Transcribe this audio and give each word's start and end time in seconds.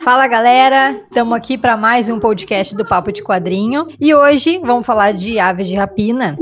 Fala 0.00 0.26
galera, 0.26 1.00
estamos 1.08 1.36
aqui 1.36 1.56
para 1.58 1.76
mais 1.76 2.08
um 2.08 2.18
podcast 2.18 2.74
do 2.74 2.84
Papo 2.84 3.12
de 3.12 3.22
Quadrinho. 3.22 3.86
E 4.00 4.14
hoje 4.14 4.58
vamos 4.58 4.86
falar 4.86 5.12
de 5.12 5.38
aves 5.38 5.68
de 5.68 5.76
rapina. 5.76 6.38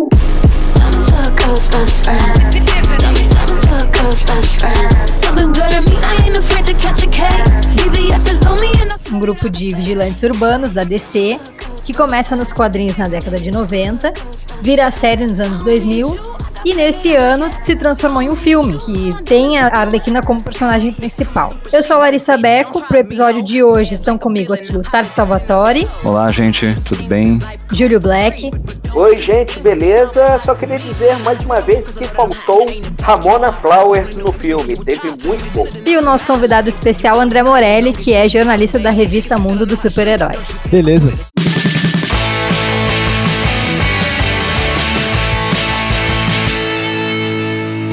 Um 9.13 9.19
grupo 9.19 9.49
de 9.49 9.75
vigilantes 9.75 10.23
urbanos 10.23 10.73
da 10.73 10.85
DC 10.85 11.39
que 11.85 11.95
começa 11.95 12.35
nos 12.35 12.53
quadrinhos 12.53 12.99
na 12.99 13.07
década 13.07 13.39
de 13.39 13.53
90, 13.53 14.13
vira 14.61 14.91
série 14.91 15.27
nos 15.27 15.39
anos 15.39 15.63
2000 15.63 16.36
e 16.65 16.75
nesse 16.75 17.15
ano 17.15 17.51
se 17.59 17.77
transformou 17.77 18.23
em 18.23 18.29
um 18.29 18.37
filme 18.37 18.79
que 18.79 19.15
tem 19.25 19.59
a 19.59 19.69
Arlequina 19.69 20.23
como 20.23 20.43
personagem 20.43 20.93
principal. 20.93 21.55
Eu 21.73 21.83
sou 21.83 21.97
a 21.97 22.01
Larissa 22.01 22.37
Beco, 22.37 22.83
pro 22.83 22.99
episódio 22.99 23.43
de 23.43 23.63
hoje 23.63 23.95
estão 23.95 24.19
comigo 24.19 24.53
aqui 24.53 24.77
o 24.77 24.83
Tarso 24.83 25.15
Salvatore. 25.15 25.89
Olá, 26.05 26.31
gente, 26.31 26.77
tudo 26.85 27.03
bem? 27.05 27.41
Júlio 27.73 28.01
Black. 28.01 28.51
Oi, 28.95 29.17
gente, 29.21 29.61
beleza? 29.61 30.39
Só 30.39 30.55
queria 30.55 30.79
dizer 30.79 31.19
mais 31.19 31.41
uma 31.43 31.61
vez 31.61 31.89
que 31.89 32.05
faltou 32.09 32.67
Ramona 33.03 33.53
Flowers 33.53 34.17
no 34.17 34.33
filme, 34.33 34.77
teve 34.77 35.09
muito 35.27 35.51
bom. 35.53 35.67
E 35.85 35.97
o 35.97 36.03
nosso 36.03 36.27
convidado 36.27 36.69
especial, 36.69 37.21
André 37.21 37.43
Morelli, 37.43 37.93
que 37.93 38.13
é 38.15 38.29
jornalista 38.29 38.79
da 38.79 38.91
revista 38.91 39.39
Mundo 39.39 39.67
dos 39.67 39.81
Super-Heróis. 39.81 40.61
Beleza. 40.71 41.13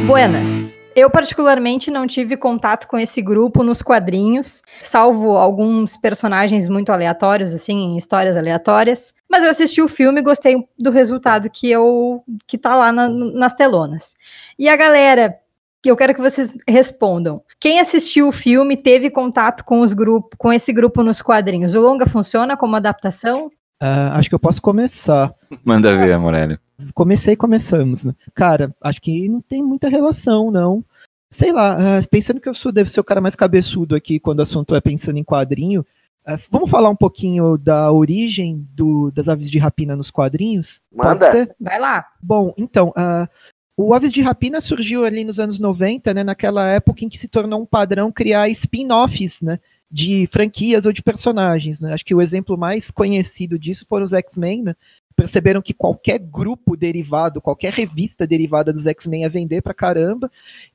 Buenas. 0.06 0.74
Eu, 0.96 1.10
particularmente, 1.10 1.90
não 1.90 2.06
tive 2.06 2.38
contato 2.38 2.88
com 2.88 3.00
esse 3.00 3.22
grupo 3.22 3.64
nos 3.64 3.82
quadrinhos, 3.82 4.62
salvo 4.82 5.38
alguns 5.38 5.98
personagens 5.98 6.70
muito 6.70 6.92
aleatórios, 6.92 7.54
assim, 7.54 7.98
histórias 7.98 8.38
aleatórias. 8.38 9.14
Mas 9.30 9.44
eu 9.44 9.50
assisti 9.50 9.82
o 9.82 9.88
filme 9.88 10.20
e 10.20 10.24
gostei 10.24 10.68
do 10.78 10.92
resultado 10.92 11.50
que 11.50 11.72
eu 11.72 12.24
que 12.46 12.58
tá 12.58 12.76
lá 12.76 12.92
na, 12.92 13.08
nas 13.08 13.54
telonas. 13.54 14.16
E 14.60 14.70
a 14.70 14.76
galera, 14.76 15.36
eu 15.84 15.96
quero 15.96 16.14
que 16.14 16.22
vocês 16.22 16.56
respondam. 16.68 17.42
Quem 17.60 17.80
assistiu 17.80 18.28
o 18.28 18.32
filme 18.32 18.78
teve 18.78 19.10
contato 19.10 19.64
com 19.64 19.82
os 19.82 19.94
grupos, 19.94 20.38
com 20.38 20.54
esse 20.54 20.72
grupo 20.72 21.02
nos 21.02 21.22
quadrinhos? 21.22 21.74
O 21.74 21.82
longa 21.82 22.06
funciona 22.06 22.56
como 22.56 22.76
adaptação? 22.76 23.48
Uh, 23.82 24.14
acho 24.14 24.30
que 24.30 24.36
eu 24.36 24.40
posso 24.40 24.62
começar. 24.62 25.32
Manda 25.64 25.96
ver, 25.96 26.18
Morelli 26.20 26.60
comecei 26.94 27.34
e 27.34 27.38
começamos, 27.38 28.04
né? 28.04 28.14
Cara, 28.34 28.74
acho 28.82 29.02
que 29.02 29.28
não 29.30 29.42
tem 29.42 29.64
muita 29.64 29.90
relação, 29.90 30.52
não. 30.52 30.84
Sei 31.30 31.52
lá, 31.52 31.78
uh, 31.78 32.08
pensando 32.10 32.40
que 32.40 32.48
eu 32.48 32.54
sou, 32.54 32.72
devo 32.72 32.90
ser 32.90 33.00
o 33.00 33.04
cara 33.04 33.22
mais 33.22 33.36
cabeçudo 33.36 33.96
aqui 33.96 34.20
quando 34.20 34.40
o 34.40 34.44
assunto 34.44 34.76
é 34.76 34.82
pensando 34.82 35.18
em 35.18 35.24
quadrinho. 35.24 35.82
Uh, 36.28 36.40
vamos 36.50 36.70
falar 36.70 36.90
um 36.90 36.96
pouquinho 36.96 37.58
da 37.58 37.92
origem 37.92 38.68
do, 38.76 39.12
das 39.12 39.28
aves 39.28 39.50
de 39.50 39.58
rapina 39.58 39.96
nos 39.96 40.12
quadrinhos? 40.12 40.82
Manda. 40.94 41.26
Pode 41.26 41.32
ser? 41.32 41.56
Vai 41.60 41.80
lá. 41.80 42.06
Bom, 42.22 42.54
então, 42.58 42.90
uh, 42.90 43.28
o 43.76 43.94
Aves 43.94 44.14
de 44.14 44.22
Rapina 44.22 44.62
surgiu 44.62 45.04
ali 45.04 45.24
nos 45.24 45.40
anos 45.40 45.60
90, 45.60 46.14
né, 46.14 46.24
naquela 46.24 46.68
época 46.68 47.04
em 47.04 47.10
que 47.10 47.18
se 47.18 47.28
tornou 47.28 47.62
um 47.62 47.66
padrão 47.66 48.12
criar 48.12 48.48
spin-offs, 48.50 49.42
né, 49.42 49.60
de 49.90 50.28
franquias 50.28 50.86
ou 50.86 50.94
de 50.94 51.02
personagens, 51.02 51.80
né? 51.80 51.94
Acho 51.94 52.06
que 52.06 52.16
o 52.16 52.22
exemplo 52.22 52.58
mais 52.58 52.90
conhecido 52.90 53.60
disso 53.60 53.86
foram 53.88 54.06
os 54.06 54.14
X-Men, 54.14 54.64
né, 54.64 54.76
perceberam 55.16 55.62
que 55.62 55.74
qualquer 55.74 56.20
grupo 56.20 56.76
derivado, 56.76 57.42
qualquer 57.42 57.72
revista 57.74 58.28
derivada 58.28 58.74
dos 58.74 58.86
X-Men 58.86 59.22
ia 59.22 59.30
vender 59.30 59.62
pra 59.62 59.74
caramba, 59.74 60.32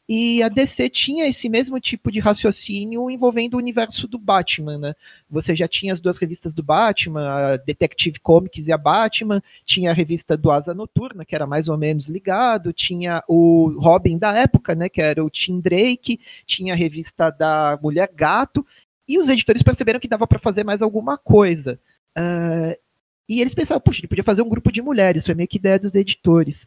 e 0.09 0.43
a 0.43 0.49
DC 0.49 0.89
tinha 0.89 1.27
esse 1.27 1.49
mesmo 1.49 1.79
tipo 1.79 2.11
de 2.11 2.19
raciocínio 2.19 3.11
envolvendo 3.11 3.55
o 3.55 3.59
universo 3.59 4.09
do 4.09 4.19
Batman, 4.19 4.79
né? 4.79 4.95
Você 5.29 5.55
já 5.55 5.69
tinha 5.69 5.93
as 5.93 6.01
duas 6.01 6.17
revistas 6.17 6.55
do 6.55 6.63
Batman, 6.63 7.29
a 7.29 7.57
Detective 7.57 8.19
Comics 8.21 8.69
e 8.69 8.73
a 8.73 8.79
Batman, 8.79 9.43
tinha 9.67 9.91
a 9.91 9.95
revista 9.95 10.37
do 10.37 10.51
Asa 10.51 10.73
Noturna, 10.73 11.27
que 11.27 11.35
era 11.35 11.47
mais 11.47 11.69
ou 11.69 11.77
menos 11.77 12.09
ligado, 12.09 12.73
tinha 12.73 13.23
o 13.29 13.77
Robin 13.79 14.17
da 14.17 14.33
época, 14.33 14.75
né, 14.75 14.89
que 14.89 15.03
era 15.03 15.23
o 15.23 15.29
Tim 15.29 15.61
Drake, 15.61 16.19
tinha 16.47 16.73
a 16.73 16.77
revista 16.77 17.31
da 17.31 17.79
Mulher 17.83 18.11
Gato, 18.15 18.65
e 19.07 19.19
os 19.19 19.29
editores 19.29 19.63
perceberam 19.63 20.01
que 20.01 20.09
dava 20.09 20.27
para 20.27 20.39
fazer 20.39 20.65
mais 20.65 20.83
alguma 20.83 21.17
coisa. 21.17 21.79
Uh, 22.17 22.77
e 23.29 23.41
eles 23.41 23.55
pensavam, 23.55 23.81
puxa, 23.81 24.01
ele 24.01 24.09
podia 24.09 24.25
fazer 24.25 24.43
um 24.43 24.49
grupo 24.49 24.73
de 24.73 24.81
mulheres, 24.81 25.27
foi 25.27 25.35
meio 25.35 25.49
que 25.49 25.59
ideia 25.59 25.79
dos 25.79 25.95
editores. 25.95 26.67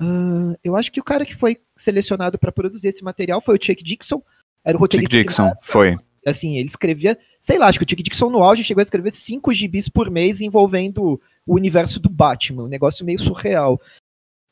Uh, 0.00 0.56
eu 0.62 0.76
acho 0.76 0.90
que 0.90 1.00
o 1.00 1.04
cara 1.04 1.26
que 1.26 1.34
foi 1.34 1.58
selecionado 1.76 2.38
para 2.38 2.52
produzir 2.52 2.88
esse 2.88 3.02
material 3.02 3.40
foi 3.40 3.56
o 3.56 3.62
Chuck 3.62 3.82
Dixon. 3.82 4.22
Era 4.64 4.76
o 4.76 4.80
roteirista. 4.80 5.16
Chuck 5.16 5.26
Dixon, 5.26 5.52
foi. 5.62 5.96
Assim, 6.26 6.56
ele 6.56 6.68
escrevia, 6.68 7.18
sei 7.40 7.58
lá, 7.58 7.66
acho 7.66 7.78
que 7.78 7.84
o 7.84 7.88
Chuck 7.88 8.02
Dixon 8.02 8.30
no 8.30 8.42
auge 8.42 8.62
chegou 8.62 8.80
a 8.80 8.82
escrever 8.82 9.10
cinco 9.10 9.52
gibis 9.52 9.88
por 9.88 10.10
mês 10.10 10.40
envolvendo 10.40 11.20
o 11.46 11.54
universo 11.54 11.98
do 11.98 12.08
Batman, 12.08 12.64
um 12.64 12.68
negócio 12.68 13.04
meio 13.04 13.18
surreal. 13.18 13.80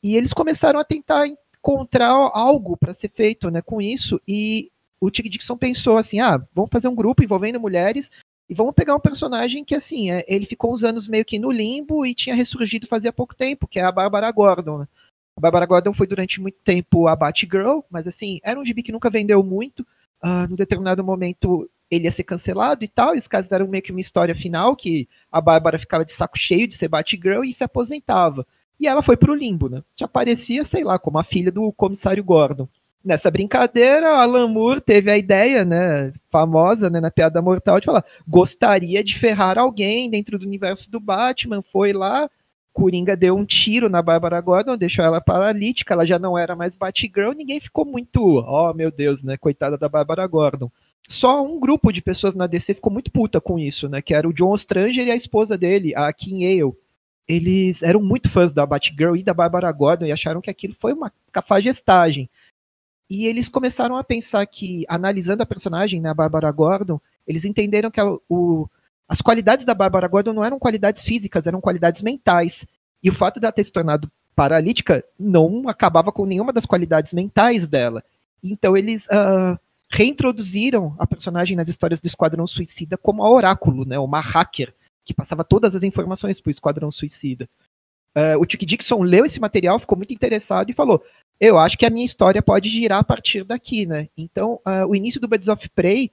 E 0.03 0.15
eles 0.15 0.33
começaram 0.33 0.79
a 0.79 0.83
tentar 0.83 1.27
encontrar 1.27 2.09
algo 2.09 2.75
para 2.75 2.93
ser 2.93 3.09
feito 3.09 3.49
né, 3.49 3.61
com 3.61 3.81
isso, 3.81 4.19
e 4.27 4.69
o 4.99 5.07
Chuck 5.07 5.29
Dixon 5.29 5.57
pensou 5.57 5.97
assim: 5.97 6.19
ah, 6.19 6.37
vamos 6.53 6.69
fazer 6.71 6.87
um 6.87 6.95
grupo 6.95 7.23
envolvendo 7.23 7.59
mulheres 7.59 8.11
e 8.49 8.53
vamos 8.55 8.73
pegar 8.73 8.95
um 8.95 8.99
personagem 8.99 9.63
que, 9.63 9.75
assim, 9.75 10.09
é, 10.09 10.25
ele 10.27 10.45
ficou 10.45 10.73
uns 10.73 10.83
anos 10.83 11.07
meio 11.07 11.23
que 11.23 11.37
no 11.37 11.51
limbo 11.51 12.03
e 12.03 12.15
tinha 12.15 12.35
ressurgido 12.35 12.87
fazia 12.87 13.13
pouco 13.13 13.35
tempo, 13.35 13.67
que 13.67 13.79
é 13.79 13.83
a 13.83 13.91
Bárbara 13.91 14.31
Gordon. 14.31 14.79
Né? 14.79 14.87
A 15.37 15.41
Bárbara 15.41 15.67
Gordon 15.67 15.93
foi 15.93 16.07
durante 16.07 16.41
muito 16.41 16.57
tempo 16.63 17.07
a 17.07 17.15
Batgirl, 17.15 17.81
mas, 17.91 18.07
assim, 18.07 18.39
era 18.43 18.59
um 18.59 18.65
gibi 18.65 18.81
que 18.81 18.91
nunca 18.91 19.09
vendeu 19.09 19.43
muito. 19.43 19.85
Uh, 20.23 20.53
determinado 20.55 21.03
momento 21.03 21.69
ele 21.91 22.05
ia 22.05 22.11
ser 22.11 22.23
cancelado 22.23 22.83
e 22.83 22.87
tal, 22.87 23.15
e 23.15 23.19
os 23.19 23.27
casos 23.27 23.51
eram 23.51 23.67
meio 23.67 23.83
que 23.83 23.91
uma 23.91 24.01
história 24.01 24.35
final, 24.35 24.75
que 24.75 25.07
a 25.31 25.39
Bárbara 25.39 25.79
ficava 25.79 26.03
de 26.03 26.11
saco 26.11 26.37
cheio 26.37 26.67
de 26.67 26.75
ser 26.75 26.87
Batgirl 26.87 27.43
e 27.43 27.53
se 27.53 27.63
aposentava. 27.63 28.45
E 28.79 28.87
ela 28.87 29.01
foi 29.01 29.15
pro 29.15 29.35
limbo, 29.35 29.69
né? 29.69 29.83
Já 29.95 30.05
aparecia, 30.05 30.63
sei 30.63 30.83
lá, 30.83 30.97
como 30.97 31.19
a 31.19 31.23
filha 31.23 31.51
do 31.51 31.71
comissário 31.73 32.23
Gordon. 32.23 32.67
Nessa 33.03 33.31
brincadeira, 33.31 34.09
Alan 34.09 34.47
Moore 34.47 34.81
teve 34.81 35.09
a 35.09 35.17
ideia, 35.17 35.63
né, 35.63 36.11
famosa, 36.29 36.89
né, 36.89 36.99
na 36.99 37.09
piada 37.09 37.41
mortal, 37.41 37.79
de 37.79 37.85
falar: 37.85 38.03
gostaria 38.27 39.01
de 39.03 39.17
ferrar 39.17 39.57
alguém 39.57 40.09
dentro 40.09 40.37
do 40.37 40.45
universo 40.45 40.91
do 40.91 40.99
Batman. 40.99 41.61
Foi 41.61 41.93
lá, 41.93 42.29
Coringa 42.73 43.15
deu 43.15 43.35
um 43.35 43.45
tiro 43.45 43.89
na 43.89 44.01
Bárbara 44.01 44.39
Gordon, 44.41 44.77
deixou 44.77 45.03
ela 45.03 45.21
paralítica, 45.21 45.93
ela 45.93 46.05
já 46.05 46.19
não 46.19 46.37
era 46.37 46.55
mais 46.55 46.75
Batgirl, 46.75 47.33
ninguém 47.33 47.59
ficou 47.59 47.85
muito, 47.85 48.21
oh 48.21 48.73
meu 48.73 48.91
Deus, 48.91 49.23
né, 49.23 49.37
coitada 49.37 49.77
da 49.77 49.89
Bárbara 49.89 50.25
Gordon. 50.27 50.69
Só 51.07 51.43
um 51.43 51.59
grupo 51.59 51.91
de 51.91 52.01
pessoas 52.01 52.35
na 52.35 52.47
DC 52.47 52.75
ficou 52.75 52.91
muito 52.91 53.11
puta 53.11 53.41
com 53.41 53.57
isso, 53.57 53.89
né, 53.89 54.01
que 54.01 54.13
era 54.13 54.27
o 54.27 54.33
John 54.33 54.55
Stranger 54.55 55.07
e 55.07 55.11
a 55.11 55.15
esposa 55.15 55.57
dele, 55.57 55.93
a 55.95 56.11
Kim 56.13 56.43
Yale. 56.43 56.73
Eles 57.27 57.83
eram 57.83 58.01
muito 58.01 58.29
fãs 58.29 58.53
da 58.53 58.65
Batgirl 58.65 59.15
e 59.15 59.23
da 59.23 59.33
Bárbara 59.33 59.71
Gordon 59.71 60.05
e 60.05 60.11
acharam 60.11 60.41
que 60.41 60.49
aquilo 60.49 60.73
foi 60.73 60.93
uma 60.93 61.11
cafagestagem. 61.31 62.29
E 63.09 63.25
eles 63.25 63.49
começaram 63.49 63.97
a 63.97 64.03
pensar 64.03 64.45
que, 64.45 64.85
analisando 64.87 65.41
a 65.41 65.45
personagem, 65.45 65.99
né, 65.99 66.09
a 66.09 66.13
Bárbara 66.13 66.51
Gordon, 66.51 67.01
eles 67.27 67.43
entenderam 67.43 67.89
que 67.89 67.99
a, 67.99 68.05
o, 68.29 68.69
as 69.07 69.21
qualidades 69.21 69.65
da 69.65 69.73
Bárbara 69.73 70.07
Gordon 70.07 70.33
não 70.33 70.45
eram 70.45 70.59
qualidades 70.59 71.03
físicas, 71.03 71.47
eram 71.47 71.59
qualidades 71.59 72.03
mentais. 72.03 72.65
E 73.03 73.09
o 73.09 73.13
fato 73.13 73.39
dela 73.39 73.51
ter 73.51 73.63
se 73.63 73.71
tornado 73.71 74.09
paralítica 74.35 75.03
não 75.19 75.67
acabava 75.67 76.11
com 76.11 76.25
nenhuma 76.25 76.53
das 76.53 76.65
qualidades 76.65 77.11
mentais 77.11 77.67
dela. 77.67 78.03
Então 78.43 78.77
eles 78.77 79.05
uh, 79.07 79.59
reintroduziram 79.89 80.95
a 80.99 81.07
personagem 81.07 81.57
nas 81.57 81.67
histórias 81.67 81.99
do 81.99 82.07
Esquadrão 82.07 82.45
Suicida 82.45 82.95
como 82.97 83.23
a 83.23 83.29
Oráculo, 83.29 83.85
né, 83.85 83.97
uma 83.97 84.21
hacker, 84.21 84.73
que 85.03 85.13
passava 85.13 85.43
todas 85.43 85.75
as 85.75 85.83
informações 85.83 86.39
para 86.39 86.49
o 86.49 86.51
Esquadrão 86.51 86.91
Suicida. 86.91 87.49
Uh, 88.15 88.39
o 88.39 88.43
Chuck 88.49 88.65
Dixon 88.65 89.01
leu 89.01 89.25
esse 89.25 89.39
material, 89.39 89.79
ficou 89.79 89.97
muito 89.97 90.13
interessado 90.13 90.69
e 90.69 90.73
falou: 90.73 91.03
eu 91.39 91.57
acho 91.57 91.77
que 91.77 91.85
a 91.85 91.89
minha 91.89 92.05
história 92.05 92.41
pode 92.41 92.69
girar 92.69 92.99
a 92.99 93.03
partir 93.03 93.45
daqui, 93.45 93.85
né? 93.85 94.09
Então, 94.17 94.59
uh, 94.65 94.85
o 94.87 94.95
início 94.95 95.21
do 95.21 95.27
Birds 95.27 95.47
of 95.47 95.69
Prey 95.69 96.11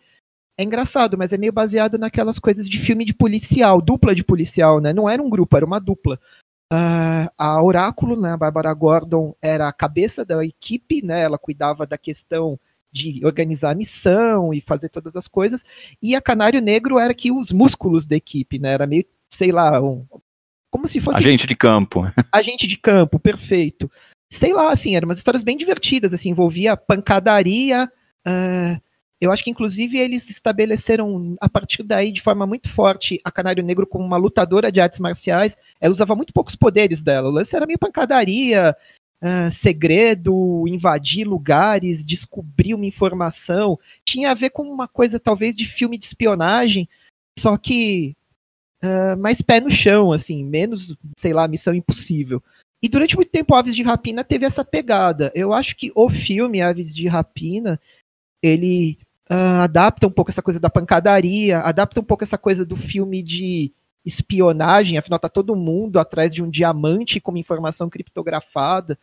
é 0.59 0.63
engraçado, 0.63 1.19
mas 1.19 1.33
é 1.33 1.37
meio 1.37 1.53
baseado 1.53 1.99
naquelas 1.99 2.39
coisas 2.39 2.69
de 2.69 2.79
filme 2.79 3.05
de 3.05 3.13
policial, 3.13 3.83
dupla 3.83 4.15
de 4.15 4.23
policial, 4.23 4.81
né? 4.81 4.93
Não 4.93 5.09
era 5.09 5.21
um 5.21 5.29
grupo, 5.29 5.57
era 5.57 5.67
uma 5.67 5.81
dupla. 5.81 6.19
Uh, 6.73 7.29
a 7.37 7.63
Oráculo, 7.63 8.21
né, 8.21 8.33
a 8.33 8.37
Bárbara 8.37 8.73
Gordon, 8.73 9.35
era 9.43 9.69
a 9.69 9.73
cabeça 9.73 10.25
da 10.25 10.45
equipe, 10.45 11.05
né? 11.05 11.23
Ela 11.23 11.39
cuidava 11.39 11.87
da 11.87 11.99
questão 11.99 12.59
de 12.93 13.21
organizar 13.27 13.73
a 13.73 13.75
missão 13.75 14.55
e 14.55 14.61
fazer 14.61 14.89
todas 14.89 15.17
as 15.17 15.27
coisas. 15.27 15.65
E 16.01 16.15
a 16.15 16.23
Canário 16.23 16.61
Negro 16.63 16.99
era 16.99 17.13
que 17.13 17.33
os 17.33 17.51
músculos 17.51 18.07
da 18.07 18.17
equipe, 18.17 18.59
né? 18.59 18.73
Era 18.73 18.87
meio, 18.87 19.05
sei 19.29 19.51
lá, 19.51 19.83
um, 19.83 20.05
como 20.71 20.87
se 20.87 21.01
fosse 21.01 21.19
agente 21.19 21.47
de 21.47 21.57
campo. 21.57 22.11
Agente 22.33 22.67
de 22.67 22.79
campo, 22.79 23.19
perfeito 23.19 23.91
sei 24.31 24.53
lá, 24.53 24.71
assim, 24.71 24.97
eram 24.97 25.09
umas 25.09 25.19
histórias 25.19 25.43
bem 25.43 25.57
divertidas, 25.57 26.13
assim, 26.13 26.31
envolvia 26.31 26.77
pancadaria. 26.77 27.91
Uh, 28.27 28.81
eu 29.21 29.33
acho 29.33 29.43
que, 29.43 29.51
inclusive, 29.51 29.99
eles 29.99 30.29
estabeleceram, 30.29 31.37
a 31.41 31.49
partir 31.49 31.83
daí, 31.83 32.13
de 32.13 32.21
forma 32.21 32.47
muito 32.47 32.69
forte, 32.69 33.21
a 33.25 33.31
Canário 33.31 33.65
Negro 33.65 33.87
como 33.87 34.05
uma 34.05 34.17
lutadora 34.19 34.71
de 34.71 34.81
artes 34.81 35.01
marciais. 35.01 35.57
Ela 35.81 35.93
usava 35.93 36.15
muito 36.15 36.33
poucos 36.33 36.55
poderes 36.55 37.01
dela. 37.01 37.29
O 37.29 37.33
lance 37.33 37.57
era 37.57 37.67
meio 37.67 37.79
pancadaria. 37.79 38.77
uh, 39.23 39.51
segredo, 39.51 40.65
invadir 40.69 41.27
lugares, 41.27 42.05
descobrir 42.05 42.75
uma 42.75 42.87
informação. 42.87 43.79
Tinha 44.05 44.31
a 44.31 44.35
ver 44.35 44.51
com 44.51 44.63
uma 44.63 44.89
coisa 44.89 45.19
talvez 45.19 45.57
de 45.57 45.65
filme 45.65 45.97
de 45.97 46.05
espionagem, 46.05 46.89
só 47.39 47.57
que 47.57 48.15
uh, 48.83 49.17
mais 49.19 49.41
pé 49.41 49.61
no 49.61 49.71
chão, 49.71 50.13
assim, 50.13 50.45
menos, 50.45 50.95
sei 51.17 51.33
lá, 51.33 51.49
missão 51.49 51.75
impossível. 51.75 52.43
E 52.87 52.89
durante 52.89 53.17
muito 53.17 53.33
tempo, 53.33 53.53
Aves 53.53 53.75
de 53.75 53.83
Rapina 53.83 54.23
teve 54.23 54.47
essa 54.47 54.65
pegada. 54.65 55.33
Eu 55.35 55.53
acho 55.53 55.75
que 55.75 55.91
o 55.93 56.09
filme 56.09 56.63
Aves 56.63 56.95
de 56.95 57.09
Rapina, 57.09 57.81
ele 58.41 58.97
uh, 59.29 59.63
adapta 59.65 60.07
um 60.07 60.11
pouco 60.11 60.31
essa 60.31 60.41
coisa 60.41 60.61
da 60.61 60.71
pancadaria, 60.71 61.59
adapta 61.59 61.99
um 61.99 62.05
pouco 62.05 62.23
essa 62.23 62.39
coisa 62.39 62.65
do 62.65 62.77
filme 62.77 63.25
de 63.25 63.73
espionagem, 64.05 64.97
afinal 64.97 65.19
tá 65.19 65.29
todo 65.29 65.57
mundo 65.57 65.99
atrás 65.99 66.33
de 66.33 66.41
um 66.41 66.49
diamante 66.49 67.19
com 67.19 67.37
informação 67.37 67.91
criptografada. 67.91 68.97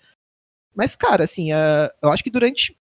Mas, 0.74 0.96
cara, 0.96 1.26
assim, 1.26 1.52
uh, 1.52 1.92
eu 2.02 2.10
acho 2.10 2.24
que 2.24 2.32
durante 2.32 2.74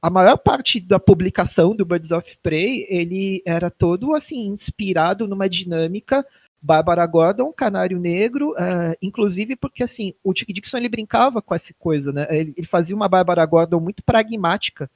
a 0.00 0.08
maior 0.08 0.38
parte 0.38 0.80
da 0.80 0.98
publicação 0.98 1.76
do 1.76 1.84
Birds 1.84 2.12
of 2.12 2.34
Prey, 2.42 2.86
ele 2.88 3.42
era 3.44 3.70
todo, 3.70 4.14
assim, 4.14 4.46
inspirado 4.46 5.28
numa 5.28 5.50
dinâmica 5.50 6.24
Bárbara 6.64 7.06
Gordon, 7.06 7.52
Canário 7.52 8.00
Negro, 8.00 8.52
uh, 8.52 8.96
inclusive 9.02 9.54
porque, 9.54 9.82
assim, 9.82 10.14
o 10.24 10.32
Dick 10.32 10.50
Dixon, 10.50 10.78
ele 10.78 10.88
brincava 10.88 11.42
com 11.42 11.54
essa 11.54 11.74
coisa, 11.78 12.10
né? 12.10 12.26
Ele, 12.30 12.54
ele 12.56 12.66
fazia 12.66 12.96
uma 12.96 13.06
Bárbara 13.06 13.44
Gordon 13.44 13.78
muito 13.80 14.02
pragmática, 14.02 14.90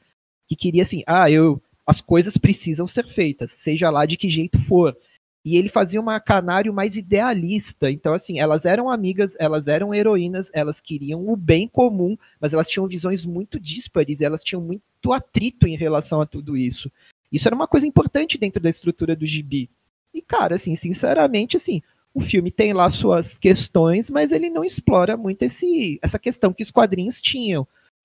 que 0.49 0.56
queria, 0.56 0.82
assim, 0.82 1.05
ah, 1.06 1.31
eu, 1.31 1.61
as 1.87 2.00
coisas 2.00 2.38
precisam 2.38 2.87
ser 2.87 3.06
feitas, 3.06 3.53
seja 3.53 3.91
lá 3.91 4.06
de 4.06 4.17
que 4.17 4.31
jeito 4.31 4.59
for 4.62 4.97
e 5.44 5.56
ele 5.56 5.69
fazia 5.69 6.00
uma 6.00 6.20
canário 6.20 6.73
mais 6.75 6.97
idealista. 6.97 7.91
Então, 7.91 8.12
assim, 8.12 8.38
elas 8.38 8.65
eram 8.65 8.91
amigas, 8.91 9.35
elas 9.38 9.67
eram 9.67 9.94
heroínas, 9.94 10.50
elas 10.53 10.81
queriam 10.81 11.26
o 11.29 11.37
bem 11.37 11.67
comum, 11.67 12.19
mas 12.41 12.53
elas 12.53 12.69
tinham 12.69 12.87
visões 12.87 13.25
muito 13.25 13.59
díspares, 13.59 14.20
elas 14.20 14.44
tinham 14.44 14.61
muito 14.61 15.12
atrito 15.12 15.67
em 15.67 15.76
relação 15.76 16.20
a 16.20 16.26
tudo 16.26 16.56
isso. 16.56 16.91
Isso 17.32 17.49
era 17.49 17.55
uma 17.55 17.69
coisa 17.69 17.87
importante 17.87 18.37
dentro 18.37 18.61
da 18.61 18.70
estrutura 18.70 19.15
do 19.15 19.25
gibi. 19.26 19.70
E, 20.12 20.22
cara, 20.22 20.55
assim, 20.55 20.75
sinceramente, 20.76 21.56
assim, 21.56 21.82
o 22.14 22.20
filme 22.20 22.50
tem 22.50 22.72
lá 22.72 22.88
suas 22.90 23.38
questões, 23.38 24.10
mas 24.10 24.32
ele 24.32 24.50
não 24.50 24.64
explora 24.64 25.16
muito 25.16 25.43
esse, 25.43 25.99
essa 26.02 26.19
questão 26.19 26.52
que 26.52 26.62
os 26.62 26.70
quadrinhos 26.70 27.20
tinham. 27.20 27.62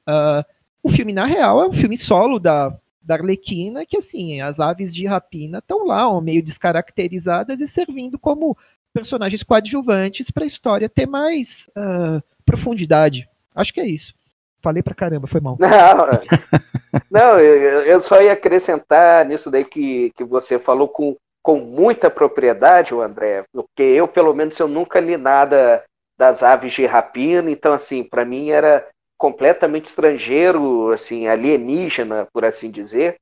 Uh, 0.08 0.44
o 0.84 0.90
filme, 0.90 1.14
na 1.14 1.26
real, 1.26 1.62
é 1.62 1.68
um 1.68 1.74
filme 1.74 1.98
solo 1.98 2.40
da, 2.40 2.76
da 3.02 3.16
Arlequina, 3.16 3.86
que 3.86 3.98
assim, 3.98 4.42
as 4.42 4.60
aves 4.60 4.94
de 4.94 5.06
rapina 5.06 5.60
estão 5.60 5.86
lá, 5.86 6.10
ó, 6.10 6.22
meio 6.22 6.44
descaracterizadas 6.44 7.62
e 7.62 7.68
servindo 7.68 8.20
como 8.20 8.58
personagens 8.94 9.44
coadjuvantes 9.44 10.30
para 10.30 10.44
a 10.44 10.48
história 10.48 10.88
ter 10.88 11.08
mais 11.08 11.70
uh, 11.70 12.22
profundidade. 12.46 13.28
Acho 13.56 13.74
que 13.74 13.82
é 13.82 13.88
isso. 13.88 14.14
Falei 14.62 14.82
pra 14.82 14.96
caramba, 14.96 15.28
foi 15.28 15.42
mal. 15.42 15.58
Não, 15.60 17.28
não 17.28 17.40
eu, 17.40 17.82
eu 17.82 18.02
só 18.02 18.22
ia 18.22 18.34
acrescentar 18.34 19.26
nisso 19.26 19.50
daí 19.52 19.66
que, 19.66 20.14
que 20.16 20.24
você 20.24 20.58
falou 20.58 20.88
com, 20.88 21.18
com 21.44 21.58
muita 21.58 22.10
propriedade, 22.10 22.96
o 22.96 23.02
André, 23.02 23.44
porque 23.52 23.84
eu, 23.84 24.08
pelo 24.08 24.34
menos, 24.34 24.58
eu 24.58 24.68
nunca 24.68 25.00
li 25.02 25.18
nada 25.18 25.84
das 26.18 26.42
aves 26.42 26.72
de 26.72 26.86
rapina, 26.86 27.52
então, 27.52 27.74
assim, 27.74 28.02
para 28.02 28.24
mim 28.24 28.50
era 28.50 28.88
completamente 29.18 29.86
estrangeiro, 29.86 30.92
assim, 30.92 31.28
alienígena, 31.28 32.28
por 32.32 32.46
assim 32.46 32.72
dizer. 32.72 33.18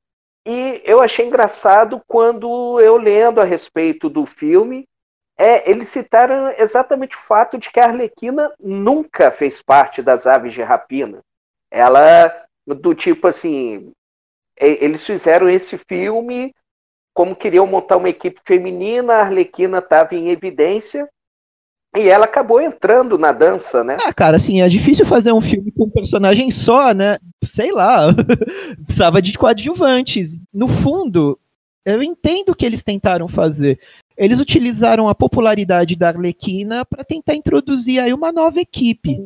E 0.46 0.80
eu 0.84 1.00
achei 1.00 1.26
engraçado 1.26 2.00
quando 2.06 2.80
eu 2.80 2.96
lendo 2.96 3.40
a 3.40 3.44
respeito 3.44 4.08
do 4.08 4.24
filme, 4.24 4.84
é, 5.36 5.68
eles 5.68 5.88
citaram 5.88 6.52
exatamente 6.58 7.16
o 7.16 7.20
fato 7.20 7.58
de 7.58 7.70
que 7.70 7.80
a 7.80 7.86
Arlequina 7.86 8.52
nunca 8.60 9.30
fez 9.30 9.60
parte 9.60 10.02
das 10.02 10.26
aves 10.26 10.52
de 10.52 10.62
rapina. 10.62 11.20
Ela, 11.70 12.46
do 12.66 12.94
tipo 12.94 13.26
assim, 13.26 13.92
eles 14.56 15.04
fizeram 15.04 15.48
esse 15.48 15.78
filme 15.78 16.54
como 17.14 17.36
queriam 17.36 17.66
montar 17.66 17.96
uma 17.96 18.08
equipe 18.08 18.40
feminina, 18.44 19.14
a 19.14 19.22
Arlequina 19.22 19.78
estava 19.78 20.14
em 20.14 20.30
evidência, 20.30 21.08
e 21.94 22.08
ela 22.08 22.24
acabou 22.24 22.60
entrando 22.60 23.18
na 23.18 23.32
dança, 23.32 23.84
né? 23.84 23.98
Ah, 24.02 24.14
cara, 24.14 24.36
assim, 24.36 24.62
é 24.62 24.68
difícil 24.68 25.04
fazer 25.04 25.30
um 25.32 25.42
filme 25.42 25.70
com 25.70 25.84
um 25.84 25.90
personagem 25.90 26.50
só, 26.50 26.94
né? 26.94 27.18
Sei 27.44 27.70
lá, 27.70 28.06
precisava 28.84 29.20
de 29.20 29.36
coadjuvantes. 29.36 30.38
No 30.52 30.68
fundo, 30.68 31.38
eu 31.84 32.02
entendo 32.02 32.50
o 32.50 32.54
que 32.54 32.64
eles 32.64 32.82
tentaram 32.82 33.28
fazer. 33.28 33.78
Eles 34.16 34.40
utilizaram 34.40 35.06
a 35.06 35.14
popularidade 35.14 35.94
da 35.94 36.08
Arlequina 36.08 36.84
para 36.84 37.04
tentar 37.04 37.34
introduzir 37.34 38.00
aí 38.00 38.14
uma 38.14 38.32
nova 38.32 38.58
equipe. 38.58 39.18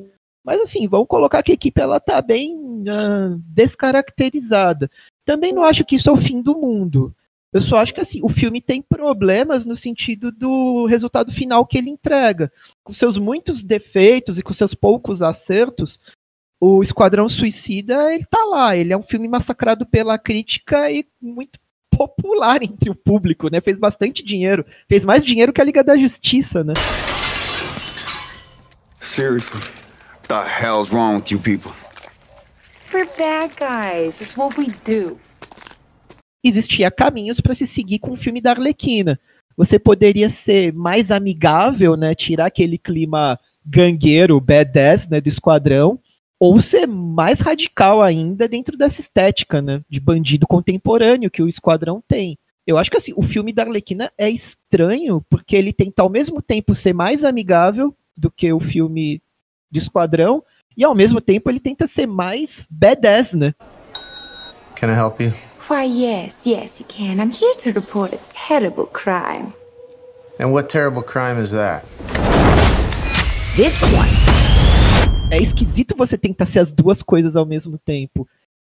Mas 0.44 0.60
assim, 0.60 0.88
vamos 0.88 1.06
colocar 1.06 1.42
que 1.44 1.52
a 1.52 1.54
equipe 1.54 1.80
ela 1.80 2.00
tá 2.00 2.20
bem 2.20 2.52
uh, 2.82 3.38
descaracterizada. 3.54 4.90
Também 5.24 5.52
não 5.52 5.62
acho 5.62 5.84
que 5.84 5.96
isso 5.96 6.08
é 6.08 6.12
o 6.12 6.16
fim 6.16 6.40
do 6.40 6.54
mundo. 6.54 7.12
Eu 7.56 7.62
só 7.62 7.78
acho 7.78 7.94
que 7.94 8.02
assim, 8.02 8.20
o 8.22 8.28
filme 8.28 8.60
tem 8.60 8.82
problemas 8.82 9.64
no 9.64 9.74
sentido 9.74 10.30
do 10.30 10.84
resultado 10.84 11.32
final 11.32 11.64
que 11.64 11.78
ele 11.78 11.88
entrega. 11.88 12.52
Com 12.84 12.92
seus 12.92 13.16
muitos 13.16 13.62
defeitos 13.62 14.36
e 14.36 14.42
com 14.42 14.52
seus 14.52 14.74
poucos 14.74 15.22
acertos, 15.22 15.98
o 16.60 16.82
Esquadrão 16.82 17.30
Suicida, 17.30 18.12
ele 18.12 18.26
tá 18.26 18.44
lá. 18.44 18.76
Ele 18.76 18.92
é 18.92 18.96
um 18.96 19.02
filme 19.02 19.26
massacrado 19.26 19.86
pela 19.86 20.18
crítica 20.18 20.90
e 20.90 21.06
muito 21.18 21.58
popular 21.90 22.62
entre 22.62 22.90
o 22.90 22.94
público, 22.94 23.48
né? 23.48 23.58
Fez 23.62 23.78
bastante 23.78 24.22
dinheiro. 24.22 24.62
Fez 24.86 25.02
mais 25.02 25.24
dinheiro 25.24 25.50
que 25.50 25.60
a 25.62 25.64
Liga 25.64 25.82
da 25.82 25.96
Justiça, 25.96 26.62
né? 26.62 26.74
Seriously, 29.00 29.62
what 29.62 30.28
the 30.28 30.44
hell's 30.44 30.90
wrong 30.90 31.16
with 31.16 31.30
you 31.30 31.38
people? 31.38 31.72
We're 32.92 33.08
bad 33.16 33.52
guys. 33.58 34.20
It's 34.20 34.36
what 34.36 34.58
we 34.58 34.74
do 34.84 35.18
existia 36.48 36.90
caminhos 36.90 37.40
para 37.40 37.54
se 37.54 37.66
seguir 37.66 37.98
com 37.98 38.10
o 38.10 38.16
filme 38.16 38.40
da 38.40 38.50
Arlequina. 38.50 39.18
Você 39.56 39.78
poderia 39.78 40.28
ser 40.28 40.72
mais 40.72 41.10
amigável, 41.10 41.96
né, 41.96 42.14
tirar 42.14 42.46
aquele 42.46 42.76
clima 42.76 43.38
gangueiro, 43.64 44.40
badass, 44.40 45.08
né, 45.08 45.20
do 45.20 45.28
esquadrão, 45.28 45.98
ou 46.38 46.60
ser 46.60 46.86
mais 46.86 47.40
radical 47.40 48.02
ainda 48.02 48.46
dentro 48.46 48.76
dessa 48.76 49.00
estética, 49.00 49.62
né, 49.62 49.80
de 49.88 49.98
bandido 49.98 50.46
contemporâneo 50.46 51.30
que 51.30 51.42
o 51.42 51.48
esquadrão 51.48 52.02
tem. 52.06 52.38
Eu 52.66 52.76
acho 52.76 52.90
que 52.90 52.96
assim, 52.96 53.12
o 53.16 53.22
filme 53.22 53.52
da 53.52 53.62
Arlequina 53.62 54.10
é 54.18 54.28
estranho 54.28 55.24
porque 55.30 55.56
ele 55.56 55.72
tenta 55.72 56.02
ao 56.02 56.10
mesmo 56.10 56.42
tempo 56.42 56.74
ser 56.74 56.92
mais 56.92 57.24
amigável 57.24 57.94
do 58.16 58.30
que 58.30 58.52
o 58.52 58.58
filme 58.58 59.22
de 59.70 59.78
esquadrão 59.78 60.42
e 60.76 60.84
ao 60.84 60.94
mesmo 60.94 61.20
tempo 61.20 61.48
ele 61.48 61.60
tenta 61.60 61.86
ser 61.86 62.06
mais 62.06 62.66
badass, 62.70 63.32
né? 63.32 63.54
Can 64.74 64.92
I 64.92 64.96
help 64.96 65.20
you? 65.20 65.32
Why, 65.68 65.82
yes, 65.82 66.46
yes, 66.46 66.78
you 66.78 66.86
can. 66.86 67.18
I'm 67.18 67.32
here 67.32 67.52
to 67.64 67.72
report 67.72 68.12
a 68.12 68.18
terrible 68.30 68.86
crime. 68.86 69.52
And 70.38 70.52
what 70.52 70.68
terrible 70.68 71.02
crime 71.02 71.42
is 71.42 71.50
that? 71.50 71.84
This 73.56 73.82
one. 73.92 74.08
É 75.32 75.42
esquisito 75.42 75.96
você 75.96 76.16
tentar 76.16 76.46
ser 76.46 76.60
as 76.60 76.70
duas 76.70 77.02
coisas 77.02 77.34
ao 77.34 77.44
mesmo 77.44 77.78
tempo. 77.78 78.28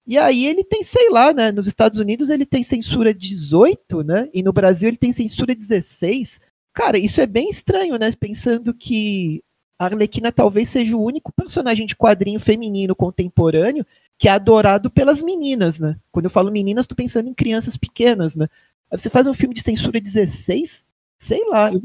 E 0.05 0.19
aí 0.19 0.45
ele 0.45 0.63
tem, 0.63 0.83
sei 0.83 1.09
lá, 1.09 1.33
né? 1.33 1.51
Nos 1.51 1.65
Estados 1.65 1.97
Unidos 1.97 2.29
ele 2.29 2.45
tem 2.45 2.61
censura 2.61 3.11
18, 3.11 4.03
né? 4.03 4.29
E 4.31 4.43
no 4.43 4.53
Brasil 4.53 4.87
ele 4.87 4.97
tem 4.97 5.11
censura 5.11 5.55
16. 5.55 6.39
Cara, 6.75 6.99
isso 6.99 7.19
é 7.19 7.25
bem 7.25 7.49
estranho, 7.49 7.97
né? 7.97 8.13
Pensando 8.19 8.71
que 8.71 9.41
a 9.79 9.85
Arlequina 9.85 10.31
talvez 10.31 10.69
seja 10.69 10.95
o 10.95 11.03
único 11.03 11.33
personagem 11.33 11.87
de 11.87 11.95
quadrinho 11.95 12.39
feminino 12.39 12.95
contemporâneo 12.95 13.83
que 14.17 14.27
é 14.27 14.31
adorado 14.31 14.89
pelas 14.89 15.21
meninas, 15.21 15.79
né? 15.79 15.95
Quando 16.11 16.25
eu 16.25 16.31
falo 16.31 16.51
meninas, 16.51 16.87
tô 16.87 16.95
pensando 16.95 17.29
em 17.29 17.33
crianças 17.33 17.75
pequenas, 17.75 18.35
né? 18.35 18.47
Aí 18.91 18.99
você 18.99 19.09
faz 19.09 19.27
um 19.27 19.33
filme 19.33 19.53
de 19.53 19.61
censura 19.61 19.99
16, 19.99 20.85
sei 21.17 21.43
lá, 21.49 21.71
eu 21.71 21.81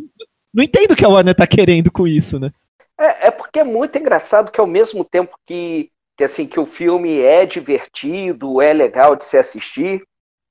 não 0.52 0.64
entendo 0.64 0.92
o 0.92 0.96
que 0.96 1.04
a 1.04 1.08
Warner 1.08 1.34
tá 1.34 1.46
querendo 1.46 1.90
com 1.90 2.06
isso, 2.06 2.38
né? 2.38 2.50
É, 2.98 3.28
é 3.28 3.30
porque 3.30 3.60
é 3.60 3.64
muito 3.64 3.96
engraçado 3.96 4.50
que 4.50 4.60
ao 4.60 4.66
mesmo 4.66 5.04
tempo 5.04 5.38
que, 5.46 5.90
que 6.16 6.24
assim 6.24 6.46
que 6.46 6.58
o 6.58 6.66
filme 6.66 7.20
é 7.20 7.46
divertido, 7.46 8.60
é 8.60 8.72
legal 8.72 9.14
de 9.14 9.24
se 9.24 9.36
assistir, 9.36 10.02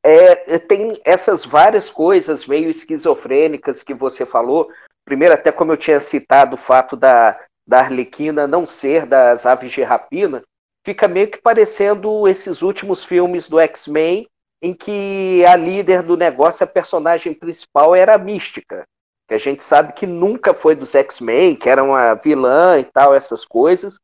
é, 0.04 0.56
é, 0.56 0.60
tem 0.60 1.02
essas 1.04 1.46
várias 1.46 1.90
coisas 1.90 2.46
meio 2.46 2.70
esquizofrênicas 2.70 3.84
que 3.84 3.94
você 3.94 4.26
falou. 4.26 4.70
Primeiro, 5.04 5.34
até 5.34 5.52
como 5.52 5.74
eu 5.74 5.78
tinha 5.78 6.00
citado 6.00 6.56
o 6.56 6.58
fato 6.58 6.96
da, 6.96 7.38
da 7.68 7.80
Arlequina 7.80 8.48
não 8.48 8.66
ser 8.66 9.06
das 9.06 9.46
aves 9.46 9.72
de 9.72 9.84
rapina, 9.84 10.42
fica 10.88 11.06
meio 11.06 11.30
que 11.30 11.42
parecendo 11.42 12.30
esses 12.30 12.62
últimos 12.62 13.04
filmes 13.04 13.50
do 13.50 13.60
X-Men, 13.60 14.26
em 14.62 14.74
que 14.74 15.44
a 15.46 15.54
líder 15.54 16.02
do 16.02 16.16
negócio, 16.16 16.64
a 16.64 16.68
personagem 16.68 17.34
principal, 17.34 17.94
era 17.94 18.16
a 18.16 18.18
mística. 18.18 18.86
Que 19.28 19.34
a 19.34 19.38
gente 19.38 19.62
sabe 19.62 19.92
que 19.92 20.08
nunca 20.08 20.54
foi 20.54 20.76
dos 20.76 20.96
X-Men, 20.96 21.58
que 21.58 21.70
era 21.70 21.84
uma 21.84 22.14
vilã 22.14 22.80
e 22.80 22.86
tal, 22.86 23.14
essas 23.14 23.44
coisas. 23.44 24.00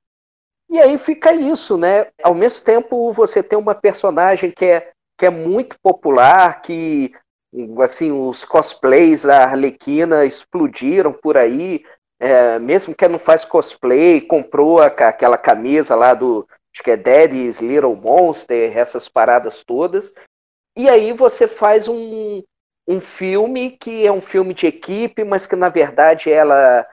E 0.69 0.77
aí 0.77 0.97
fica 0.97 1.33
isso, 1.33 1.77
né? 1.77 2.07
Ao 2.21 2.33
mesmo 2.33 2.65
tempo, 2.65 3.13
você 3.13 3.41
tem 3.41 3.57
uma 3.57 3.73
personagem 3.73 4.51
que 4.51 4.65
é, 4.65 4.91
que 5.17 5.25
é 5.25 5.29
muito 5.29 5.77
popular, 5.81 6.61
que 6.61 7.13
assim, 7.81 8.11
os 8.11 8.43
cosplays 8.43 9.23
da 9.23 9.43
Arlequina 9.45 10.25
explodiram 10.25 11.13
por 11.13 11.37
aí, 11.37 11.85
é, 12.19 12.59
mesmo 12.59 12.93
que 12.93 13.07
não 13.07 13.19
faz 13.19 13.45
cosplay, 13.45 14.19
comprou 14.19 14.81
a, 14.81 14.87
aquela 14.87 15.37
camisa 15.37 15.95
lá 15.95 16.13
do, 16.13 16.45
acho 16.73 16.83
que 16.83 16.91
é 16.91 16.97
Daddy's 16.97 17.59
Little 17.59 17.95
Monster, 17.95 18.75
essas 18.77 19.07
paradas 19.07 19.63
todas. 19.63 20.13
E 20.75 20.89
aí 20.89 21.13
você 21.13 21.47
faz 21.47 21.87
um, 21.87 22.41
um 22.87 22.99
filme 22.99 23.71
que 23.71 24.05
é 24.05 24.11
um 24.11 24.21
filme 24.21 24.53
de 24.53 24.65
equipe, 24.65 25.23
mas 25.23 25.45
que 25.45 25.55
na 25.55 25.69
verdade 25.69 26.31
ela 26.31 26.87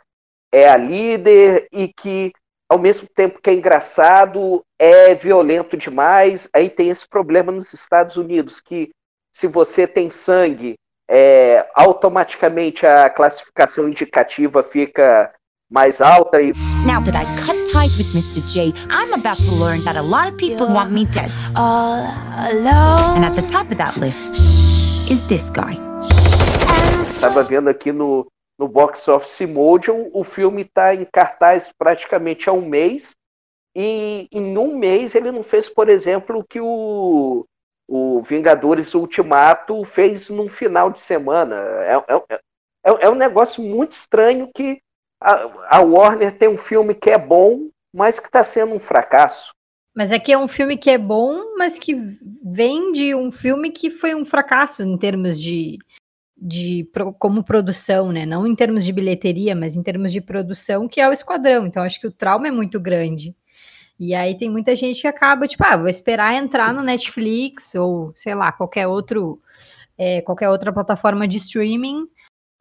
é 0.52 0.68
a 0.68 0.76
líder 0.76 1.66
e 1.72 1.88
que 1.88 2.32
ao 2.70 2.78
mesmo 2.78 3.08
tempo 3.08 3.40
que 3.42 3.50
é 3.50 3.54
engraçado, 3.54 4.64
é 4.78 5.12
violento 5.12 5.76
demais. 5.76 6.48
Aí 6.52 6.70
tem 6.70 6.88
esse 6.88 7.08
problema 7.08 7.50
nos 7.50 7.72
Estados 7.72 8.16
Unidos, 8.16 8.60
que 8.60 8.90
se 9.34 9.48
você 9.48 9.88
tem 9.88 10.08
sangue, 10.08 10.76
é, 11.10 11.68
automaticamente 11.74 12.86
a 12.86 13.10
classificação 13.10 13.88
indicativa 13.88 14.62
fica 14.62 15.34
mais 15.70 16.00
alta. 16.00 16.42
E... 16.42 16.52
Now 16.84 17.00
that 17.02 17.16
I 17.16 17.24
cut 17.46 17.56
ties 17.72 17.96
with 17.96 18.12
Mr. 18.12 18.44
J, 18.46 18.74
I'm 18.90 19.12
about 19.14 19.38
to 19.38 19.54
learn 19.54 19.84
that 19.84 19.96
a 19.96 20.02
lot 20.02 20.28
of 20.28 20.36
people 20.36 20.66
You're 20.66 20.74
want 20.74 20.90
me 20.90 21.06
dead. 21.06 21.30
All 21.54 22.04
alone. 22.50 23.16
And 23.16 23.24
at 23.24 23.36
the 23.36 23.46
top 23.46 23.70
of 23.70 23.78
that 23.78 23.96
list 23.96 25.08
is 25.08 25.22
this 25.28 25.48
guy. 25.50 25.78
Estava 27.02 27.42
vendo 27.44 27.68
aqui 27.70 27.92
no, 27.92 28.26
no 28.58 28.66
Box 28.66 29.06
Office 29.08 29.46
Mojo, 29.46 30.10
o 30.12 30.24
filme 30.24 30.62
está 30.62 30.94
em 30.94 31.04
cartaz 31.04 31.72
praticamente 31.78 32.48
há 32.48 32.52
um 32.52 32.66
mês, 32.66 33.14
e 33.74 34.28
em 34.32 34.58
um 34.58 34.76
mês 34.76 35.14
ele 35.14 35.30
não 35.30 35.42
fez, 35.42 35.68
por 35.68 35.88
exemplo, 35.88 36.40
o 36.40 36.44
que 36.44 36.60
o, 36.60 37.46
o 37.88 38.22
Vingadores 38.22 38.94
Ultimato 38.94 39.84
fez 39.84 40.28
num 40.28 40.48
final 40.48 40.90
de 40.90 41.00
semana. 41.00 41.56
É, 41.56 41.96
é, 41.96 42.38
é, 42.84 43.04
é 43.06 43.10
um 43.10 43.14
negócio 43.14 43.62
muito 43.62 43.92
estranho 43.92 44.50
que 44.52 44.80
a, 45.20 45.76
a 45.76 45.80
Warner 45.80 46.36
tem 46.36 46.48
um 46.48 46.58
filme 46.58 46.94
que 46.94 47.10
é 47.10 47.18
bom, 47.18 47.68
mas 47.92 48.18
que 48.18 48.26
está 48.26 48.42
sendo 48.42 48.74
um 48.74 48.80
fracasso. 48.80 49.52
Mas 49.94 50.12
é 50.12 50.18
que 50.18 50.32
é 50.32 50.38
um 50.38 50.48
filme 50.48 50.76
que 50.76 50.88
é 50.88 50.96
bom, 50.96 51.56
mas 51.58 51.78
que 51.78 51.94
vem 52.44 52.92
de 52.92 53.14
um 53.14 53.30
filme 53.30 53.70
que 53.70 53.90
foi 53.90 54.14
um 54.14 54.24
fracasso 54.24 54.82
em 54.82 54.96
termos 54.96 55.38
de, 55.40 55.78
de 56.36 56.88
como 57.18 57.44
produção, 57.44 58.12
né? 58.12 58.24
Não 58.24 58.46
em 58.46 58.54
termos 58.54 58.84
de 58.84 58.92
bilheteria, 58.92 59.54
mas 59.54 59.76
em 59.76 59.82
termos 59.82 60.12
de 60.12 60.20
produção, 60.20 60.88
que 60.88 61.00
é 61.00 61.08
o 61.08 61.12
Esquadrão. 61.12 61.66
Então 61.66 61.82
acho 61.82 62.00
que 62.00 62.06
o 62.06 62.12
trauma 62.12 62.48
é 62.48 62.52
muito 62.52 62.80
grande. 62.80 63.34
E 63.98 64.14
aí 64.14 64.34
tem 64.34 64.48
muita 64.48 64.74
gente 64.74 65.02
que 65.02 65.08
acaba, 65.08 65.46
tipo, 65.46 65.62
ah, 65.66 65.76
vou 65.76 65.88
esperar 65.88 66.34
entrar 66.34 66.72
no 66.72 66.82
Netflix 66.82 67.74
ou, 67.74 68.12
sei 68.14 68.34
lá, 68.34 68.50
qualquer 68.50 68.86
outro, 68.86 69.42
é, 69.98 70.22
qualquer 70.22 70.48
outra 70.48 70.72
plataforma 70.72 71.28
de 71.28 71.36
streaming 71.36 72.08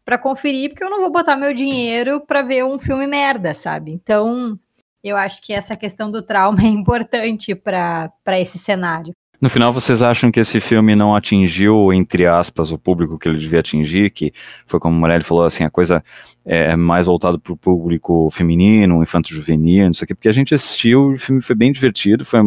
para 0.09 0.17
conferir, 0.17 0.71
porque 0.71 0.83
eu 0.83 0.89
não 0.89 1.01
vou 1.01 1.11
botar 1.11 1.35
meu 1.35 1.53
dinheiro 1.53 2.19
para 2.19 2.41
ver 2.41 2.65
um 2.65 2.79
filme 2.79 3.05
merda, 3.05 3.53
sabe? 3.53 3.91
Então, 3.91 4.57
eu 5.03 5.15
acho 5.15 5.39
que 5.45 5.53
essa 5.53 5.75
questão 5.75 6.09
do 6.09 6.23
trauma 6.23 6.59
é 6.65 6.67
importante 6.67 7.53
para 7.53 8.11
esse 8.39 8.57
cenário. 8.57 9.13
No 9.39 9.51
final, 9.51 9.71
vocês 9.71 10.01
acham 10.01 10.31
que 10.31 10.39
esse 10.39 10.59
filme 10.59 10.95
não 10.95 11.15
atingiu, 11.15 11.93
entre 11.93 12.25
aspas, 12.25 12.71
o 12.71 12.77
público 12.77 13.19
que 13.19 13.29
ele 13.29 13.37
devia 13.37 13.59
atingir? 13.59 14.09
Que 14.09 14.33
foi 14.65 14.79
como 14.79 14.97
o 14.97 14.99
Morelli 14.99 15.23
falou, 15.23 15.45
assim, 15.45 15.63
a 15.63 15.69
coisa 15.69 16.03
é 16.43 16.75
mais 16.75 17.05
voltada 17.05 17.37
para 17.37 17.53
o 17.53 17.57
público 17.57 18.31
feminino, 18.31 19.03
infanto-juvenil, 19.03 19.85
não 19.85 19.93
sei 19.93 20.05
o 20.05 20.07
quê, 20.07 20.15
porque 20.15 20.27
a 20.27 20.33
gente 20.33 20.55
assistiu, 20.55 21.11
o 21.11 21.17
filme 21.19 21.39
foi 21.39 21.55
bem 21.55 21.71
divertido, 21.71 22.25
foi 22.25 22.39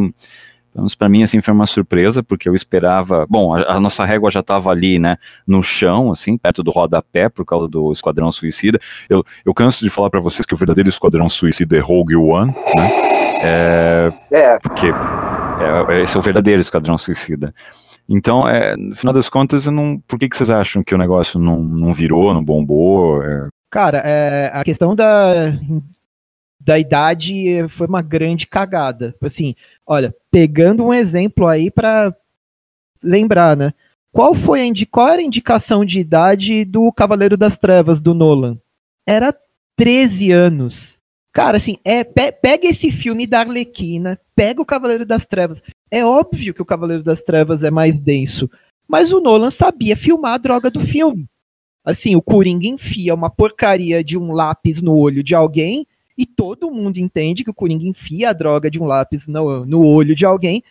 para 0.96 1.08
mim 1.08 1.22
assim 1.22 1.40
foi 1.40 1.52
uma 1.52 1.66
surpresa 1.66 2.22
porque 2.22 2.48
eu 2.48 2.54
esperava 2.54 3.26
bom 3.28 3.54
a, 3.54 3.76
a 3.76 3.80
nossa 3.80 4.04
régua 4.04 4.30
já 4.30 4.40
estava 4.40 4.70
ali 4.70 4.98
né 4.98 5.18
no 5.46 5.62
chão 5.62 6.10
assim 6.10 6.38
perto 6.38 6.62
do 6.62 6.70
rodapé 6.70 7.28
por 7.28 7.44
causa 7.44 7.68
do 7.68 7.92
Esquadrão 7.92 8.32
Suicida 8.32 8.80
eu, 9.08 9.22
eu 9.44 9.52
canso 9.52 9.84
de 9.84 9.90
falar 9.90 10.08
para 10.08 10.20
vocês 10.20 10.46
que 10.46 10.54
o 10.54 10.56
verdadeiro 10.56 10.88
Esquadrão 10.88 11.28
Suicida 11.28 11.76
é 11.76 11.80
Rogue 11.80 12.16
One 12.16 12.52
né 12.74 13.12
é, 13.44 14.12
é. 14.30 14.58
porque 14.60 14.86
é, 14.86 16.02
esse 16.02 16.16
é 16.16 16.20
o 16.20 16.22
verdadeiro 16.22 16.60
Esquadrão 16.60 16.96
Suicida. 16.96 17.54
Então, 18.08 18.48
é, 18.48 18.76
no 18.76 18.96
final 18.96 19.12
das 19.12 19.28
contas, 19.28 19.66
não, 19.66 19.98
por 20.06 20.18
que, 20.18 20.28
que 20.28 20.36
vocês 20.36 20.50
acham 20.50 20.82
que 20.82 20.94
o 20.94 20.98
negócio 20.98 21.38
não, 21.38 21.62
não 21.62 21.94
virou, 21.94 22.34
não 22.34 22.44
bombou? 22.44 23.22
É... 23.22 23.48
Cara, 23.70 23.98
é, 24.04 24.50
a 24.52 24.62
questão 24.64 24.94
da, 24.94 25.52
da 26.64 26.78
idade 26.78 27.66
foi 27.69 27.87
uma 27.87 28.02
grande 28.02 28.47
cagada. 28.47 29.14
Assim, 29.21 29.54
olha, 29.87 30.14
pegando 30.31 30.85
um 30.85 30.95
exemplo 30.95 31.47
aí 31.47 31.71
para 31.71 32.14
lembrar, 33.02 33.57
né? 33.57 33.73
Qual 34.12 34.35
foi 34.35 34.61
a 34.61 34.73
qual 34.90 35.09
era 35.09 35.23
a 35.23 35.25
indicação 35.25 35.85
de 35.85 35.99
idade 35.99 36.64
do 36.64 36.92
Cavaleiro 36.92 37.37
das 37.37 37.57
Trevas 37.57 37.99
do 38.00 38.14
Nolan? 38.14 38.57
Era 39.07 39.35
13 39.76 40.31
anos. 40.31 40.99
Cara, 41.33 41.57
assim, 41.57 41.78
é, 41.83 42.04
pe 42.04 42.31
pega 42.31 42.69
esse 42.69 42.90
filme 42.90 43.26
da 43.26 43.40
Arlequina, 43.40 44.21
pega 44.37 44.61
o 44.61 44.66
Cavaleiro 44.66 45.07
das 45.07 45.25
Trevas. 45.25 45.62
É 45.90 46.04
óbvio 46.04 46.52
que 46.52 46.61
o 46.61 46.66
Cavaleiro 46.66 47.02
das 47.02 47.23
Trevas 47.23 47.62
é 47.62 47.71
mais 47.71 47.99
denso, 47.99 48.50
mas 48.87 49.12
o 49.12 49.21
Nolan 49.21 49.50
sabia 49.50 49.97
filmar 49.97 50.35
a 50.35 50.38
droga 50.38 50.71
do 50.71 50.81
filme. 50.81 51.26
Assim, 51.85 52.14
o 52.14 52.23
Coringa 52.23 52.66
enfia 52.66 53.14
uma 53.14 53.31
porcaria 53.31 54.04
de 54.04 54.16
um 54.19 54.31
lápis 54.31 54.83
no 54.83 54.95
olho 54.95 55.23
de 55.23 55.35
alguém 55.35 55.87
e 56.16 56.26
todo 56.26 56.71
mundo 56.71 56.99
entende 56.99 57.45
que 57.45 57.50
o 57.50 57.54
Coringa 57.54 57.87
enfia 57.87 58.31
a 58.31 58.33
droga 58.33 58.71
de 58.71 58.78
um 58.78 58.85
lápis 58.85 59.26
no, 59.26 59.64
no 59.64 59.85
olho 59.85 60.14
de 60.14 60.25
alguém, 60.25 60.62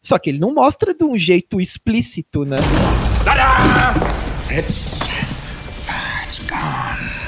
só 0.00 0.18
que 0.18 0.30
ele 0.30 0.38
não 0.38 0.54
mostra 0.54 0.92
de 0.92 1.04
um 1.04 1.16
jeito 1.16 1.60
explícito, 1.60 2.44
né? 2.44 2.56
It's, 4.50 5.00
it's 6.24 6.40
gone. 6.40 7.22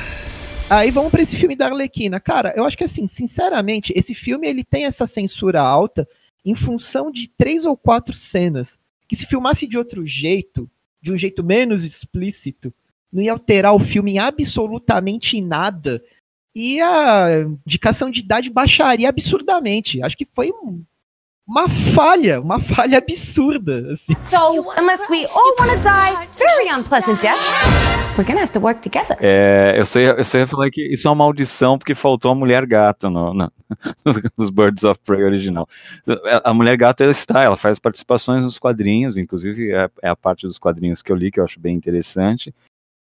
Aí 0.69 0.91
vamos 0.91 1.11
para 1.11 1.23
esse 1.23 1.37
filme 1.37 1.55
da 1.55 1.67
Arlequina. 1.67 2.19
Cara, 2.19 2.53
eu 2.57 2.65
acho 2.65 2.77
que 2.77 2.85
assim, 2.85 3.07
sinceramente, 3.07 3.93
esse 3.95 4.15
filme 4.15 4.49
ele 4.49 4.65
tem 4.65 4.87
essa 4.87 5.07
censura 5.07 5.61
alta 5.61 6.09
em 6.45 6.55
função 6.55 7.11
de 7.11 7.29
três 7.29 7.65
ou 7.65 7.77
quatro 7.77 8.15
cenas 8.15 8.79
que 9.09 9.15
se 9.15 9.27
filmasse 9.27 9.67
de 9.67 9.79
outro 9.79 10.07
jeito, 10.07 10.69
de 11.01 11.13
um 11.13 11.19
jeito 11.19 11.45
menos 11.45 11.85
explícito, 11.85 12.73
não 13.13 13.23
ia 13.23 13.33
alterar 13.33 13.75
o 13.75 13.79
filme 13.79 14.13
em 14.13 14.19
absolutamente 14.19 15.41
nada. 15.41 16.03
E 16.55 16.81
a 16.81 17.41
indicação 17.67 18.11
de 18.11 18.21
idade 18.21 18.49
baixaria 18.49 19.09
absurdamente. 19.09 20.01
Acho 20.03 20.17
que 20.17 20.25
foi 20.25 20.51
um, 20.53 20.85
uma 21.47 21.69
falha, 21.69 22.41
uma 22.41 22.61
falha 22.61 22.99
absurda. 22.99 23.93
Assim. 23.93 24.15
So, 24.21 24.37
unless 24.79 25.11
we 25.11 25.27
all 25.27 25.55
want 25.59 25.73
to 25.73 25.83
die 25.83 26.29
very 26.39 26.71
unpleasant 26.71 27.21
death, 27.21 27.39
we're 28.17 28.25
gonna 28.25 28.41
have 28.41 28.53
to 28.53 28.61
work 28.61 28.81
together. 28.81 29.17
É, 29.21 29.75
eu 29.77 29.85
só, 29.85 29.99
ia, 29.99 30.13
eu 30.13 30.25
só 30.25 30.39
ia 30.39 30.47
falar 30.47 30.71
que 30.71 30.81
isso 30.93 31.07
é 31.07 31.11
uma 31.11 31.17
maldição 31.17 31.77
porque 31.77 31.95
faltou 31.95 32.31
a 32.31 32.35
mulher 32.35 32.65
gato 32.67 33.11
no, 33.11 33.35
no, 33.35 33.51
nos 34.39 34.51
Birds 34.51 34.85
of 34.85 35.01
Prey 35.05 35.23
original. 35.23 35.69
A 36.45 36.55
mulher 36.55 36.77
gato 36.77 37.03
ela 37.03 37.13
está, 37.13 37.43
ela 37.43 37.57
faz 37.57 37.79
participações 37.79 38.45
nos 38.45 38.59
quadrinhos, 38.59 39.17
inclusive 39.17 39.73
é, 39.73 39.91
é 40.03 40.09
a 40.09 40.17
parte 40.17 40.47
dos 40.47 40.59
quadrinhos 40.59 41.03
que 41.03 41.13
eu 41.13 41.17
li 41.17 41.31
que 41.31 41.41
eu 41.41 41.45
acho 41.45 41.61
bem 41.61 41.77
interessante. 41.77 42.55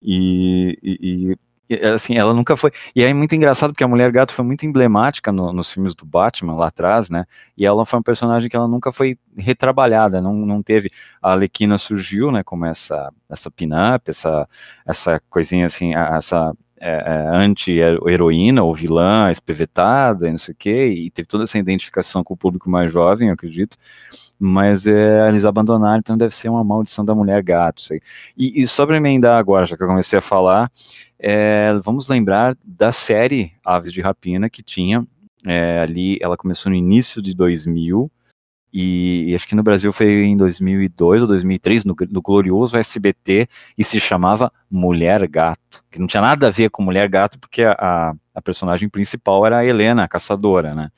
E, 0.03 0.77
e, 0.83 1.31
e 1.31 1.37
assim, 1.75 2.17
ela 2.17 2.35
nunca 2.35 2.57
foi. 2.57 2.71
E 2.95 3.03
é 3.03 3.13
muito 3.13 3.35
engraçado 3.35 3.71
porque 3.71 3.85
a 3.85 3.89
Mulher 3.89 4.11
Gato 4.11 4.33
foi 4.33 4.45
muito 4.45 4.67
emblemática 4.67 5.31
no, 5.33 5.53
nos 5.53 5.71
filmes 5.71 5.95
do 5.95 6.05
Batman 6.05 6.55
lá 6.55 6.69
atrás, 6.69 7.11
né? 7.11 7.25
E 7.57 7.67
ela 7.67 7.85
foi 7.87 7.99
um 7.99 8.03
personagem 8.03 8.49
que 8.49 8.57
ela 8.57 8.69
nunca 8.69 8.93
foi 8.93 9.19
retrabalhada, 9.37 10.21
não, 10.21 10.35
não 10.35 10.63
teve. 10.63 10.91
A 11.21 11.33
Alequina 11.33 11.79
surgiu, 11.79 12.31
né? 12.33 12.43
Como 12.43 12.65
essa, 12.65 13.13
essa 13.29 13.51
pin-up, 13.51 14.11
essa, 14.11 14.49
essa 14.87 15.21
coisinha 15.31 15.67
assim, 15.67 15.95
essa 15.95 16.55
é, 16.81 16.91
é, 16.91 17.37
anti-heroína 17.37 18.63
ou 18.63 18.75
vilã 18.75 19.31
espevetada, 19.31 20.29
não 20.29 20.39
sei 20.39 20.53
o 20.53 20.57
quê, 20.59 20.89
e 20.89 21.11
teve 21.11 21.29
toda 21.29 21.45
essa 21.45 21.57
identificação 21.57 22.25
com 22.25 22.35
o 22.35 22.37
público 22.37 22.69
mais 22.69 22.93
jovem, 22.93 23.29
eu 23.29 23.35
acredito 23.35 23.79
mas 24.45 24.89
é, 24.89 25.29
eles 25.29 25.45
abandonaram, 25.45 26.01
então 26.01 26.17
deve 26.17 26.35
ser 26.35 26.49
uma 26.49 26.65
maldição 26.65 27.05
da 27.05 27.15
mulher 27.15 27.41
gato. 27.45 27.81
E, 28.37 28.61
e 28.61 28.67
só 28.67 28.85
para 28.85 28.97
emendar 28.97 29.39
agora, 29.39 29.65
já 29.65 29.77
que 29.77 29.85
eu 29.85 29.87
comecei 29.87 30.19
a 30.19 30.23
falar, 30.23 30.69
é, 31.17 31.73
vamos 31.85 32.09
lembrar 32.09 32.57
da 32.65 32.91
série 32.91 33.53
Aves 33.65 33.93
de 33.93 34.01
Rapina, 34.01 34.51
que 34.51 34.61
tinha 34.61 35.07
é, 35.47 35.79
ali, 35.79 36.19
ela 36.21 36.37
começou 36.37 36.71
no 36.71 36.77
início 36.77 37.23
de 37.23 37.35
2000, 37.35 38.11
e, 38.73 39.27
e, 39.29 39.35
acho 39.37 39.47
que 39.47 39.55
no 39.55 39.63
Brasil 39.63 39.93
foi 39.93 40.25
em 40.25 40.37
2002 40.37 41.23
ou 41.23 41.29
2003, 41.29 41.85
no, 41.85 41.95
no, 42.11 42.21
glorioso 42.21 42.77
SBT, 42.77 43.47
e 43.79 43.85
se 43.85 44.01
chamava 44.01 44.53
Mulher 44.69 45.29
Gato, 45.29 45.85
que 45.89 46.01
não 46.01 46.09
tinha 46.09 46.23
nada 46.23 46.49
a 46.49 46.51
ver 46.51 46.69
com 46.69 46.83
Mulher 46.83 47.09
Gato, 47.09 47.39
porque 47.39 47.63
a, 47.63 48.13
a 48.35 48.43
personagem 48.43 48.89
principal 48.89 49.47
era 49.47 49.59
a 49.59 49.65
Helena, 49.65 50.03
a 50.03 50.09
caçadora, 50.09 50.75
né? 50.75 50.91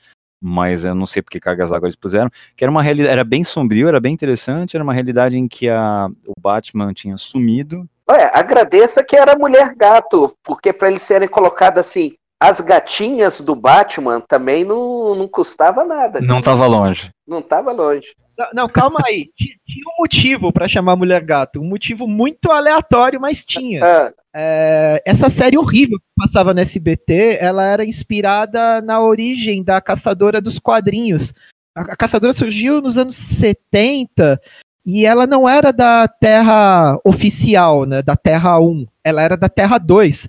Mas 0.46 0.84
eu 0.84 0.94
não 0.94 1.06
sei 1.06 1.22
porque 1.22 1.40
cargas 1.40 1.72
água 1.72 1.86
eles 1.86 1.96
puseram, 1.96 2.28
que 2.54 2.62
era 2.62 2.70
uma 2.70 2.82
realidade, 2.82 3.12
era 3.12 3.24
bem 3.24 3.42
sombrio, 3.42 3.88
era 3.88 3.98
bem 3.98 4.12
interessante, 4.12 4.76
era 4.76 4.84
uma 4.84 4.92
realidade 4.92 5.38
em 5.38 5.48
que 5.48 5.70
a, 5.70 6.08
o 6.26 6.38
Batman 6.38 6.92
tinha 6.92 7.16
sumido, 7.16 7.88
Olha, 8.06 8.30
agradeça 8.34 9.02
que 9.02 9.16
era 9.16 9.38
mulher 9.38 9.74
gato, 9.74 10.36
porque 10.42 10.74
para 10.74 10.88
eles 10.90 11.00
serem 11.00 11.26
colocados 11.26 11.80
assim, 11.80 12.12
as 12.38 12.60
gatinhas 12.60 13.40
do 13.40 13.54
Batman 13.54 14.20
também 14.20 14.64
não, 14.64 15.14
não 15.14 15.26
custava 15.26 15.84
nada. 15.84 16.20
Não 16.20 16.40
estava 16.40 16.66
longe. 16.66 17.10
Não 17.26 17.38
estava 17.38 17.72
longe. 17.72 18.08
Não, 18.36 18.46
não, 18.52 18.68
calma 18.68 19.00
aí. 19.06 19.30
Tinha 19.38 19.84
um 19.86 20.02
motivo 20.02 20.52
para 20.52 20.68
chamar 20.68 20.96
mulher 20.96 21.24
gato. 21.24 21.60
Um 21.60 21.68
motivo 21.68 22.06
muito 22.06 22.50
aleatório, 22.50 23.18
mas 23.18 23.46
tinha. 23.46 23.82
Ah. 23.82 24.12
É, 24.36 25.00
essa 25.06 25.30
série 25.30 25.56
horrível 25.56 25.98
que 25.98 26.06
passava 26.16 26.52
no 26.52 26.58
SBT, 26.58 27.38
ela 27.40 27.64
era 27.64 27.84
inspirada 27.84 28.80
na 28.80 29.00
origem 29.00 29.62
da 29.62 29.80
Caçadora 29.80 30.40
dos 30.40 30.58
Quadrinhos. 30.58 31.32
A, 31.76 31.82
a 31.82 31.96
Caçadora 31.96 32.32
surgiu 32.32 32.80
nos 32.80 32.96
anos 32.96 33.14
70 33.14 34.40
e 34.84 35.06
ela 35.06 35.24
não 35.24 35.48
era 35.48 35.72
da 35.72 36.08
Terra 36.08 36.98
oficial, 37.04 37.86
né, 37.86 38.02
da 38.02 38.16
Terra 38.16 38.58
1, 38.58 38.86
ela 39.04 39.22
era 39.22 39.36
da 39.36 39.48
Terra 39.48 39.78
2. 39.78 40.28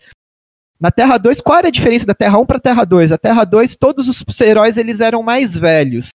Na 0.79 0.91
Terra 0.91 1.17
2, 1.17 1.41
qual 1.41 1.57
era 1.57 1.69
a 1.69 1.71
diferença 1.71 2.05
da 2.05 2.13
Terra 2.13 2.37
1 2.37 2.45
para 2.45 2.57
a 2.57 2.61
Terra 2.61 2.85
2? 2.85 3.11
A 3.11 3.17
Terra 3.17 3.43
2, 3.43 3.75
todos 3.75 4.07
os 4.07 4.41
heróis 4.41 4.77
eles 4.77 4.99
eram 4.99 5.23
mais 5.23 5.57
velhos. 5.57 6.09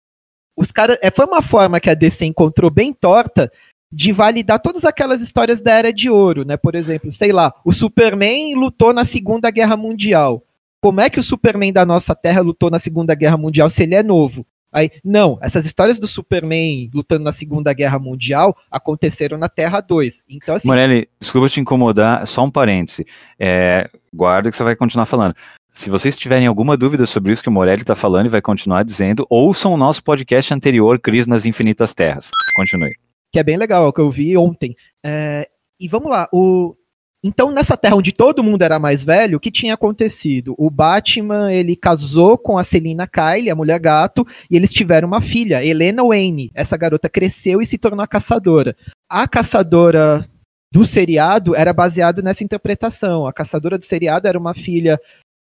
Os 0.55 0.71
cara, 0.71 0.99
é, 1.01 1.09
foi 1.09 1.25
uma 1.25 1.41
forma 1.41 1.79
que 1.79 1.89
a 1.89 1.93
DC 1.93 2.25
encontrou 2.25 2.69
bem 2.69 2.93
torta 2.93 3.51
de 3.91 4.11
validar 4.11 4.59
todas 4.59 4.85
aquelas 4.85 5.21
histórias 5.21 5.61
da 5.61 5.73
Era 5.73 5.91
de 5.91 6.09
Ouro, 6.09 6.45
né? 6.45 6.57
Por 6.57 6.75
exemplo, 6.75 7.11
sei 7.11 7.31
lá, 7.31 7.53
o 7.65 7.71
Superman 7.71 8.55
lutou 8.55 8.93
na 8.93 9.03
Segunda 9.03 9.49
Guerra 9.49 9.75
Mundial. 9.75 10.43
Como 10.81 11.01
é 11.01 11.09
que 11.09 11.19
o 11.19 11.23
Superman 11.23 11.73
da 11.73 11.85
nossa 11.85 12.15
Terra 12.15 12.41
lutou 12.41 12.69
na 12.69 12.79
Segunda 12.79 13.15
Guerra 13.15 13.37
Mundial 13.37 13.69
se 13.69 13.83
ele 13.83 13.95
é 13.95 14.03
novo? 14.03 14.45
Aí, 14.71 14.91
não, 15.03 15.39
essas 15.41 15.65
histórias 15.65 15.97
do 15.97 16.07
Superman 16.07 16.89
lutando 16.93 17.23
na 17.23 17.31
Segunda 17.31 17.73
Guerra 17.73 17.97
Mundial 17.97 18.55
aconteceram 18.69 19.37
na 19.37 19.49
Terra 19.49 19.81
2. 19.81 20.23
Então, 20.29 20.55
assim. 20.55 20.67
Morelli, 20.67 21.09
desculpa 21.19 21.49
te 21.49 21.59
incomodar, 21.59 22.25
só 22.27 22.43
um 22.43 22.51
parêntese. 22.51 23.05
É, 23.39 23.89
guarda 24.13 24.51
que 24.51 24.55
você 24.55 24.63
vai 24.63 24.75
continuar 24.75 25.07
falando. 25.07 25.35
Se 25.73 25.89
vocês 25.89 26.15
tiverem 26.15 26.45
alguma 26.47 26.77
dúvida 26.77 27.05
sobre 27.05 27.31
isso 27.31 27.41
que 27.41 27.49
o 27.49 27.51
Morelli 27.51 27.81
está 27.81 27.95
falando 27.95 28.27
e 28.27 28.29
vai 28.29 28.41
continuar 28.41 28.83
dizendo, 28.83 29.25
ouçam 29.29 29.73
o 29.73 29.77
nosso 29.77 30.03
podcast 30.03 30.53
anterior, 30.53 30.99
Cris 30.99 31.25
nas 31.25 31.45
Infinitas 31.45 31.93
Terras. 31.93 32.29
Continue 32.55 33.08
que 33.31 33.39
é 33.39 33.43
bem 33.43 33.57
legal, 33.57 33.85
é 33.85 33.87
o 33.87 33.93
que 33.93 34.01
eu 34.01 34.09
vi 34.09 34.35
ontem. 34.37 34.75
É, 35.03 35.47
e 35.79 35.87
vamos 35.87 36.09
lá, 36.09 36.27
o, 36.31 36.75
então 37.23 37.51
nessa 37.51 37.75
Terra 37.75 37.95
onde 37.95 38.11
todo 38.11 38.43
mundo 38.43 38.61
era 38.61 38.79
mais 38.79 39.03
velho, 39.03 39.37
o 39.37 39.39
que 39.39 39.51
tinha 39.51 39.73
acontecido? 39.73 40.55
O 40.57 40.69
Batman 40.69 41.51
ele 41.51 41.75
casou 41.75 42.37
com 42.37 42.57
a 42.57 42.63
Selina 42.63 43.07
Kyle, 43.07 43.49
a 43.49 43.55
mulher 43.55 43.79
gato, 43.79 44.25
e 44.49 44.55
eles 44.55 44.71
tiveram 44.71 45.07
uma 45.07 45.21
filha, 45.21 45.63
Helena 45.63 46.03
Wayne. 46.03 46.51
Essa 46.53 46.77
garota 46.77 47.09
cresceu 47.09 47.61
e 47.61 47.65
se 47.65 47.77
tornou 47.77 48.03
a 48.03 48.07
caçadora. 48.07 48.75
A 49.09 49.27
caçadora 49.27 50.27
do 50.71 50.85
seriado 50.85 51.55
era 51.55 51.73
baseado 51.73 52.21
nessa 52.21 52.43
interpretação. 52.43 53.27
A 53.27 53.33
caçadora 53.33 53.77
do 53.77 53.83
seriado 53.83 54.27
era 54.27 54.39
uma 54.39 54.53
filha 54.53 54.99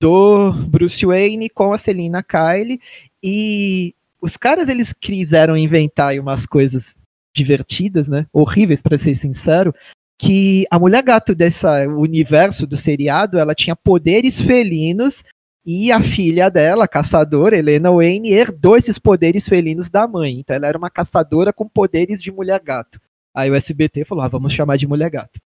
do 0.00 0.52
Bruce 0.68 1.04
Wayne 1.04 1.50
com 1.50 1.72
a 1.72 1.78
Selina 1.78 2.22
Kyle 2.22 2.80
e 3.22 3.94
os 4.20 4.36
caras 4.36 4.68
eles 4.68 4.92
quiseram 4.92 5.56
inventar 5.56 6.18
umas 6.18 6.46
coisas 6.46 6.94
divertidas, 7.34 8.08
né? 8.08 8.26
Horríveis, 8.32 8.82
para 8.82 8.98
ser 8.98 9.14
sincero. 9.14 9.74
Que 10.18 10.66
a 10.70 10.78
mulher 10.78 11.02
gato 11.02 11.34
desse 11.34 11.66
universo 11.86 12.66
do 12.66 12.76
seriado, 12.76 13.38
ela 13.38 13.54
tinha 13.54 13.74
poderes 13.74 14.40
felinos 14.40 15.24
e 15.64 15.92
a 15.92 16.02
filha 16.02 16.50
dela, 16.50 16.84
a 16.84 16.88
caçadora, 16.88 17.56
Helena 17.56 17.90
Wayne, 17.90 18.32
herdou 18.32 18.76
esses 18.76 18.98
poderes 18.98 19.48
felinos 19.48 19.90
da 19.90 20.06
mãe. 20.06 20.40
Então 20.40 20.56
ela 20.56 20.66
era 20.66 20.78
uma 20.78 20.90
caçadora 20.90 21.52
com 21.52 21.68
poderes 21.68 22.22
de 22.22 22.32
mulher 22.32 22.60
gato. 22.62 23.00
Aí 23.34 23.50
o 23.50 23.54
SBT 23.54 24.04
falou: 24.04 24.24
ah, 24.24 24.28
vamos 24.28 24.52
chamar 24.52 24.76
de 24.76 24.86
mulher 24.86 25.10
gato. 25.10 25.38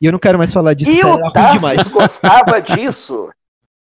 E 0.00 0.06
eu 0.06 0.12
não 0.12 0.18
quero 0.18 0.38
mais 0.38 0.52
falar 0.52 0.74
disso. 0.74 0.90
E 0.90 1.04
o 1.04 1.32
Tarsis 1.32 1.88
gostava 1.90 2.60
disso? 2.60 3.30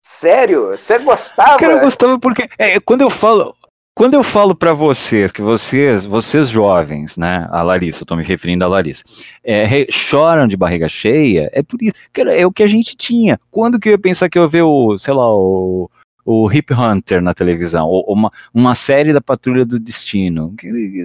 Sério? 0.02 0.70
Você 0.70 0.98
gostava? 1.00 1.58
Cara, 1.58 1.74
eu 1.74 1.82
gostava 1.82 2.18
porque 2.18 2.50
é, 2.58 2.80
quando 2.80 3.02
eu 3.02 3.10
falo, 3.10 3.54
quando 3.98 4.14
eu 4.14 4.22
falo 4.22 4.54
para 4.54 4.74
vocês 4.74 5.32
que 5.32 5.42
vocês, 5.42 6.06
vocês 6.06 6.50
jovens, 6.50 7.18
né, 7.18 7.48
a 7.50 7.64
Larissa, 7.64 8.04
eu 8.04 8.06
tô 8.06 8.16
me 8.16 8.24
referindo 8.24 8.64
à 8.64 8.68
Larissa, 8.68 9.04
é, 9.44 9.88
choram 9.90 10.48
de 10.48 10.56
barriga 10.56 10.88
cheia, 10.88 11.50
é 11.52 11.64
por 11.64 11.82
isso, 11.82 11.96
cara, 12.14 12.32
é 12.32 12.46
o 12.46 12.52
que 12.52 12.62
a 12.62 12.68
gente 12.68 12.96
tinha. 12.96 13.40
Quando 13.50 13.80
que 13.80 13.90
eu 13.90 13.94
ia 13.94 13.98
pensar 13.98 14.30
que 14.30 14.38
eu 14.38 14.44
ia 14.44 14.50
ver 14.50 14.62
o, 14.62 15.00
sei 15.00 15.16
lá, 15.16 15.28
o, 15.34 15.90
o 16.24 16.52
Hip 16.52 16.72
Hunter 16.76 17.24
na 17.24 17.34
televisão, 17.34 17.88
ou 17.88 18.06
uma, 18.08 18.32
uma 18.54 18.76
série 18.76 19.12
da 19.12 19.20
Patrulha 19.20 19.66
do 19.66 19.80
Destino. 19.80 20.54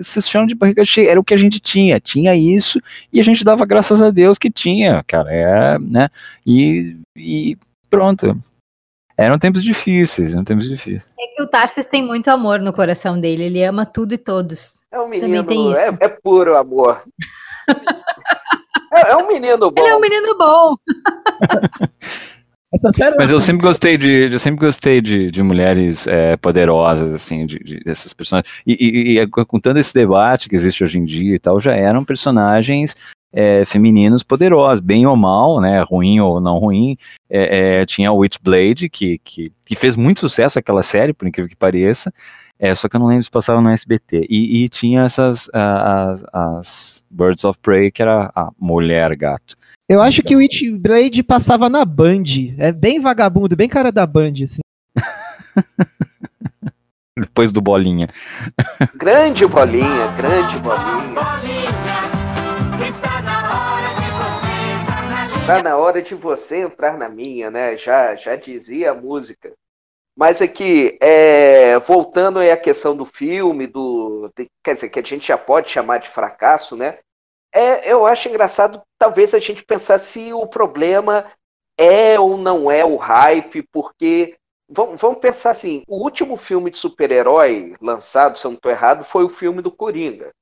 Vocês 0.02 0.28
choram 0.28 0.46
de 0.46 0.54
barriga 0.54 0.84
cheia, 0.84 1.12
era 1.12 1.20
o 1.20 1.24
que 1.24 1.32
a 1.32 1.38
gente 1.38 1.60
tinha, 1.60 1.98
tinha 1.98 2.36
isso, 2.36 2.78
e 3.10 3.18
a 3.18 3.24
gente 3.24 3.42
dava 3.42 3.64
graças 3.64 4.02
a 4.02 4.10
Deus 4.10 4.36
que 4.36 4.50
tinha, 4.50 5.02
cara, 5.06 5.32
é, 5.32 5.78
né, 5.78 6.10
e, 6.46 6.94
e 7.16 7.56
pronto, 7.88 8.38
eram 9.16 9.38
tempos 9.38 9.62
difíceis, 9.62 10.32
eram 10.34 10.44
tempos 10.44 10.68
difíceis. 10.68 11.10
É 11.18 11.26
que 11.34 11.42
o 11.42 11.46
Tarsis 11.46 11.86
tem 11.86 12.02
muito 12.02 12.28
amor 12.28 12.60
no 12.60 12.72
coração 12.72 13.20
dele, 13.20 13.44
ele 13.44 13.64
ama 13.64 13.84
tudo 13.84 14.14
e 14.14 14.18
todos. 14.18 14.84
É 14.90 14.98
um 14.98 15.08
menino, 15.08 15.42
Também 15.42 15.44
tem 15.44 15.70
isso. 15.70 15.80
É, 15.80 16.06
é 16.06 16.08
puro 16.08 16.56
amor. 16.56 17.02
é, 18.92 19.10
é, 19.12 19.16
um 19.16 19.26
menino 19.26 19.70
bom. 19.70 19.80
Ele 19.80 19.88
é 19.88 19.96
um 19.96 20.00
menino 20.00 20.36
bom. 20.36 20.76
Mas 23.18 23.30
eu 23.30 23.40
sempre 23.40 23.62
gostei 23.62 23.98
de, 23.98 24.32
eu 24.32 24.38
sempre 24.38 24.64
gostei 24.64 25.00
de, 25.00 25.30
de 25.30 25.42
mulheres 25.42 26.06
é, 26.06 26.36
poderosas, 26.36 27.12
assim, 27.12 27.44
de, 27.44 27.58
de, 27.58 27.80
dessas 27.80 28.12
personagens. 28.12 28.52
E, 28.66 28.72
e, 28.72 29.18
e, 29.18 29.26
com 29.26 29.58
todo 29.58 29.78
esse 29.78 29.92
debate 29.92 30.48
que 30.48 30.56
existe 30.56 30.82
hoje 30.82 30.98
em 30.98 31.04
dia 31.04 31.34
e 31.34 31.38
tal, 31.38 31.60
já 31.60 31.74
eram 31.74 32.04
personagens 32.04 32.96
é, 33.32 33.64
femininos 33.64 34.22
poderosos, 34.22 34.80
bem 34.80 35.06
ou 35.06 35.16
mal, 35.16 35.60
né, 35.60 35.80
ruim 35.82 36.20
ou 36.20 36.40
não 36.40 36.58
ruim. 36.58 36.96
É, 37.28 37.80
é, 37.80 37.86
tinha 37.86 38.12
o 38.12 38.18
Witchblade, 38.18 38.88
que, 38.88 39.18
que, 39.18 39.52
que, 39.64 39.76
fez 39.76 39.96
muito 39.96 40.20
sucesso 40.20 40.58
aquela 40.58 40.82
série, 40.82 41.12
por 41.12 41.26
incrível 41.26 41.48
que 41.48 41.56
pareça, 41.56 42.12
é, 42.58 42.74
só 42.74 42.88
que 42.88 42.96
eu 42.96 43.00
não 43.00 43.06
lembro 43.06 43.24
se 43.24 43.30
passava 43.30 43.60
no 43.60 43.70
SBT. 43.70 44.26
E, 44.28 44.64
e 44.64 44.68
tinha 44.68 45.02
essas, 45.02 45.50
as, 45.52 46.24
as, 46.32 47.04
Birds 47.10 47.44
of 47.44 47.58
Prey, 47.60 47.90
que 47.90 48.02
era 48.02 48.30
a 48.34 48.50
mulher 48.58 49.16
gato. 49.16 49.56
Eu 49.88 50.00
acho 50.00 50.22
que 50.22 50.34
o 50.34 50.38
Witchblade 50.38 51.22
passava 51.22 51.68
na 51.68 51.84
Band, 51.84 52.24
é 52.58 52.70
bem 52.72 53.00
vagabundo, 53.00 53.56
bem 53.56 53.68
cara 53.68 53.90
da 53.90 54.06
Band, 54.06 54.34
assim. 54.44 54.60
Depois 57.18 57.52
do 57.52 57.60
Bolinha. 57.60 58.08
Grande 58.94 59.46
Bolinha, 59.46 60.06
grande 60.16 60.58
Bolinha. 60.60 61.02
Está 65.36 65.62
na 65.62 65.76
hora 65.76 66.00
de 66.00 66.14
você 66.14 66.58
entrar 66.58 66.96
na 66.96 67.08
minha, 67.08 67.50
né? 67.50 67.76
Já, 67.76 68.14
já 68.14 68.36
dizia 68.36 68.92
a 68.92 68.94
música. 68.94 69.52
Mas 70.16 70.40
aqui, 70.40 70.96
é, 71.00 71.78
voltando 71.80 72.38
aí 72.38 72.50
à 72.50 72.56
questão 72.56 72.96
do 72.96 73.04
filme, 73.04 73.66
do, 73.66 74.30
de, 74.36 74.46
quer 74.62 74.74
dizer, 74.74 74.88
que 74.88 75.00
a 75.00 75.02
gente 75.02 75.26
já 75.26 75.36
pode 75.36 75.70
chamar 75.70 75.98
de 75.98 76.08
fracasso, 76.08 76.76
né? 76.76 76.98
É, 77.52 77.92
eu 77.92 78.06
acho 78.06 78.28
engraçado, 78.28 78.82
talvez 78.98 79.34
a 79.34 79.38
gente 79.38 79.64
pensar 79.64 79.98
se 79.98 80.32
o 80.32 80.46
problema 80.46 81.30
é 81.76 82.18
ou 82.18 82.38
não 82.38 82.70
é 82.70 82.84
o 82.84 82.96
hype, 82.96 83.62
porque 83.70 84.36
vamos, 84.68 85.18
pensar 85.20 85.50
assim: 85.50 85.82
o 85.86 86.02
último 86.02 86.36
filme 86.36 86.70
de 86.70 86.78
super-herói 86.78 87.74
lançado, 87.80 88.38
se 88.38 88.46
eu 88.46 88.50
não 88.52 88.56
estou 88.56 88.70
errado, 88.70 89.04
foi 89.04 89.24
o 89.24 89.28
filme 89.28 89.60
do 89.60 89.70
Coringa 89.70 90.32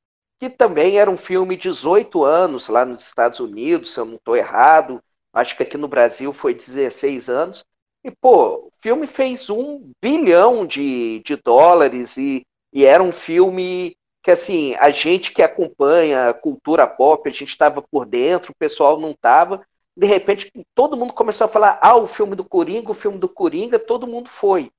que 0.41 0.49
também 0.49 0.99
era 0.99 1.11
um 1.11 1.19
filme 1.19 1.55
18 1.55 2.25
anos 2.25 2.69
lá 2.69 2.87
nos 2.87 3.03
Estados 3.03 3.39
Unidos, 3.41 3.93
se 3.93 4.01
eu 4.01 4.07
não 4.07 4.15
estou 4.15 4.35
errado. 4.35 5.03
Acho 5.35 5.55
que 5.55 5.63
aqui 5.63 5.77
no 5.77 5.87
Brasil 5.87 6.33
foi 6.33 6.55
16 6.55 7.29
anos. 7.29 7.63
E, 8.03 8.11
pô, 8.11 8.67
o 8.67 8.73
filme 8.81 9.07
fez 9.07 9.51
um 9.51 9.93
bilhão 10.03 10.67
de, 10.67 11.21
de 11.21 11.37
dólares 11.37 12.17
e, 12.17 12.43
e 12.73 12.87
era 12.87 13.03
um 13.03 13.13
filme 13.13 13.95
que, 14.23 14.31
assim, 14.31 14.75
a 14.75 14.91
gente 14.91 15.33
que 15.33 15.43
acompanha 15.43 16.31
a 16.31 16.35
cultura 16.35 16.87
pop, 16.87 17.29
a 17.29 17.33
gente 17.33 17.49
estava 17.49 17.83
por 17.83 18.05
dentro, 18.07 18.53
o 18.53 18.57
pessoal 18.57 19.01
não 19.01 19.13
estava. 19.13 19.65
De 19.97 20.07
repente, 20.07 20.51
todo 20.75 20.97
mundo 20.97 21.13
começou 21.13 21.47
a 21.47 21.49
falar: 21.49 21.79
ah, 21.83 21.97
o 21.97 22.07
filme 22.07 22.37
do 22.37 22.45
Coringa, 22.45 22.91
o 22.91 22.95
filme 22.95 23.19
do 23.19 23.29
Coringa, 23.29 23.79
todo 23.79 24.07
mundo 24.07 24.29
foi. 24.29 24.71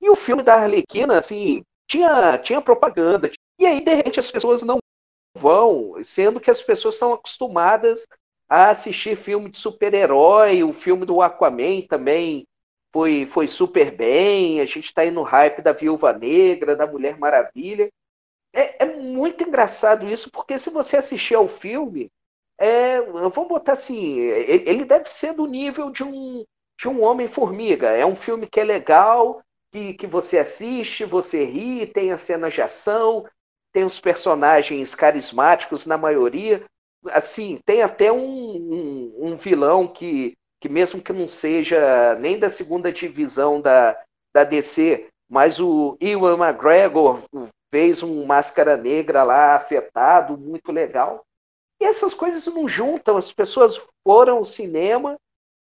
E 0.00 0.08
o 0.10 0.16
filme 0.16 0.42
da 0.42 0.54
Arlequina, 0.54 1.18
assim, 1.18 1.62
tinha, 1.88 2.38
tinha 2.38 2.60
propaganda. 2.60 3.30
E 3.58 3.66
aí, 3.66 3.80
de 3.80 3.94
repente, 3.94 4.20
as 4.20 4.30
pessoas 4.30 4.62
não 4.62 4.78
vão, 5.36 6.02
sendo 6.02 6.40
que 6.40 6.50
as 6.50 6.62
pessoas 6.62 6.94
estão 6.94 7.12
acostumadas 7.12 8.06
a 8.48 8.70
assistir 8.70 9.16
filme 9.16 9.50
de 9.50 9.58
super-herói, 9.58 10.62
o 10.62 10.72
filme 10.72 11.04
do 11.04 11.20
Aquaman 11.20 11.82
também 11.88 12.46
foi, 12.92 13.26
foi 13.26 13.46
super 13.46 13.94
bem, 13.94 14.60
a 14.60 14.64
gente 14.64 14.84
está 14.84 15.02
aí 15.02 15.10
no 15.10 15.22
hype 15.22 15.60
da 15.60 15.72
Viúva 15.72 16.12
Negra, 16.12 16.76
da 16.76 16.86
Mulher 16.86 17.18
Maravilha. 17.18 17.90
É, 18.56 18.84
é, 18.84 18.96
muito 18.96 19.44
engraçado 19.44 20.08
isso, 20.08 20.30
porque 20.30 20.56
se 20.56 20.70
você 20.70 20.96
assistir 20.96 21.34
ao 21.34 21.46
filme, 21.46 22.10
é, 22.58 23.02
vamos 23.02 23.48
botar 23.48 23.72
assim, 23.72 24.18
ele 24.18 24.86
deve 24.86 25.10
ser 25.10 25.34
do 25.34 25.46
nível 25.46 25.90
de 25.90 26.02
um, 26.02 26.42
de 26.80 26.88
um 26.88 27.04
Homem-Formiga. 27.04 27.90
É 27.90 28.06
um 28.06 28.16
filme 28.16 28.46
que 28.46 28.58
é 28.58 28.64
legal, 28.64 29.42
que, 29.70 29.92
que 29.92 30.06
você 30.06 30.38
assiste, 30.38 31.04
você 31.04 31.44
ri, 31.44 31.86
tem 31.86 32.10
as 32.12 32.22
cenas 32.22 32.54
de 32.54 32.62
ação, 32.62 33.26
tem 33.74 33.84
os 33.84 34.00
personagens 34.00 34.94
carismáticos 34.94 35.84
na 35.84 35.98
maioria. 35.98 36.64
Assim, 37.08 37.60
tem 37.66 37.82
até 37.82 38.10
um, 38.10 38.18
um, 38.18 39.16
um, 39.18 39.36
vilão 39.36 39.86
que, 39.86 40.32
que, 40.58 40.68
mesmo 40.70 41.02
que 41.02 41.12
não 41.12 41.28
seja 41.28 42.14
nem 42.14 42.38
da 42.38 42.48
segunda 42.48 42.90
divisão 42.90 43.60
da, 43.60 44.02
da 44.34 44.44
DC, 44.44 45.08
mas 45.28 45.60
o 45.60 45.94
Ewan 46.00 46.38
McGregor 46.38 47.22
fez 47.76 48.02
um 48.02 48.24
Máscara 48.24 48.74
Negra 48.74 49.22
lá 49.22 49.54
afetado, 49.54 50.38
muito 50.38 50.72
legal. 50.72 51.26
E 51.78 51.84
essas 51.84 52.14
coisas 52.14 52.46
não 52.46 52.66
juntam, 52.66 53.18
as 53.18 53.30
pessoas 53.34 53.78
foram 54.02 54.38
ao 54.38 54.44
cinema 54.44 55.18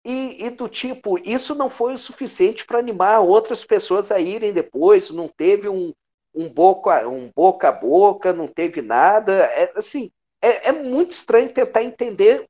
E, 0.06 0.46
e, 0.46 0.50
do 0.50 0.68
tipo, 0.68 1.18
isso 1.18 1.56
não 1.56 1.70
foi 1.70 1.94
o 1.94 1.98
suficiente 1.98 2.66
para 2.66 2.78
animar 2.78 3.22
outras 3.22 3.63
pessoas 3.63 4.12
a 4.12 4.20
irem 4.20 4.52
depois, 4.52 5.10
não 5.12 5.30
teve 5.30 5.70
um, 5.70 5.94
um, 6.36 6.50
boca, 6.50 7.08
um 7.08 7.32
boca 7.34 7.70
a 7.70 7.72
boca, 7.72 8.34
não 8.34 8.50
teve 8.50 8.82
nada. 8.82 9.32
É, 9.32 9.72
assim, 9.78 10.12
é, 10.42 10.68
é 10.68 10.72
muito 10.74 11.12
estranho 11.12 11.54
tentar 11.54 11.84
entender 11.84 12.44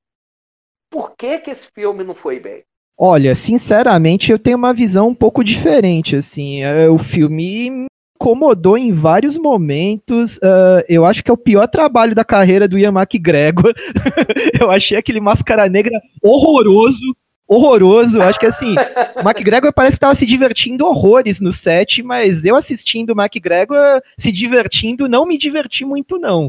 por 0.89 1.15
que, 1.15 1.37
que 1.37 1.51
esse 1.51 1.67
filme 1.75 2.03
não 2.03 2.15
foi 2.15 2.39
bem. 2.39 2.63
Olha, 2.97 3.35
sinceramente, 3.35 4.31
eu 4.31 4.39
tenho 4.39 4.57
uma 4.57 4.73
visão 4.73 5.09
um 5.09 5.15
pouco 5.15 5.43
diferente, 5.43 6.15
assim, 6.15 6.63
é, 6.63 6.89
o 6.89 6.97
filme 6.97 7.69
me 7.69 7.92
incomodou 8.23 8.77
em 8.77 8.93
vários 8.93 9.37
momentos, 9.37 10.37
uh, 10.37 10.83
eu 10.87 11.05
acho 11.05 11.21
que 11.21 11.29
é 11.29 11.33
o 11.33 11.37
pior 11.37 11.67
trabalho 11.67 12.15
da 12.15 12.23
carreira 12.23 12.69
do 12.69 12.79
Ian 12.79 12.93
McGregor, 12.93 13.73
eu 14.59 14.71
achei 14.71 14.97
aquele 14.97 15.19
Máscara 15.19 15.67
Negra 15.67 15.99
horroroso, 16.21 17.05
horroroso. 17.45 18.21
Acho 18.21 18.39
que 18.39 18.45
assim, 18.45 18.75
o 19.17 19.19
McGregor 19.27 19.73
parece 19.73 19.95
que 19.95 19.97
estava 19.97 20.15
se 20.15 20.25
divertindo 20.25 20.85
horrores 20.85 21.41
no 21.41 21.51
set, 21.51 22.01
mas 22.01 22.45
eu 22.45 22.55
assistindo 22.55 23.09
o 23.09 23.21
McGregor 23.21 24.01
se 24.17 24.31
divertindo, 24.31 25.09
não 25.09 25.25
me 25.25 25.37
diverti 25.37 25.83
muito, 25.83 26.17
não. 26.17 26.47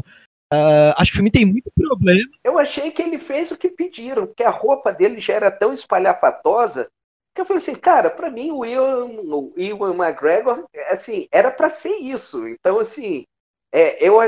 Uh, 0.53 0.93
acho 0.95 1.11
que 1.11 1.15
o 1.15 1.17
filme 1.17 1.31
tem 1.31 1.43
muito 1.43 1.69
problema. 1.75 2.29
Eu 2.41 2.57
achei 2.57 2.89
que 2.89 3.01
ele 3.01 3.17
fez 3.17 3.51
o 3.51 3.57
que 3.57 3.67
pediram, 3.67 4.27
porque 4.27 4.43
a 4.43 4.49
roupa 4.49 4.93
dele 4.93 5.19
já 5.19 5.33
era 5.33 5.51
tão 5.51 5.73
espalhafatosa 5.73 6.87
que 7.35 7.41
eu 7.41 7.45
falei 7.45 7.57
assim, 7.57 7.75
cara, 7.75 8.09
para 8.09 8.31
mim 8.31 8.49
o 8.51 8.65
Ian, 8.65 9.05
o 9.05 9.53
Ian 9.57 9.93
McGregor, 9.93 10.65
assim, 10.89 11.27
era 11.29 11.51
para 11.51 11.69
ser 11.69 11.97
isso. 11.97 12.47
Então, 12.47 12.79
assim, 12.79 13.25
é, 13.73 14.01
eu, 14.03 14.19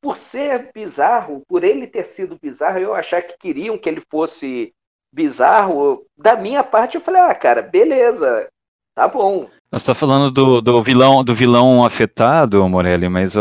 por 0.00 0.16
ser 0.16 0.70
bizarro, 0.72 1.42
por 1.48 1.64
ele 1.64 1.86
ter 1.86 2.04
sido 2.04 2.38
bizarro, 2.40 2.78
eu 2.78 2.94
achar 2.94 3.22
que 3.22 3.36
queriam 3.36 3.76
que 3.76 3.88
ele 3.88 4.02
fosse 4.08 4.72
bizarro, 5.12 6.06
da 6.16 6.36
minha 6.36 6.62
parte 6.62 6.94
eu 6.96 7.00
falei, 7.00 7.22
ah, 7.22 7.34
cara, 7.34 7.60
beleza, 7.60 8.48
tá 8.94 9.08
bom. 9.08 9.50
Você 9.74 9.82
está 9.82 9.94
falando 9.94 10.30
do, 10.30 10.60
do, 10.60 10.82
vilão 10.84 11.24
do 11.24 11.34
vilão 11.34 11.84
afetado, 11.84 12.68
Morelli, 12.68 13.08
mas 13.08 13.34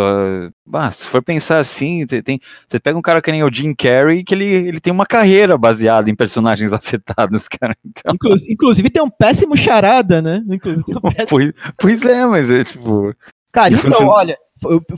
bah, 0.66 0.92
se 0.92 1.08
for 1.08 1.22
pensar 1.22 1.60
assim, 1.60 2.08
tem, 2.08 2.24
tem, 2.24 2.42
você 2.66 2.80
pega 2.80 2.98
um 2.98 3.04
cara 3.04 3.22
que 3.22 3.32
nem 3.32 3.44
o 3.44 3.54
Jim 3.54 3.76
Carrey, 3.76 4.24
que 4.24 4.34
ele, 4.34 4.46
ele 4.46 4.80
tem 4.80 4.92
uma 4.92 5.06
carreira 5.06 5.56
baseada 5.60 6.10
em 6.10 6.16
personagens 6.16 6.74
afetados, 6.74 7.48
cara. 7.48 7.78
Então... 7.86 8.16
Inclusive, 8.16 8.52
inclusive 8.52 8.90
tem 8.90 9.04
um 9.04 9.12
péssimo 9.12 9.56
charada, 9.56 10.24
né? 10.24 10.44
Um 10.48 10.58
péssimo... 10.58 11.02
Pois, 11.30 11.54
pois, 11.78 12.04
é, 12.04 12.26
mas 12.26 12.50
é 12.50 12.64
tipo. 12.64 13.14
Cara, 13.52 13.76
então, 13.76 14.08
olha, 14.08 14.36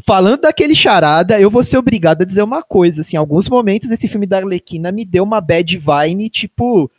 falando 0.06 0.42
daquele 0.42 0.74
charada, 0.74 1.38
eu 1.38 1.50
vou 1.50 1.64
ser 1.64 1.78
obrigado 1.78 2.22
a 2.22 2.26
dizer 2.26 2.44
uma 2.44 2.64
coisa, 2.64 3.02
assim, 3.02 3.18
em 3.18 3.20
alguns 3.20 3.50
momentos 3.50 3.92
esse 3.92 4.08
filme 4.08 4.26
da 4.26 4.38
Arlequina 4.38 4.90
me 4.90 5.04
deu 5.04 5.26
uma 5.26 5.42
bad 5.42 5.78
vibe, 5.78 6.30
tipo, 6.30 6.90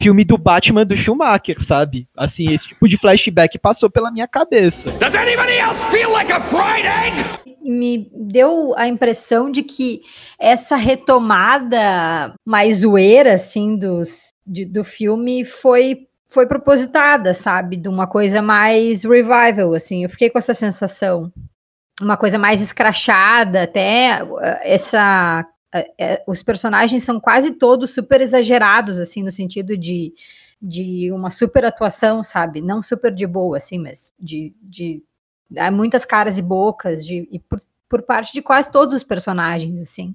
filme 0.00 0.24
do 0.24 0.36
Batman 0.36 0.84
do 0.84 0.96
Schumacher, 0.96 1.60
sabe? 1.60 2.06
Assim, 2.16 2.52
esse 2.52 2.68
tipo 2.68 2.88
de 2.88 2.96
flashback 2.96 3.58
passou 3.58 3.90
pela 3.90 4.10
minha 4.10 4.28
cabeça. 4.28 4.90
Does 4.92 5.14
anybody 5.14 5.54
else 5.58 5.82
feel 5.90 6.10
like 6.10 6.32
a 6.32 6.40
fried 6.40 6.86
egg? 6.86 7.46
Me 7.62 8.08
deu 8.14 8.74
a 8.76 8.86
impressão 8.86 9.50
de 9.50 9.62
que 9.62 10.02
essa 10.38 10.76
retomada 10.76 12.34
mais 12.44 12.78
zoeira, 12.78 13.34
assim, 13.34 13.76
dos, 13.76 14.32
de, 14.46 14.64
do 14.64 14.84
filme 14.84 15.44
foi 15.44 16.06
foi 16.28 16.46
propositada, 16.46 17.32
sabe? 17.32 17.76
De 17.76 17.88
uma 17.88 18.06
coisa 18.06 18.42
mais 18.42 19.04
revival, 19.04 19.72
assim. 19.72 20.02
Eu 20.04 20.10
fiquei 20.10 20.28
com 20.28 20.38
essa 20.38 20.52
sensação. 20.52 21.32
Uma 22.00 22.16
coisa 22.16 22.38
mais 22.38 22.60
escrachada, 22.60 23.62
até 23.62 24.20
essa 24.62 25.46
é, 25.74 25.92
é, 25.98 26.24
os 26.26 26.42
personagens 26.42 27.02
são 27.02 27.20
quase 27.20 27.52
todos 27.52 27.90
super 27.90 28.20
exagerados, 28.20 28.98
assim, 28.98 29.22
no 29.22 29.32
sentido 29.32 29.76
de, 29.76 30.14
de 30.60 31.10
uma 31.12 31.30
super 31.30 31.64
atuação, 31.64 32.22
sabe? 32.22 32.60
Não 32.60 32.82
super 32.82 33.12
de 33.12 33.26
boa, 33.26 33.56
assim, 33.56 33.78
mas 33.78 34.14
de, 34.18 34.54
de 34.62 35.02
há 35.56 35.70
muitas 35.70 36.04
caras 36.04 36.38
e 36.38 36.42
bocas, 36.42 37.04
de, 37.04 37.28
e 37.30 37.38
por, 37.38 37.60
por 37.88 38.02
parte 38.02 38.32
de 38.32 38.42
quase 38.42 38.70
todos 38.70 38.94
os 38.94 39.02
personagens, 39.02 39.80
assim. 39.80 40.14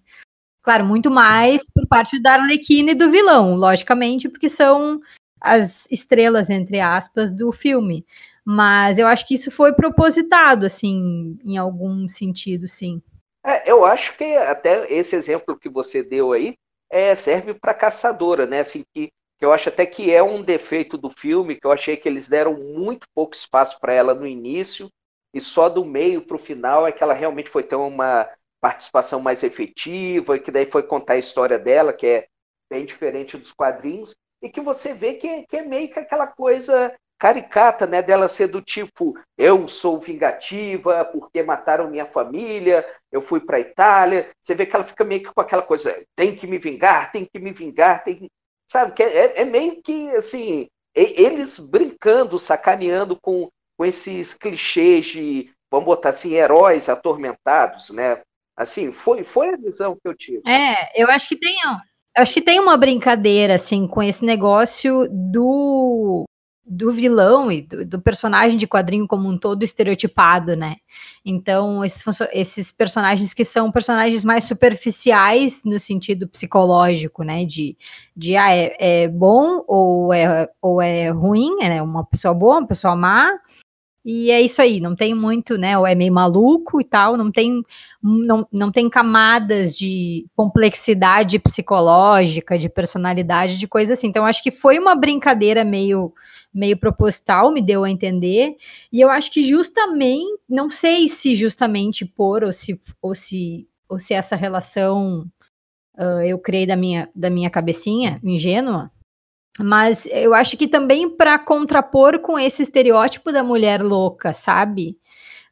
Claro, 0.63 0.85
muito 0.85 1.09
mais 1.09 1.63
por 1.73 1.87
parte 1.87 2.21
da 2.21 2.33
Arlequina 2.33 2.91
e 2.91 2.95
do 2.95 3.09
vilão, 3.09 3.55
logicamente, 3.55 4.29
porque 4.29 4.47
são 4.47 5.01
as 5.39 5.87
estrelas, 5.91 6.49
entre 6.49 6.79
aspas, 6.79 7.33
do 7.33 7.51
filme. 7.51 8.05
Mas 8.45 8.99
eu 8.99 9.07
acho 9.07 9.27
que 9.27 9.35
isso 9.35 9.51
foi 9.51 9.73
propositado, 9.73 10.65
assim, 10.65 11.37
em 11.43 11.57
algum 11.57 12.07
sentido, 12.07 12.67
sim. 12.67 13.01
É, 13.43 13.69
eu 13.69 13.85
acho 13.85 14.15
que 14.17 14.23
até 14.37 14.91
esse 14.91 15.15
exemplo 15.15 15.57
que 15.57 15.69
você 15.69 16.03
deu 16.03 16.31
aí 16.31 16.55
é, 16.89 17.15
serve 17.15 17.53
para 17.53 17.73
caçadora, 17.73 18.45
né? 18.45 18.59
Assim, 18.59 18.83
que, 18.93 19.07
que 19.37 19.45
eu 19.45 19.51
acho 19.51 19.69
até 19.69 19.85
que 19.85 20.11
é 20.13 20.21
um 20.21 20.43
defeito 20.43 20.97
do 20.97 21.09
filme, 21.09 21.55
que 21.55 21.65
eu 21.65 21.71
achei 21.71 21.97
que 21.97 22.07
eles 22.07 22.27
deram 22.27 22.53
muito 22.53 23.07
pouco 23.15 23.35
espaço 23.35 23.79
para 23.79 23.93
ela 23.93 24.13
no 24.13 24.27
início, 24.27 24.89
e 25.33 25.41
só 25.41 25.69
do 25.69 25.83
meio 25.85 26.21
para 26.25 26.35
o 26.35 26.39
final 26.39 26.85
é 26.85 26.91
que 26.91 27.01
ela 27.01 27.13
realmente 27.13 27.49
foi 27.49 27.63
ter 27.63 27.75
uma 27.75 28.29
participação 28.59 29.19
mais 29.19 29.43
efetiva, 29.43 30.35
e 30.35 30.39
que 30.39 30.51
daí 30.51 30.69
foi 30.69 30.83
contar 30.83 31.13
a 31.13 31.17
história 31.17 31.57
dela, 31.57 31.93
que 31.93 32.05
é 32.05 32.27
bem 32.69 32.85
diferente 32.85 33.37
dos 33.37 33.51
quadrinhos, 33.51 34.15
e 34.41 34.49
que 34.49 34.61
você 34.61 34.93
vê 34.93 35.15
que, 35.15 35.47
que 35.47 35.57
é 35.57 35.61
meio 35.63 35.91
que 35.91 35.99
aquela 35.99 36.27
coisa 36.27 36.93
caricata, 37.21 37.85
né, 37.85 38.01
dela 38.01 38.27
ser 38.27 38.47
do 38.47 38.63
tipo, 38.63 39.15
eu 39.37 39.67
sou 39.67 39.99
vingativa 39.99 41.05
porque 41.05 41.43
mataram 41.43 41.87
minha 41.87 42.07
família, 42.07 42.83
eu 43.11 43.21
fui 43.21 43.39
para 43.39 43.57
a 43.57 43.59
Itália. 43.59 44.27
Você 44.41 44.55
vê 44.55 44.65
que 44.65 44.75
ela 44.75 44.83
fica 44.83 45.03
meio 45.03 45.21
que 45.21 45.31
com 45.31 45.39
aquela 45.39 45.61
coisa, 45.61 46.03
tem 46.15 46.35
que 46.35 46.47
me 46.47 46.57
vingar, 46.57 47.11
tem 47.11 47.23
que 47.23 47.37
me 47.37 47.53
vingar, 47.53 48.03
tem 48.03 48.27
sabe 48.67 48.93
que 48.93 49.03
é, 49.03 49.39
é 49.39 49.45
meio 49.45 49.79
que 49.83 50.09
assim, 50.15 50.67
eles 50.95 51.59
brincando, 51.59 52.39
sacaneando 52.39 53.15
com, 53.21 53.49
com 53.77 53.85
esses 53.85 54.33
clichês 54.33 55.05
de, 55.05 55.51
vamos 55.69 55.85
botar 55.85 56.09
assim, 56.09 56.33
heróis 56.33 56.89
atormentados, 56.89 57.91
né? 57.91 58.19
Assim, 58.57 58.91
foi 58.91 59.23
foi 59.23 59.49
a 59.49 59.57
visão 59.57 59.95
que 59.95 60.07
eu 60.07 60.15
tive. 60.15 60.41
É, 60.47 60.99
eu 60.99 61.07
acho 61.07 61.29
que 61.29 61.35
tem, 61.35 61.55
acho 62.17 62.33
que 62.33 62.41
tem 62.41 62.59
uma 62.59 62.77
brincadeira 62.77 63.53
assim 63.53 63.87
com 63.87 64.01
esse 64.01 64.25
negócio 64.25 65.07
do 65.07 66.25
do 66.65 66.91
vilão 66.91 67.51
e 67.51 67.63
do, 67.63 67.85
do, 67.85 68.01
personagem 68.01 68.57
de 68.57 68.67
quadrinho 68.67 69.07
como 69.07 69.27
um 69.27 69.37
todo 69.37 69.63
estereotipado, 69.63 70.55
né? 70.55 70.77
Então, 71.25 71.83
esses, 71.83 72.03
esses 72.31 72.71
personagens 72.71 73.33
que 73.33 73.43
são 73.43 73.71
personagens 73.71 74.23
mais 74.23 74.43
superficiais 74.43 75.63
no 75.65 75.79
sentido 75.79 76.27
psicológico, 76.27 77.23
né? 77.23 77.45
De, 77.45 77.75
de 78.15 78.35
ah, 78.37 78.51
é, 78.55 78.75
é 78.79 79.07
bom 79.07 79.63
ou 79.67 80.13
é, 80.13 80.49
ou 80.61 80.81
é 80.81 81.09
ruim, 81.09 81.61
é 81.61 81.69
né? 81.69 81.81
uma 81.81 82.05
pessoa 82.05 82.33
boa, 82.33 82.59
uma 82.59 82.67
pessoa 82.67 82.95
má, 82.95 83.31
e 84.03 84.31
é 84.31 84.41
isso 84.41 84.61
aí, 84.61 84.79
não 84.79 84.95
tem 84.95 85.13
muito, 85.13 85.57
né? 85.57 85.77
Ou 85.77 85.85
é 85.85 85.93
meio 85.93 86.11
maluco 86.11 86.81
e 86.81 86.83
tal, 86.83 87.15
não 87.15 87.31
tem, 87.31 87.63
não, 88.01 88.47
não 88.51 88.71
tem 88.71 88.89
camadas 88.89 89.77
de 89.77 90.25
complexidade 90.35 91.37
psicológica, 91.37 92.57
de 92.57 92.67
personalidade, 92.67 93.59
de 93.59 93.67
coisa 93.67 93.93
assim. 93.93 94.07
Então, 94.07 94.25
acho 94.25 94.41
que 94.41 94.49
foi 94.49 94.79
uma 94.79 94.95
brincadeira 94.95 95.63
meio 95.63 96.11
meio 96.53 96.77
proposital, 96.77 97.51
me 97.51 97.61
deu 97.61 97.83
a 97.83 97.89
entender. 97.89 98.55
E 98.91 98.99
eu 99.01 99.09
acho 99.09 99.31
que 99.31 99.41
justamente, 99.43 100.39
não 100.49 100.69
sei 100.69 101.07
se 101.07 101.35
justamente 101.35 102.05
por 102.05 102.43
ou 102.43 102.53
se 102.53 102.79
ou 103.01 103.15
se 103.15 103.67
ou 103.87 103.99
se 103.99 104.13
essa 104.13 104.35
relação 104.35 105.25
uh, 105.97 106.21
eu 106.25 106.39
criei 106.39 106.65
da 106.65 106.75
minha 106.75 107.09
da 107.15 107.29
minha 107.29 107.49
cabecinha 107.49 108.19
ingênua, 108.23 108.91
mas 109.59 110.07
eu 110.11 110.33
acho 110.33 110.57
que 110.57 110.67
também 110.67 111.09
para 111.09 111.39
contrapor 111.39 112.19
com 112.19 112.39
esse 112.39 112.63
estereótipo 112.63 113.31
da 113.31 113.43
mulher 113.43 113.81
louca, 113.81 114.33
sabe? 114.33 114.97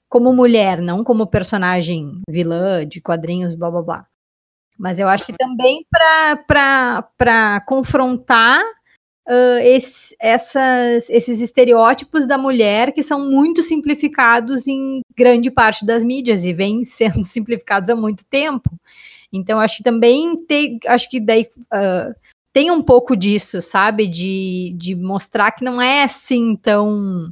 Como 0.09 0.33
mulher, 0.33 0.81
não 0.81 1.03
como 1.03 1.27
personagem 1.27 2.21
vilã 2.29 2.85
de 2.87 3.01
quadrinhos, 3.01 3.55
blá 3.55 3.69
blá 3.71 3.81
blá. 3.81 4.07
Mas 4.79 4.99
eu 4.99 5.09
acho 5.09 5.25
que 5.25 5.33
também 5.33 5.85
para 6.47 7.61
confrontar 7.67 8.63
uh, 9.29 9.59
esse, 9.61 10.15
essas, 10.19 11.09
esses 11.09 11.39
estereótipos 11.39 12.27
da 12.27 12.37
mulher 12.37 12.91
que 12.91 13.03
são 13.03 13.29
muito 13.29 13.61
simplificados 13.61 14.67
em 14.67 15.01
grande 15.15 15.51
parte 15.51 15.85
das 15.85 16.03
mídias 16.03 16.43
e 16.43 16.51
vêm 16.51 16.83
sendo 16.85 17.23
simplificados 17.23 17.89
há 17.89 17.95
muito 17.95 18.25
tempo. 18.25 18.69
Então, 19.31 19.59
acho 19.59 19.77
que 19.77 19.83
também 19.83 20.35
tem, 20.45 20.79
acho 20.87 21.09
que 21.09 21.19
daí 21.19 21.47
uh, 21.71 22.15
tem 22.51 22.71
um 22.71 22.81
pouco 22.81 23.15
disso, 23.15 23.61
sabe? 23.61 24.07
De, 24.07 24.73
de 24.75 24.95
mostrar 24.95 25.51
que 25.51 25.63
não 25.63 25.79
é 25.79 26.03
assim 26.03 26.55
tão 26.55 27.31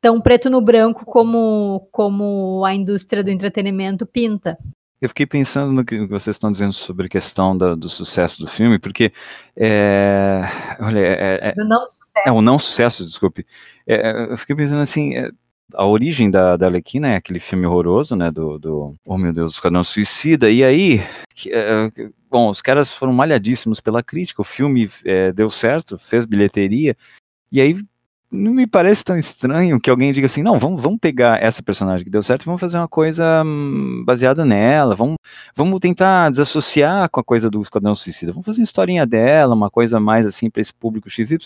tão 0.00 0.20
preto 0.20 0.48
no 0.48 0.60
branco 0.60 1.04
como, 1.04 1.88
como 1.90 2.64
a 2.64 2.72
indústria 2.72 3.24
do 3.24 3.30
entretenimento 3.30 4.06
pinta. 4.06 4.56
Eu 5.00 5.10
fiquei 5.10 5.26
pensando 5.26 5.72
no 5.72 5.84
que 5.84 6.06
vocês 6.06 6.36
estão 6.36 6.50
dizendo 6.50 6.72
sobre 6.72 7.06
a 7.06 7.08
questão 7.08 7.56
da, 7.56 7.74
do 7.74 7.88
sucesso 7.88 8.40
do 8.40 8.46
filme, 8.46 8.78
porque 8.78 9.12
é, 9.54 10.42
olha, 10.80 11.00
é, 11.00 11.38
é, 11.48 11.52
do 11.54 11.68
não 11.68 11.86
sucesso. 11.86 12.12
É 12.26 12.32
o 12.32 12.40
não 12.40 12.58
sucesso, 12.58 13.06
desculpe. 13.06 13.46
É, 13.86 14.32
eu 14.32 14.38
fiquei 14.38 14.56
pensando 14.56 14.80
assim, 14.80 15.14
é, 15.14 15.30
a 15.74 15.84
origem 15.84 16.30
da, 16.30 16.56
da 16.56 16.66
Arlequina 16.66 17.08
é 17.08 17.16
aquele 17.16 17.40
filme 17.40 17.66
horroroso, 17.66 18.16
né, 18.16 18.30
do, 18.30 18.58
do 18.58 18.94
oh 19.04 19.18
meu 19.18 19.32
Deus, 19.32 19.52
o 19.52 19.54
Esquadrão 19.54 19.84
Suicida, 19.84 20.50
e 20.50 20.64
aí, 20.64 21.02
que, 21.34 21.52
é, 21.52 21.90
bom, 22.30 22.48
os 22.48 22.62
caras 22.62 22.90
foram 22.90 23.12
malhadíssimos 23.12 23.80
pela 23.80 24.02
crítica, 24.02 24.40
o 24.40 24.44
filme 24.44 24.90
é, 25.04 25.30
deu 25.30 25.50
certo, 25.50 25.98
fez 25.98 26.24
bilheteria, 26.24 26.96
e 27.52 27.60
aí 27.60 27.76
não 28.36 28.52
me 28.52 28.66
parece 28.66 29.04
tão 29.04 29.16
estranho 29.16 29.80
que 29.80 29.90
alguém 29.90 30.12
diga 30.12 30.26
assim, 30.26 30.42
não, 30.42 30.58
vamos, 30.58 30.82
vamos 30.82 30.98
pegar 31.00 31.42
essa 31.42 31.62
personagem 31.62 32.04
que 32.04 32.10
deu 32.10 32.22
certo 32.22 32.42
e 32.42 32.46
vamos 32.46 32.60
fazer 32.60 32.78
uma 32.78 32.88
coisa 32.88 33.42
hum, 33.44 34.02
baseada 34.04 34.44
nela, 34.44 34.94
vamos, 34.94 35.16
vamos 35.54 35.80
tentar 35.80 36.30
desassociar 36.30 37.08
com 37.10 37.20
a 37.20 37.24
coisa 37.24 37.50
do 37.50 37.60
Esquadrão 37.60 37.94
Suicida, 37.94 38.32
vamos 38.32 38.46
fazer 38.46 38.60
uma 38.60 38.64
historinha 38.64 39.06
dela, 39.06 39.54
uma 39.54 39.70
coisa 39.70 39.98
mais 39.98 40.26
assim 40.26 40.50
para 40.50 40.60
esse 40.60 40.72
público 40.72 41.08
XY, 41.10 41.38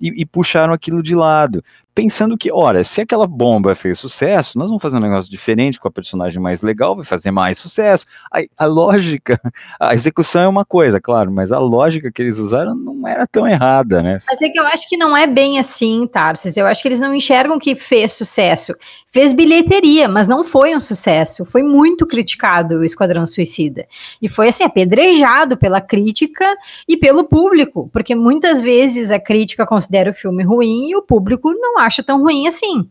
e, 0.00 0.22
e 0.22 0.26
puxaram 0.26 0.72
aquilo 0.72 1.02
de 1.02 1.14
lado 1.14 1.62
pensando 1.94 2.36
que, 2.36 2.50
ora, 2.52 2.82
se 2.82 3.00
aquela 3.00 3.26
bomba 3.26 3.74
fez 3.74 3.98
sucesso, 3.98 4.58
nós 4.58 4.68
vamos 4.68 4.82
fazer 4.82 4.96
um 4.96 5.00
negócio 5.00 5.30
diferente 5.30 5.78
com 5.78 5.86
a 5.86 5.90
personagem 5.90 6.40
mais 6.40 6.60
legal, 6.60 6.96
vai 6.96 7.04
fazer 7.04 7.30
mais 7.30 7.56
sucesso. 7.58 8.04
A, 8.32 8.40
a, 8.58 8.66
lógica, 8.66 9.40
a 9.78 9.94
execução 9.94 10.42
é 10.42 10.48
uma 10.48 10.64
coisa, 10.64 11.00
claro, 11.00 11.30
mas 11.30 11.52
a 11.52 11.58
lógica 11.58 12.10
que 12.10 12.20
eles 12.20 12.38
usaram 12.38 12.74
não 12.74 13.06
era 13.06 13.26
tão 13.26 13.46
errada, 13.46 14.02
né? 14.02 14.16
Mas 14.28 14.42
é 14.42 14.48
que 14.48 14.58
eu 14.58 14.66
acho 14.66 14.88
que 14.88 14.96
não 14.96 15.16
é 15.16 15.26
bem 15.26 15.58
assim, 15.58 16.08
Eu 16.56 16.66
acho 16.66 16.82
que 16.82 16.88
eles 16.88 17.00
não 17.00 17.14
enxergam 17.14 17.58
que 17.58 17.74
fez 17.74 18.12
sucesso. 18.12 18.74
Fez 19.08 19.32
bilheteria, 19.32 20.08
mas 20.08 20.26
não 20.28 20.44
foi 20.44 20.74
um 20.74 20.80
sucesso. 20.80 21.44
Foi 21.44 21.62
muito 21.62 22.06
criticado 22.06 22.76
o 22.76 22.84
Esquadrão 22.84 23.26
Suicida. 23.26 23.86
E 24.20 24.28
foi, 24.28 24.48
assim, 24.48 24.64
apedrejado 24.64 25.56
pela 25.56 25.80
crítica 25.80 26.44
e 26.88 26.96
pelo 26.96 27.24
público, 27.24 27.88
porque 27.92 28.14
muitas 28.14 28.60
vezes 28.60 29.10
a 29.10 29.20
crítica 29.20 29.66
considera 29.66 30.10
o 30.10 30.14
filme 30.14 30.42
ruim 30.42 30.90
e 30.90 30.96
o 30.96 31.02
público 31.02 31.52
não 31.52 31.78
acho 31.78 32.02
tão 32.02 32.20
ruim 32.22 32.46
assim. 32.46 32.88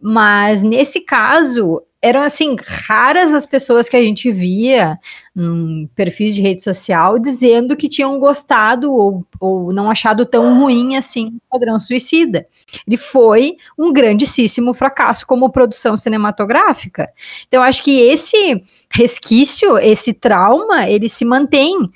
Mas 0.00 0.62
nesse 0.62 1.00
caso, 1.00 1.82
eram 2.06 2.22
assim, 2.22 2.56
raras 2.64 3.34
as 3.34 3.44
pessoas 3.44 3.88
que 3.88 3.96
a 3.96 4.00
gente 4.00 4.30
via 4.30 4.98
em 5.36 5.88
perfis 5.94 6.34
de 6.34 6.40
rede 6.40 6.62
social 6.62 7.18
dizendo 7.18 7.76
que 7.76 7.88
tinham 7.88 8.18
gostado 8.18 8.92
ou, 8.92 9.26
ou 9.40 9.72
não 9.72 9.90
achado 9.90 10.24
tão 10.24 10.58
ruim 10.58 10.96
assim 10.96 11.28
o 11.28 11.50
Padrão 11.50 11.80
Suicida. 11.80 12.46
Ele 12.86 12.96
foi 12.96 13.56
um 13.76 13.92
grandíssimo 13.92 14.72
fracasso 14.72 15.26
como 15.26 15.50
produção 15.50 15.96
cinematográfica. 15.96 17.10
Então, 17.48 17.62
acho 17.62 17.82
que 17.82 18.00
esse 18.00 18.62
resquício, 18.90 19.76
esse 19.78 20.14
trauma, 20.14 20.88
ele 20.88 21.08
se 21.08 21.24
mantém 21.24 21.90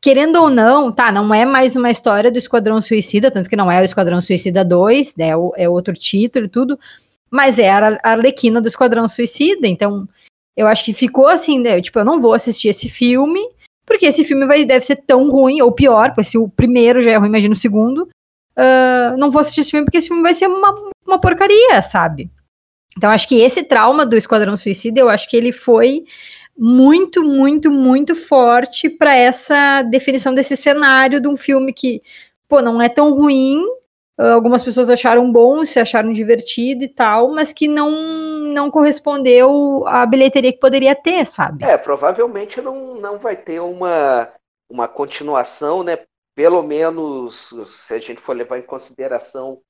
querendo 0.00 0.36
ou 0.36 0.48
não, 0.48 0.92
tá, 0.92 1.10
não 1.10 1.34
é 1.34 1.44
mais 1.44 1.74
uma 1.74 1.90
história 1.90 2.30
do 2.30 2.38
Esquadrão 2.38 2.80
Suicida, 2.80 3.28
tanto 3.28 3.50
que 3.50 3.56
não 3.56 3.72
é 3.72 3.80
o 3.80 3.84
Esquadrão 3.84 4.20
Suicida 4.20 4.64
2, 4.64 5.16
né, 5.16 5.30
é 5.56 5.68
outro 5.68 5.94
título 5.94 6.44
e 6.44 6.48
tudo, 6.48 6.78
mas 7.30 7.58
é 7.58 7.70
a 7.70 7.98
Arlequina 8.02 8.60
do 8.60 8.68
Esquadrão 8.68 9.06
Suicida, 9.08 9.66
então 9.66 10.08
eu 10.56 10.66
acho 10.66 10.84
que 10.84 10.94
ficou 10.94 11.28
assim, 11.28 11.58
né, 11.58 11.80
tipo, 11.80 11.98
eu 11.98 12.04
não 12.04 12.20
vou 12.20 12.32
assistir 12.32 12.68
esse 12.68 12.88
filme, 12.88 13.40
porque 13.84 14.06
esse 14.06 14.24
filme 14.24 14.46
vai, 14.46 14.64
deve 14.64 14.84
ser 14.84 14.96
tão 14.96 15.30
ruim, 15.30 15.60
ou 15.60 15.72
pior, 15.72 16.10
porque 16.10 16.24
se 16.24 16.38
o 16.38 16.48
primeiro 16.48 17.00
já 17.00 17.12
é 17.12 17.16
ruim, 17.16 17.28
imagina 17.28 17.54
o 17.54 17.58
segundo, 17.58 18.08
uh, 18.56 19.16
não 19.18 19.30
vou 19.30 19.40
assistir 19.40 19.60
esse 19.60 19.70
filme 19.70 19.84
porque 19.84 19.98
esse 19.98 20.08
filme 20.08 20.22
vai 20.22 20.34
ser 20.34 20.46
uma, 20.46 20.74
uma 21.06 21.20
porcaria, 21.20 21.80
sabe? 21.82 22.30
Então 22.96 23.10
acho 23.10 23.28
que 23.28 23.40
esse 23.40 23.62
trauma 23.62 24.06
do 24.06 24.16
Esquadrão 24.16 24.56
Suicida, 24.56 24.98
eu 24.98 25.08
acho 25.08 25.28
que 25.28 25.36
ele 25.36 25.52
foi 25.52 26.04
muito, 26.56 27.22
muito, 27.22 27.70
muito 27.70 28.16
forte 28.16 28.88
para 28.88 29.14
essa 29.14 29.82
definição 29.82 30.34
desse 30.34 30.56
cenário 30.56 31.20
de 31.20 31.28
um 31.28 31.36
filme 31.36 31.72
que, 31.72 32.00
pô, 32.48 32.62
não 32.62 32.80
é 32.80 32.88
tão 32.88 33.14
ruim. 33.14 33.62
Algumas 34.18 34.64
pessoas 34.64 34.88
acharam 34.88 35.30
bom, 35.30 35.64
se 35.66 35.78
acharam 35.78 36.10
divertido 36.12 36.82
e 36.82 36.88
tal, 36.88 37.30
mas 37.32 37.52
que 37.52 37.68
não, 37.68 37.90
não 37.90 38.70
correspondeu 38.70 39.86
à 39.86 40.06
bilheteria 40.06 40.52
que 40.52 40.58
poderia 40.58 40.94
ter, 40.94 41.26
sabe? 41.26 41.64
É, 41.64 41.76
provavelmente 41.76 42.60
não, 42.62 42.94
não 42.94 43.18
vai 43.18 43.36
ter 43.36 43.60
uma, 43.60 44.28
uma 44.70 44.88
continuação, 44.88 45.82
né? 45.82 45.98
Pelo 46.34 46.62
menos 46.62 47.52
se 47.66 47.94
a 47.94 47.98
gente 47.98 48.20
for 48.20 48.34
levar 48.34 48.58
em 48.58 48.62
consideração 48.62 49.60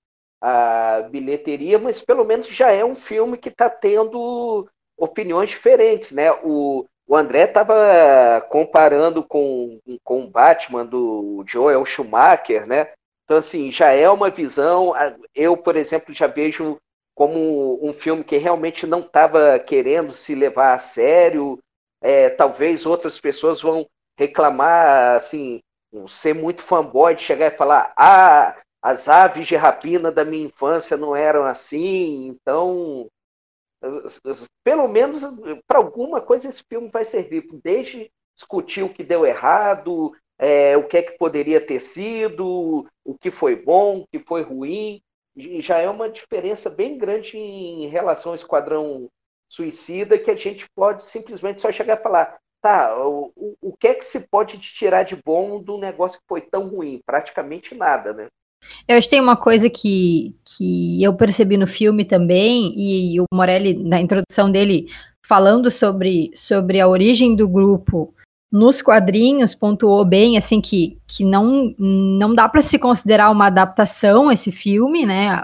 a 0.41 1.03
bilheteria, 1.11 1.79
mas 1.79 2.01
pelo 2.01 2.25
menos 2.25 2.47
já 2.47 2.71
é 2.71 2.85
um 2.85 2.95
filme 2.95 3.37
que 3.37 3.49
está 3.49 3.69
tendo 3.69 4.69
opiniões 4.97 5.51
diferentes, 5.51 6.13
né? 6.13 6.31
O, 6.45 6.87
o 7.07 7.17
André 7.17 7.45
estava 7.45 8.41
comparando 8.49 9.25
com, 9.25 9.81
com 10.05 10.23
o 10.23 10.31
Batman 10.31 10.85
do 10.85 11.45
Joel 11.47 11.85
Schumacher, 11.85 12.67
né? 12.67 12.93
Então, 13.27 13.39
assim, 13.39 13.73
já 13.73 13.91
é 13.91 14.09
uma 14.09 14.31
visão. 14.31 14.95
Eu, 15.35 15.57
por 15.57 15.77
exemplo, 15.77 16.15
já 16.15 16.29
vejo 16.29 16.79
como 17.13 17.85
um 17.85 17.93
filme 17.93 18.23
que 18.23 18.37
realmente 18.37 18.87
não 18.87 19.01
estava 19.01 19.59
querendo 19.59 20.13
se 20.13 20.35
levar 20.35 20.75
a 20.75 20.79
sério. 20.79 21.59
É, 22.01 22.31
talvez 22.31 22.87
outras 22.87 23.21
pessoas 23.21 23.61
vão 23.61 23.85
reclamar, 24.17 25.17
assim, 25.17 25.61
ser 26.09 26.35
muito 26.35 26.63
fanboy 26.63 27.17
de 27.17 27.23
chegar 27.23 27.53
e 27.53 27.57
falar: 27.57 27.93
ah, 27.97 28.57
as 28.81 29.09
aves 29.09 29.49
de 29.49 29.57
rapina 29.57 30.13
da 30.13 30.25
minha 30.25 30.47
infância 30.47 30.97
não 30.97 31.17
eram 31.17 31.45
assim, 31.45 32.29
então 32.29 33.09
pelo 34.65 34.89
menos 34.89 35.23
para 35.67 35.79
alguma 35.79 36.21
coisa 36.21 36.49
esse 36.49 36.63
filme 36.69 36.89
vai 36.89 37.05
servir, 37.05 37.47
desde 37.63 38.11
discutir 38.35 38.83
o 38.83 38.93
que 38.93 39.05
deu 39.05 39.25
errado, 39.27 40.13
é, 40.39 40.77
o 40.77 40.85
que 40.85 40.97
é 40.99 41.03
que 41.03 41.19
poderia 41.19 41.61
ter 41.61 41.81
sido, 41.81 42.87
o 43.05 43.15
que 43.19 43.31
foi 43.31 43.57
bom, 43.57 43.99
o 43.99 44.07
que 44.07 44.19
foi 44.19 44.43
ruim, 44.43 45.01
já 45.61 45.79
é 45.79 45.89
uma 45.89 46.09
diferença 46.09 46.71
bem 46.71 46.97
grande 46.97 47.37
em 47.37 47.89
relação 47.89 48.33
ao 48.33 48.37
Esquadrão 48.37 49.09
Suicida, 49.49 50.19
que 50.19 50.31
a 50.31 50.37
gente 50.37 50.67
pode 50.75 51.05
simplesmente 51.05 51.61
só 51.61 51.71
chegar 51.71 51.95
a 51.95 52.03
falar, 52.03 52.39
tá, 52.61 52.97
o, 53.07 53.33
o 53.61 53.77
que 53.77 53.89
é 53.89 53.95
que 53.95 54.05
se 54.05 54.29
pode 54.29 54.59
tirar 54.59 55.05
de 55.05 55.17
bom 55.17 55.63
do 55.63 55.79
negócio 55.79 56.19
que 56.19 56.27
foi 56.29 56.41
tão 56.41 56.69
ruim? 56.69 57.01
Praticamente 57.05 57.75
nada, 57.75 58.13
né? 58.13 58.29
Eu 58.89 58.97
acho 58.97 59.07
que 59.07 59.15
tem 59.15 59.21
uma 59.21 59.37
coisa 59.37 59.71
que, 59.71 60.35
que 60.45 61.03
eu 61.03 61.15
percebi 61.15 61.57
no 61.57 61.67
filme 61.67 62.05
também, 62.05 62.73
e 62.77 63.21
o 63.21 63.25
Morelli, 63.33 63.75
na 63.75 64.01
introdução 64.01 64.51
dele, 64.51 64.89
falando 65.23 65.71
sobre, 65.71 66.31
sobre 66.35 66.81
a 66.81 66.89
origem 66.89 67.37
do 67.37 67.47
grupo 67.47 68.16
nos 68.57 68.81
quadrinhos, 68.81 69.55
pontuou 69.55 70.03
bem, 70.03 70.39
assim, 70.39 70.63
que, 70.63 70.97
que 71.07 71.25
não, 71.25 71.75
não 71.79 72.35
dá 72.35 72.49
para 72.49 72.63
se 72.63 72.79
considerar 72.79 73.31
uma 73.31 73.49
adaptação 73.49 74.33
esse 74.33 74.51
filme, 74.51 75.05
né? 75.05 75.43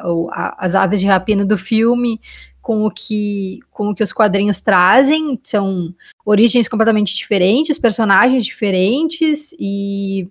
As 0.57 0.75
aves 0.75 1.01
de 1.01 1.07
rapina 1.07 1.45
do 1.45 1.59
filme 1.59 2.19
com 2.63 2.87
o 2.87 2.91
que 2.91 3.59
com 3.71 3.91
o 3.91 3.95
que 3.95 4.05
os 4.05 4.13
quadrinhos 4.13 4.61
trazem 4.61 5.39
são 5.43 5.93
origens 6.25 6.69
completamente 6.69 7.15
diferentes, 7.15 7.77
personagens 7.77 8.45
diferentes 8.45 9.55
e 9.59 10.29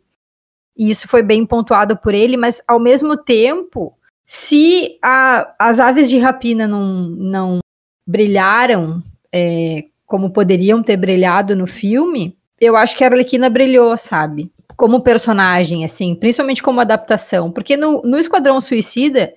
e 0.76 0.90
isso 0.90 1.08
foi 1.08 1.22
bem 1.22 1.46
pontuado 1.46 1.96
por 1.98 2.16
ele, 2.16 2.36
mas 2.36 2.64
ao 2.68 2.80
mesmo 2.80 3.16
tempo, 3.16 3.94
se 4.26 4.98
a, 5.04 5.54
as 5.60 5.80
aves 5.80 6.10
de 6.10 6.18
rapina 6.18 6.68
não, 6.68 7.10
não 7.10 7.60
brilharam 8.08 9.04
é, 9.32 9.86
como 10.08 10.32
poderiam 10.32 10.82
ter 10.82 10.98
brilhado 10.98 11.56
no 11.56 11.68
filme, 11.68 12.38
eu 12.62 12.78
acho 12.78 12.96
que 12.96 13.04
a 13.04 13.08
Arlequina 13.08 13.50
brilhou, 13.50 13.98
sabe? 13.98 14.52
Como 14.78 15.02
personagem, 15.02 15.84
assim, 15.84 16.14
principalmente 16.14 16.62
como 16.62 16.80
adaptação. 16.80 17.52
Porque 17.52 17.76
no, 17.76 18.04
no 18.04 18.20
Esquadrão 18.20 18.62
Suicida, 18.62 19.34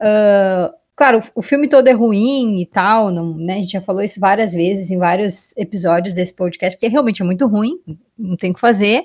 uh, 0.00 0.72
claro, 0.94 1.20
o 1.34 1.42
filme 1.42 1.68
todo 1.68 1.88
é 1.88 1.92
ruim 1.92 2.60
e 2.60 2.66
tal, 2.66 3.10
não, 3.10 3.36
né? 3.36 3.54
A 3.54 3.56
gente 3.56 3.72
já 3.72 3.82
falou 3.82 4.00
isso 4.00 4.20
várias 4.20 4.52
vezes 4.52 4.92
em 4.92 4.98
vários 4.98 5.56
episódios 5.56 6.14
desse 6.14 6.34
podcast, 6.34 6.76
porque 6.76 6.86
realmente 6.86 7.20
é 7.20 7.24
muito 7.24 7.46
ruim, 7.48 7.80
não 8.16 8.36
tem 8.36 8.52
o 8.52 8.54
que 8.54 8.60
fazer. 8.60 9.04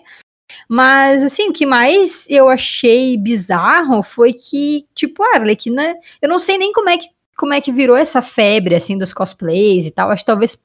Mas, 0.70 1.24
assim, 1.24 1.50
o 1.50 1.54
que 1.54 1.66
mais 1.66 2.28
eu 2.30 2.50
achei 2.50 3.18
bizarro 3.18 4.04
foi 4.04 4.34
que, 4.34 4.86
tipo, 4.94 5.24
a 5.24 5.38
Arlequina, 5.38 5.96
eu 6.22 6.30
não 6.30 6.38
sei 6.38 6.60
nem 6.60 6.72
como 6.72 6.90
é 6.90 6.98
que, 6.98 7.08
como 7.36 7.54
é 7.54 7.60
que 7.60 7.72
virou 7.72 7.98
essa 7.98 8.22
febre, 8.22 8.76
assim, 8.76 9.00
dos 9.00 9.14
cosplays 9.14 9.88
e 9.88 9.92
tal. 9.92 10.12
Acho 10.12 10.24
que 10.24 10.28
talvez 10.28 10.58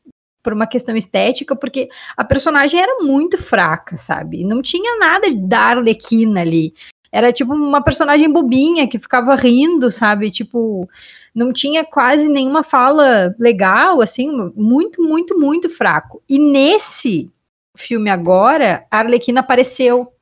por 0.42 0.52
uma 0.52 0.66
questão 0.66 0.96
estética, 0.96 1.54
porque 1.56 1.88
a 2.16 2.24
personagem 2.24 2.80
era 2.80 3.02
muito 3.02 3.36
fraca, 3.38 3.96
sabe? 3.96 4.44
Não 4.44 4.62
tinha 4.62 4.98
nada 4.98 5.28
da 5.34 5.60
Arlequina 5.60 6.40
ali. 6.40 6.72
Era 7.10 7.32
tipo 7.32 7.54
uma 7.54 7.82
personagem 7.82 8.30
bobinha 8.30 8.86
que 8.86 8.98
ficava 8.98 9.34
rindo, 9.34 9.90
sabe? 9.90 10.30
Tipo, 10.30 10.88
não 11.34 11.52
tinha 11.52 11.84
quase 11.84 12.28
nenhuma 12.28 12.62
fala 12.62 13.34
legal, 13.38 14.00
assim, 14.00 14.30
muito, 14.54 15.02
muito, 15.02 15.38
muito 15.38 15.70
fraco. 15.70 16.22
E 16.28 16.38
nesse 16.38 17.30
filme 17.76 18.10
agora, 18.10 18.86
a 18.90 18.98
Arlequina 18.98 19.40
apareceu. 19.40 20.12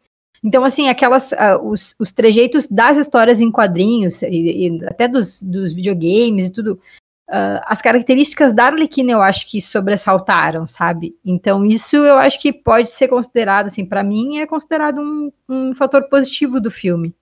Então, 0.44 0.62
assim, 0.62 0.88
aquelas, 0.88 1.32
uh, 1.32 1.60
os, 1.62 1.96
os 1.98 2.12
trejeitos 2.12 2.68
das 2.68 2.98
histórias 2.98 3.40
em 3.40 3.50
quadrinhos, 3.50 4.22
e, 4.22 4.68
e 4.68 4.84
até 4.86 5.08
dos, 5.08 5.42
dos 5.42 5.74
videogames 5.74 6.46
e 6.46 6.52
tudo, 6.52 6.80
uh, 7.28 7.60
as 7.66 7.82
características 7.82 8.52
da 8.52 8.66
Arlequina 8.66 9.12
eu 9.12 9.22
acho 9.22 9.48
que 9.50 9.60
sobressaltaram, 9.60 10.66
sabe? 10.66 11.14
Então, 11.24 11.64
isso 11.64 11.96
eu 11.96 12.18
acho 12.18 12.40
que 12.40 12.52
pode 12.52 12.90
ser 12.90 13.08
considerado, 13.08 13.66
assim, 13.66 13.84
para 13.84 14.02
mim 14.02 14.38
é 14.38 14.46
considerado 14.46 15.00
um, 15.00 15.32
um 15.48 15.74
fator 15.74 16.08
positivo 16.08 16.60
do 16.60 16.70
filme. 16.70 17.14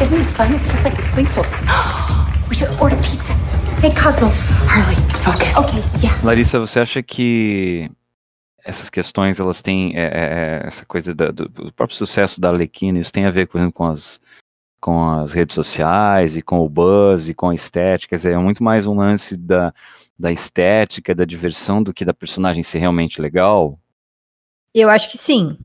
Isn't 0.00 0.16
this 0.16 0.30
fun? 0.30 0.52
It's 0.54 0.70
just 0.70 0.84
like 0.84 0.98
a 0.98 1.02
sleepover. 1.14 1.48
We 2.48 2.56
should 2.56 2.72
order 2.80 2.96
pizza. 2.96 3.32
Hey, 3.82 3.90
Cosmos. 3.94 4.36
Harley, 4.68 4.96
focus. 5.22 5.56
Okay, 5.56 5.82
yeah. 6.02 6.18
Larissa, 6.24 6.58
você 6.58 6.80
acha 6.80 7.02
que 7.02 7.90
essas 8.64 8.88
questões 8.88 9.40
elas 9.40 9.60
têm 9.60 9.92
é, 9.96 10.02
é, 10.02 10.66
essa 10.66 10.84
coisa 10.86 11.14
da, 11.14 11.30
do, 11.30 11.48
do, 11.48 11.72
próprio 11.72 11.96
sucesso 11.96 12.40
da 12.40 12.50
Arlequina, 12.50 12.98
isso 12.98 13.12
tem 13.12 13.26
a 13.26 13.30
ver 13.30 13.48
com, 13.48 13.70
com 13.70 13.86
as 13.86 14.20
com 14.82 15.08
as 15.08 15.32
redes 15.32 15.54
sociais 15.54 16.36
e 16.36 16.42
com 16.42 16.58
o 16.58 16.68
buzz 16.68 17.28
e 17.28 17.34
com 17.34 17.50
a 17.50 17.54
estética, 17.54 18.10
quer 18.10 18.16
dizer, 18.16 18.32
é 18.32 18.36
muito 18.36 18.64
mais 18.64 18.84
um 18.84 18.96
lance 18.96 19.36
da, 19.36 19.72
da 20.18 20.32
estética, 20.32 21.14
da 21.14 21.24
diversão 21.24 21.80
do 21.80 21.94
que 21.94 22.04
da 22.04 22.12
personagem 22.12 22.64
ser 22.64 22.80
realmente 22.80 23.22
legal? 23.22 23.78
Eu 24.74 24.90
acho 24.90 25.08
que 25.08 25.16
sim. 25.16 25.56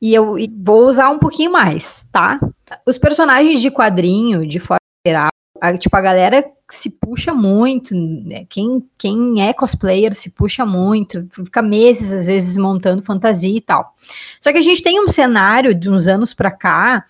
E 0.00 0.14
eu 0.14 0.36
vou 0.64 0.86
usar 0.86 1.10
um 1.10 1.18
pouquinho 1.18 1.52
mais, 1.52 2.08
tá? 2.10 2.40
Os 2.86 2.96
personagens 2.96 3.60
de 3.60 3.70
quadrinho, 3.70 4.46
de 4.46 4.58
forma 4.58 4.78
geral, 5.06 5.28
a, 5.60 5.76
tipo, 5.76 5.94
a 5.94 6.00
galera 6.00 6.42
se 6.70 6.88
puxa 6.88 7.34
muito, 7.34 7.94
né? 7.94 8.46
quem, 8.48 8.88
quem 8.96 9.46
é 9.46 9.52
cosplayer 9.52 10.14
se 10.16 10.30
puxa 10.30 10.64
muito, 10.64 11.28
fica 11.30 11.60
meses, 11.60 12.10
às 12.10 12.24
vezes, 12.24 12.56
montando 12.56 13.02
fantasia 13.02 13.54
e 13.54 13.60
tal. 13.60 13.94
Só 14.40 14.50
que 14.50 14.58
a 14.58 14.62
gente 14.62 14.82
tem 14.82 14.98
um 14.98 15.08
cenário 15.08 15.74
de 15.74 15.90
uns 15.90 16.08
anos 16.08 16.32
pra 16.32 16.50
cá 16.50 17.04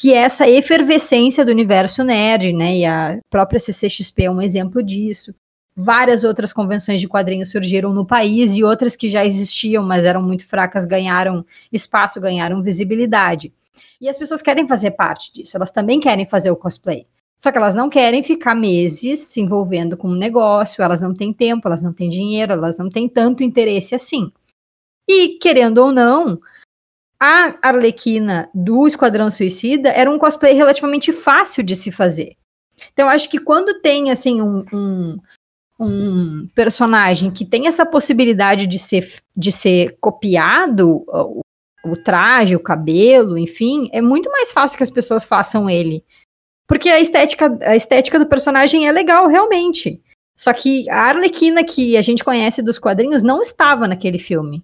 que 0.00 0.14
é 0.14 0.18
essa 0.18 0.48
efervescência 0.48 1.44
do 1.44 1.50
universo 1.50 2.04
nerd, 2.04 2.52
né? 2.52 2.76
E 2.76 2.86
a 2.86 3.18
própria 3.28 3.58
CCXP 3.58 4.26
é 4.26 4.30
um 4.30 4.40
exemplo 4.40 4.80
disso. 4.80 5.34
Várias 5.76 6.22
outras 6.22 6.52
convenções 6.52 7.00
de 7.00 7.08
quadrinhos 7.08 7.50
surgiram 7.50 7.92
no 7.92 8.06
país 8.06 8.54
e 8.56 8.62
outras 8.62 8.94
que 8.94 9.08
já 9.08 9.26
existiam, 9.26 9.82
mas 9.82 10.04
eram 10.04 10.22
muito 10.22 10.46
fracas, 10.46 10.84
ganharam 10.84 11.44
espaço, 11.72 12.20
ganharam 12.20 12.62
visibilidade. 12.62 13.52
E 14.00 14.08
as 14.08 14.16
pessoas 14.16 14.40
querem 14.40 14.68
fazer 14.68 14.92
parte 14.92 15.32
disso, 15.32 15.56
elas 15.56 15.72
também 15.72 15.98
querem 15.98 16.24
fazer 16.24 16.52
o 16.52 16.56
cosplay. 16.56 17.04
Só 17.36 17.50
que 17.50 17.58
elas 17.58 17.74
não 17.74 17.90
querem 17.90 18.22
ficar 18.22 18.54
meses 18.54 19.18
se 19.18 19.40
envolvendo 19.40 19.96
com 19.96 20.08
um 20.08 20.16
negócio, 20.16 20.80
elas 20.80 21.02
não 21.02 21.12
têm 21.12 21.32
tempo, 21.32 21.66
elas 21.66 21.82
não 21.82 21.92
têm 21.92 22.08
dinheiro, 22.08 22.52
elas 22.52 22.78
não 22.78 22.88
têm 22.88 23.08
tanto 23.08 23.42
interesse 23.42 23.96
assim. 23.96 24.30
E, 25.08 25.38
querendo 25.40 25.78
ou 25.78 25.90
não, 25.90 26.38
a 27.20 27.56
Arlequina 27.62 28.48
do 28.54 28.86
Esquadrão 28.86 29.30
Suicida 29.30 29.90
era 29.90 30.10
um 30.10 30.18
cosplay 30.18 30.54
relativamente 30.54 31.12
fácil 31.12 31.62
de 31.62 31.74
se 31.74 31.90
fazer. 31.90 32.36
Então, 32.92 33.08
acho 33.08 33.28
que 33.28 33.38
quando 33.38 33.80
tem, 33.80 34.10
assim, 34.10 34.40
um, 34.40 34.64
um, 34.72 35.18
um 35.80 36.48
personagem 36.54 37.30
que 37.30 37.44
tem 37.44 37.66
essa 37.66 37.84
possibilidade 37.84 38.66
de 38.66 38.78
ser, 38.78 39.20
de 39.36 39.50
ser 39.50 39.96
copiado, 40.00 41.04
o, 41.08 41.40
o 41.84 41.96
traje, 41.96 42.54
o 42.54 42.60
cabelo, 42.60 43.36
enfim, 43.36 43.88
é 43.92 44.00
muito 44.00 44.30
mais 44.30 44.52
fácil 44.52 44.76
que 44.76 44.84
as 44.84 44.90
pessoas 44.90 45.24
façam 45.24 45.68
ele. 45.68 46.04
Porque 46.68 46.88
a 46.88 47.00
estética, 47.00 47.58
a 47.62 47.74
estética 47.74 48.18
do 48.18 48.26
personagem 48.26 48.86
é 48.86 48.92
legal, 48.92 49.26
realmente. 49.26 50.00
Só 50.36 50.52
que 50.52 50.88
a 50.88 51.06
Arlequina 51.06 51.64
que 51.64 51.96
a 51.96 52.02
gente 52.02 52.22
conhece 52.22 52.62
dos 52.62 52.78
quadrinhos 52.78 53.22
não 53.22 53.42
estava 53.42 53.88
naquele 53.88 54.18
filme. 54.18 54.62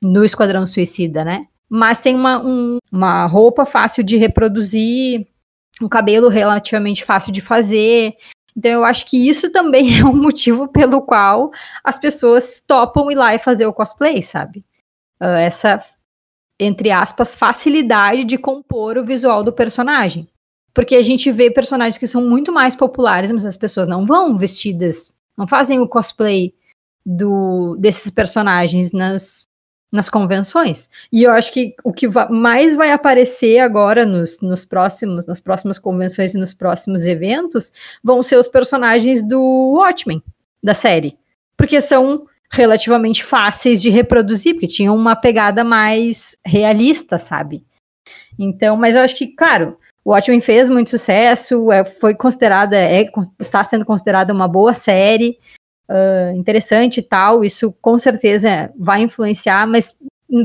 No 0.00 0.24
Esquadrão 0.24 0.66
Suicida, 0.66 1.24
né? 1.24 1.48
Mas 1.74 2.00
tem 2.00 2.14
uma, 2.14 2.38
um, 2.38 2.76
uma 2.92 3.24
roupa 3.24 3.64
fácil 3.64 4.04
de 4.04 4.18
reproduzir, 4.18 5.26
um 5.80 5.88
cabelo 5.88 6.28
relativamente 6.28 7.02
fácil 7.02 7.32
de 7.32 7.40
fazer. 7.40 8.14
Então 8.54 8.70
eu 8.70 8.84
acho 8.84 9.08
que 9.08 9.26
isso 9.26 9.50
também 9.50 9.88
é 9.98 10.04
um 10.04 10.14
motivo 10.14 10.68
pelo 10.68 11.00
qual 11.00 11.50
as 11.82 11.96
pessoas 11.96 12.60
topam 12.60 13.10
ir 13.10 13.14
lá 13.14 13.34
e 13.34 13.38
fazer 13.38 13.64
o 13.64 13.72
cosplay, 13.72 14.22
sabe? 14.22 14.62
Uh, 15.18 15.38
essa, 15.38 15.82
entre 16.60 16.90
aspas, 16.90 17.34
facilidade 17.34 18.24
de 18.24 18.36
compor 18.36 18.98
o 18.98 19.04
visual 19.04 19.42
do 19.42 19.52
personagem. 19.52 20.28
Porque 20.74 20.94
a 20.94 21.02
gente 21.02 21.32
vê 21.32 21.50
personagens 21.50 21.96
que 21.96 22.06
são 22.06 22.22
muito 22.22 22.52
mais 22.52 22.76
populares, 22.76 23.32
mas 23.32 23.46
as 23.46 23.56
pessoas 23.56 23.88
não 23.88 24.04
vão 24.04 24.36
vestidas, 24.36 25.16
não 25.38 25.46
fazem 25.46 25.80
o 25.80 25.88
cosplay 25.88 26.52
do, 27.04 27.76
desses 27.78 28.10
personagens 28.10 28.92
nas, 28.92 29.48
nas 29.92 30.08
convenções. 30.08 30.88
E 31.12 31.22
eu 31.22 31.30
acho 31.30 31.52
que 31.52 31.74
o 31.84 31.92
que 31.92 32.08
mais 32.30 32.74
vai 32.74 32.90
aparecer 32.90 33.58
agora 33.58 34.06
nos, 34.06 34.40
nos 34.40 34.64
próximos, 34.64 35.26
nas 35.26 35.40
próximas 35.40 35.78
convenções 35.78 36.34
e 36.34 36.38
nos 36.38 36.54
próximos 36.54 37.06
eventos 37.06 37.72
vão 38.02 38.22
ser 38.22 38.36
os 38.36 38.48
personagens 38.48 39.22
do 39.22 39.40
Watchmen, 39.76 40.22
da 40.62 40.72
série. 40.72 41.18
Porque 41.56 41.80
são 41.80 42.26
relativamente 42.50 43.22
fáceis 43.22 43.80
de 43.80 43.90
reproduzir, 43.90 44.54
porque 44.54 44.66
tinham 44.66 44.96
uma 44.96 45.14
pegada 45.14 45.62
mais 45.62 46.36
realista, 46.44 47.18
sabe? 47.18 47.64
Então, 48.38 48.76
mas 48.76 48.96
eu 48.96 49.02
acho 49.02 49.16
que, 49.16 49.26
claro, 49.26 49.76
o 50.04 50.10
Watchmen 50.10 50.40
fez 50.40 50.68
muito 50.68 50.90
sucesso, 50.90 51.70
é, 51.70 51.84
foi 51.84 52.14
considerada, 52.14 52.76
é, 52.76 53.10
está 53.38 53.62
sendo 53.62 53.84
considerada 53.84 54.32
uma 54.32 54.48
boa 54.48 54.74
série, 54.74 55.38
uh, 55.92 56.36
interessante 56.36 57.00
e 57.00 57.02
tal, 57.02 57.44
isso 57.44 57.74
com 57.80 57.98
certeza 57.98 58.72
vai 58.76 59.02
influenciar, 59.02 59.66
mas 59.66 59.96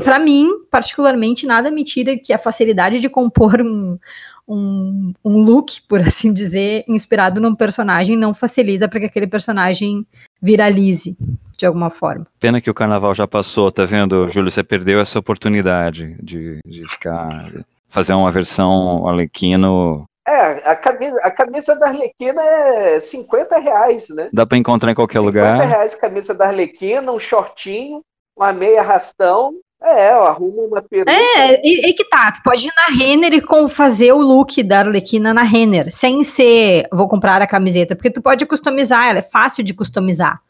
para 0.04 0.18
mim, 0.18 0.50
particularmente, 0.70 1.46
nada 1.46 1.70
me 1.70 1.82
tira 1.82 2.18
que 2.18 2.32
a 2.32 2.38
facilidade 2.38 3.00
de 3.00 3.08
compor 3.08 3.60
um, 3.62 3.98
um, 4.46 5.12
um 5.24 5.38
look, 5.38 5.80
por 5.88 6.00
assim 6.00 6.32
dizer, 6.32 6.84
inspirado 6.86 7.40
num 7.40 7.54
personagem 7.54 8.16
não 8.16 8.34
facilita 8.34 8.88
para 8.88 9.00
que 9.00 9.06
aquele 9.06 9.26
personagem 9.26 10.06
viralize 10.40 11.16
de 11.56 11.66
alguma 11.66 11.90
forma. 11.90 12.26
Pena 12.38 12.60
que 12.60 12.70
o 12.70 12.74
carnaval 12.74 13.14
já 13.14 13.26
passou, 13.26 13.70
tá 13.72 13.84
vendo, 13.84 14.28
Júlio? 14.28 14.50
Você 14.50 14.62
perdeu 14.62 15.00
essa 15.00 15.18
oportunidade 15.18 16.16
de, 16.22 16.60
de 16.64 16.86
ficar. 16.88 17.50
fazer 17.88 18.14
uma 18.14 18.30
versão 18.30 19.08
Alequino 19.08 20.07
é, 20.28 20.70
a 20.70 20.76
camisa, 20.76 21.18
a 21.22 21.30
camisa 21.30 21.74
da 21.76 21.86
Arlequina 21.86 22.42
é 22.42 23.00
50 23.00 23.58
reais, 23.58 24.10
né? 24.10 24.28
Dá 24.30 24.44
para 24.44 24.58
encontrar 24.58 24.92
em 24.92 24.94
qualquer 24.94 25.20
50 25.20 25.26
lugar. 25.26 25.56
50 25.56 25.74
reais 25.74 25.94
a 25.94 25.98
camisa 25.98 26.34
da 26.34 26.46
Arlequina, 26.48 27.10
um 27.10 27.18
shortinho, 27.18 28.02
uma 28.36 28.52
meia 28.52 28.82
rastão. 28.82 29.54
É, 29.82 30.12
eu 30.12 30.24
arrumo 30.24 30.66
uma 30.66 30.82
peruca. 30.82 31.10
É, 31.10 31.60
e, 31.64 31.88
e, 31.88 31.94
que 31.94 32.04
tá, 32.04 32.30
tu 32.32 32.42
pode 32.42 32.66
ir 32.66 32.72
na 32.76 32.94
Renner 32.94 33.32
e 33.32 33.40
com, 33.40 33.66
fazer 33.68 34.12
o 34.12 34.18
look 34.18 34.62
da 34.62 34.80
Arlequina 34.80 35.32
na 35.32 35.44
Renner, 35.44 35.90
sem 35.90 36.22
ser, 36.24 36.86
vou 36.92 37.08
comprar 37.08 37.40
a 37.40 37.46
camiseta, 37.46 37.96
porque 37.96 38.10
tu 38.10 38.20
pode 38.20 38.44
customizar, 38.44 39.08
ela 39.08 39.20
é 39.20 39.22
fácil 39.22 39.64
de 39.64 39.72
customizar. 39.72 40.42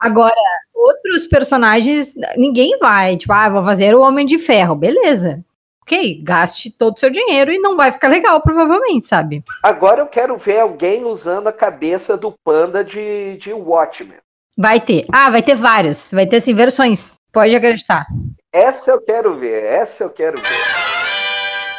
Agora, 0.00 0.34
outros 0.72 1.26
personagens, 1.26 2.14
ninguém 2.36 2.78
vai, 2.78 3.16
tipo, 3.16 3.32
ah, 3.32 3.50
vou 3.50 3.64
fazer 3.64 3.94
o 3.94 4.00
Homem 4.00 4.24
de 4.24 4.38
Ferro, 4.38 4.76
beleza 4.76 5.44
ok, 5.92 6.22
gaste 6.22 6.70
todo 6.70 6.96
o 6.96 6.98
seu 6.98 7.10
dinheiro 7.10 7.52
e 7.52 7.58
não 7.58 7.76
vai 7.76 7.92
ficar 7.92 8.08
legal, 8.08 8.40
provavelmente, 8.40 9.06
sabe? 9.06 9.44
Agora 9.62 10.00
eu 10.00 10.06
quero 10.06 10.36
ver 10.38 10.60
alguém 10.60 11.04
usando 11.04 11.48
a 11.48 11.52
cabeça 11.52 12.16
do 12.16 12.32
panda 12.44 12.82
de, 12.82 13.36
de 13.36 13.52
Watchmen. 13.52 14.18
Vai 14.56 14.80
ter. 14.80 15.06
Ah, 15.12 15.30
vai 15.30 15.42
ter 15.42 15.54
vários. 15.54 16.10
Vai 16.12 16.26
ter 16.26 16.36
assim, 16.36 16.54
versões. 16.54 17.14
Pode 17.32 17.54
acreditar. 17.54 18.06
Essa 18.52 18.90
eu 18.90 19.00
quero 19.00 19.38
ver. 19.38 19.64
Essa 19.64 20.04
eu 20.04 20.10
quero 20.10 20.40
ver. 20.40 20.92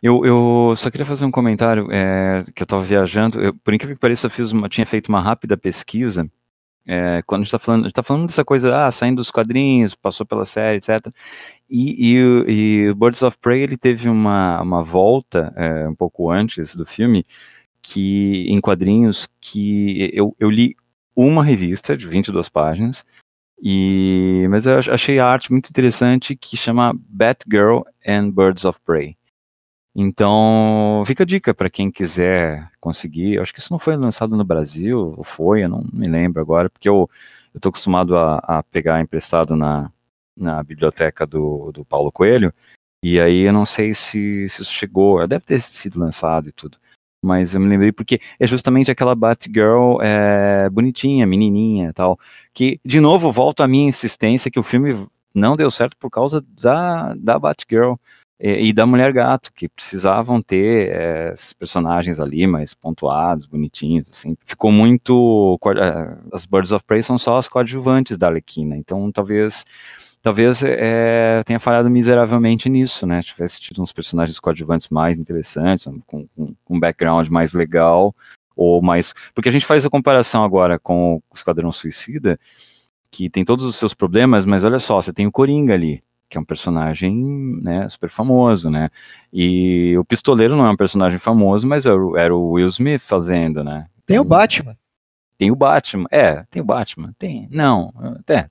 Eu, 0.02 0.26
eu 0.26 0.74
só 0.76 0.90
queria 0.90 1.06
fazer 1.06 1.24
um 1.24 1.32
comentário 1.32 1.88
é, 1.92 2.44
que 2.54 2.62
eu 2.62 2.66
estava 2.66 2.82
viajando. 2.82 3.42
Eu, 3.42 3.54
por 3.54 3.74
incrível 3.74 3.96
que 3.96 4.02
pareça, 4.02 4.26
eu 4.28 4.32
fiz 4.32 4.52
uma, 4.52 4.68
tinha 4.68 4.86
feito 4.86 5.08
uma 5.08 5.22
rápida 5.22 5.56
pesquisa. 5.56 6.28
É, 6.86 7.22
quando 7.26 7.42
a 7.42 7.44
gente 7.44 7.48
está 7.48 7.60
falando, 7.60 7.92
tá 7.92 8.04
falando 8.04 8.28
dessa 8.28 8.44
coisa, 8.44 8.86
ah, 8.88 8.92
saindo 8.92 9.18
dos 9.18 9.32
quadrinhos, 9.32 9.96
passou 9.96 10.26
pela 10.26 10.46
série, 10.46 10.78
etc. 10.78 11.08
E, 11.70 12.14
e, 12.14 12.88
e 12.90 12.94
Birds 12.94 13.22
of 13.24 13.38
Prey 13.40 13.62
ele 13.62 13.78
teve 13.78 14.10
uma, 14.10 14.62
uma 14.62 14.84
volta 14.84 15.54
é, 15.56 15.88
um 15.88 15.96
pouco 15.96 16.30
antes 16.30 16.76
do 16.76 16.86
filme, 16.86 17.26
que 17.82 18.46
em 18.50 18.60
quadrinhos 18.60 19.28
que 19.40 20.12
eu, 20.14 20.36
eu 20.40 20.50
li 20.50 20.76
uma 21.16 21.44
revista 21.44 21.96
de 21.96 22.08
22 22.08 22.50
páginas, 22.50 23.06
e, 23.62 24.46
mas 24.50 24.66
eu 24.66 24.78
achei 24.78 25.20
a 25.20 25.28
arte 25.28 25.52
muito 25.52 25.70
interessante 25.70 26.36
que 26.36 26.58
chama 26.58 26.94
Batgirl 27.08 27.84
and 28.06 28.32
Birds 28.32 28.66
of 28.66 28.78
Prey. 28.86 29.16
Então, 29.96 31.04
fica 31.06 31.24
a 31.24 31.26
dica 31.26 31.54
para 31.54 31.70
quem 31.70 31.92
quiser 31.92 32.72
conseguir. 32.80 33.36
Eu 33.36 33.44
acho 33.44 33.54
que 33.54 33.60
isso 33.60 33.72
não 33.72 33.78
foi 33.78 33.96
lançado 33.96 34.36
no 34.36 34.44
Brasil, 34.44 35.14
ou 35.18 35.24
foi, 35.24 35.64
eu 35.64 35.70
não 35.70 35.84
me 35.94 36.08
lembro 36.08 36.42
agora, 36.42 36.70
porque 36.70 36.90
eu 36.90 37.10
estou 37.54 37.70
acostumado 37.70 38.18
a, 38.18 38.38
a, 38.40 38.64
pegar 38.64 39.02
emprestado 39.02 39.56
na, 39.56 39.92
na 40.36 40.64
biblioteca 40.64 41.28
do, 41.28 41.72
do 41.72 41.86
Paulo 41.86 42.12
Coelho, 42.12 42.52
e 43.04 43.20
aí 43.20 43.42
eu 43.42 43.54
não 43.54 43.66
sei 43.66 43.94
se, 43.94 44.50
se 44.50 44.62
isso 44.62 44.72
chegou, 44.74 45.28
deve 45.28 45.46
ter 45.46 45.62
sido 45.62 46.00
lançado 46.00 46.50
e 46.50 46.52
tudo, 46.52 46.78
mas 47.24 47.54
eu 47.54 47.62
me 47.62 47.70
lembrei 47.70 47.92
porque 47.92 48.20
é 48.40 48.48
justamente 48.48 48.90
aquela 48.90 49.14
Batgirl 49.14 50.02
é, 50.02 50.70
bonitinha, 50.70 51.28
menininha 51.28 51.94
tal, 51.94 52.20
que, 52.54 52.80
de 52.84 53.00
novo, 53.00 53.32
volta 53.32 53.64
a 53.64 53.68
minha 53.68 53.88
insistência 53.88 54.50
que 54.50 54.60
o 54.60 54.64
filme 54.64 55.08
não 55.34 55.54
deu 55.54 55.70
certo 55.70 55.96
por 55.98 56.10
causa 56.10 56.44
da, 56.60 57.14
da 57.16 57.38
Batgirl, 57.38 57.96
e, 58.44 58.68
e 58.68 58.74
da 58.74 58.86
Mulher 58.86 59.14
Gato, 59.14 59.54
que 59.54 59.70
precisavam 59.70 60.42
ter 60.42 60.90
é, 60.92 61.32
esses 61.34 61.54
personagens 61.54 62.20
ali 62.20 62.46
mais 62.46 62.74
pontuados, 62.74 63.46
bonitinhos, 63.46 64.10
assim. 64.10 64.36
Ficou 64.46 64.70
muito... 64.70 65.58
Eh, 65.66 66.18
as 66.34 66.46
Birds 66.46 66.74
of 66.74 66.84
Prey 66.86 67.02
são 67.02 67.18
só 67.18 67.38
as 67.38 67.48
coadjuvantes 67.48 68.18
da 68.18 68.28
Arlequina, 68.28 68.76
então 68.76 69.10
talvez 69.14 69.64
talvez 70.22 70.64
é, 70.64 71.42
tenha 71.46 71.60
falhado 71.60 71.90
miseravelmente 71.90 72.70
nisso, 72.70 73.06
né? 73.06 73.22
Tivesse 73.22 73.60
tido 73.62 73.82
uns 73.82 73.94
personagens 73.94 74.40
coadjuvantes 74.40 74.90
mais 74.90 75.20
interessantes, 75.20 75.86
com, 76.06 76.28
com, 76.28 76.54
um 76.70 76.80
background 76.80 77.28
mais 77.30 77.54
legal, 77.54 78.14
ou 78.56 78.82
mais. 78.82 79.14
Porque 79.34 79.50
a 79.50 79.52
gente 79.52 79.66
faz 79.66 79.86
a 79.86 79.90
comparação 79.90 80.44
agora 80.44 80.78
com 80.78 81.16
o 81.16 81.36
Esquadrão 81.36 81.72
Suicida, 81.72 82.38
que 83.10 83.30
tem 83.30 83.46
todos 83.46 83.66
os 83.66 83.78
seus 83.78 83.94
problemas, 83.94 84.46
mas 84.46 84.64
olha 84.66 84.80
só, 84.80 85.02
você 85.02 85.14
tem 85.14 85.28
o 85.28 85.32
Coringa 85.32 85.74
ali, 85.74 86.04
que 86.34 86.38
é 86.38 86.42
um 86.42 86.46
personagem 86.46 87.16
né, 87.62 87.88
super 87.88 88.10
famoso, 88.10 88.68
né? 88.68 88.90
E 89.32 89.96
o 90.00 90.04
Pistoleiro 90.04 90.58
não 90.58 90.66
é 90.66 90.72
um 90.72 90.76
personagem 90.76 91.20
famoso, 91.20 91.68
mas 91.68 91.86
era, 91.86 91.96
era 92.18 92.36
o 92.36 92.54
Will 92.54 92.68
Smith 92.68 93.02
fazendo, 93.02 93.64
né? 93.64 93.86
Tem 94.04 94.18
o 94.18 94.24
Batman. 94.24 94.76
Tem 95.38 95.52
o 95.52 95.56
Batman. 95.56 96.08
É, 96.10 96.44
tem 96.50 96.62
o 96.62 96.66
Batman. 96.66 97.14
Tem. 97.20 97.48
Não, 97.52 97.94
é. 98.28 98.50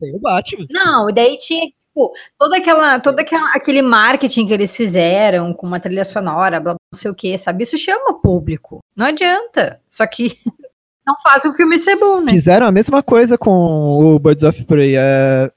Tem 0.00 0.14
o 0.14 0.18
Batman. 0.18 0.66
Não, 0.70 1.08
e 1.08 1.12
daí 1.12 1.38
tinha 1.38 1.66
tipo, 1.66 2.12
toda 2.36 2.56
aquela, 2.56 2.98
todo 2.98 3.20
aquela, 3.20 3.54
aquele 3.54 3.80
marketing 3.80 4.48
que 4.48 4.52
eles 4.52 4.74
fizeram 4.74 5.54
com 5.54 5.68
uma 5.68 5.78
trilha 5.78 6.04
sonora, 6.04 6.58
blá, 6.58 6.72
blá, 6.72 6.80
não 6.92 6.98
sei 6.98 7.12
o 7.12 7.14
que, 7.14 7.38
sabe? 7.38 7.62
Isso 7.62 7.78
chama 7.78 8.20
público. 8.20 8.80
Não 8.96 9.06
adianta. 9.06 9.80
Só 9.88 10.04
que 10.04 10.36
não 11.06 11.14
faz 11.22 11.44
o 11.44 11.52
filme 11.52 11.78
ser 11.78 11.94
bom, 11.94 12.22
né? 12.22 12.32
Fizeram 12.32 12.66
a 12.66 12.72
mesma 12.72 13.04
coisa 13.04 13.38
com 13.38 13.52
o 13.52 14.18
Birds 14.18 14.42
of 14.42 14.64
Prey. 14.64 14.96
É, 14.96 15.52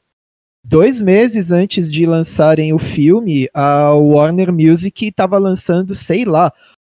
dois 0.63 1.01
meses 1.01 1.51
antes 1.51 1.91
de 1.91 2.05
lançarem 2.05 2.73
o 2.73 2.79
filme, 2.79 3.49
a 3.53 3.91
Warner 3.91 4.51
Music 4.53 5.07
estava 5.07 5.37
lançando, 5.37 5.93
sei 5.93 6.23
lá, 6.25 6.51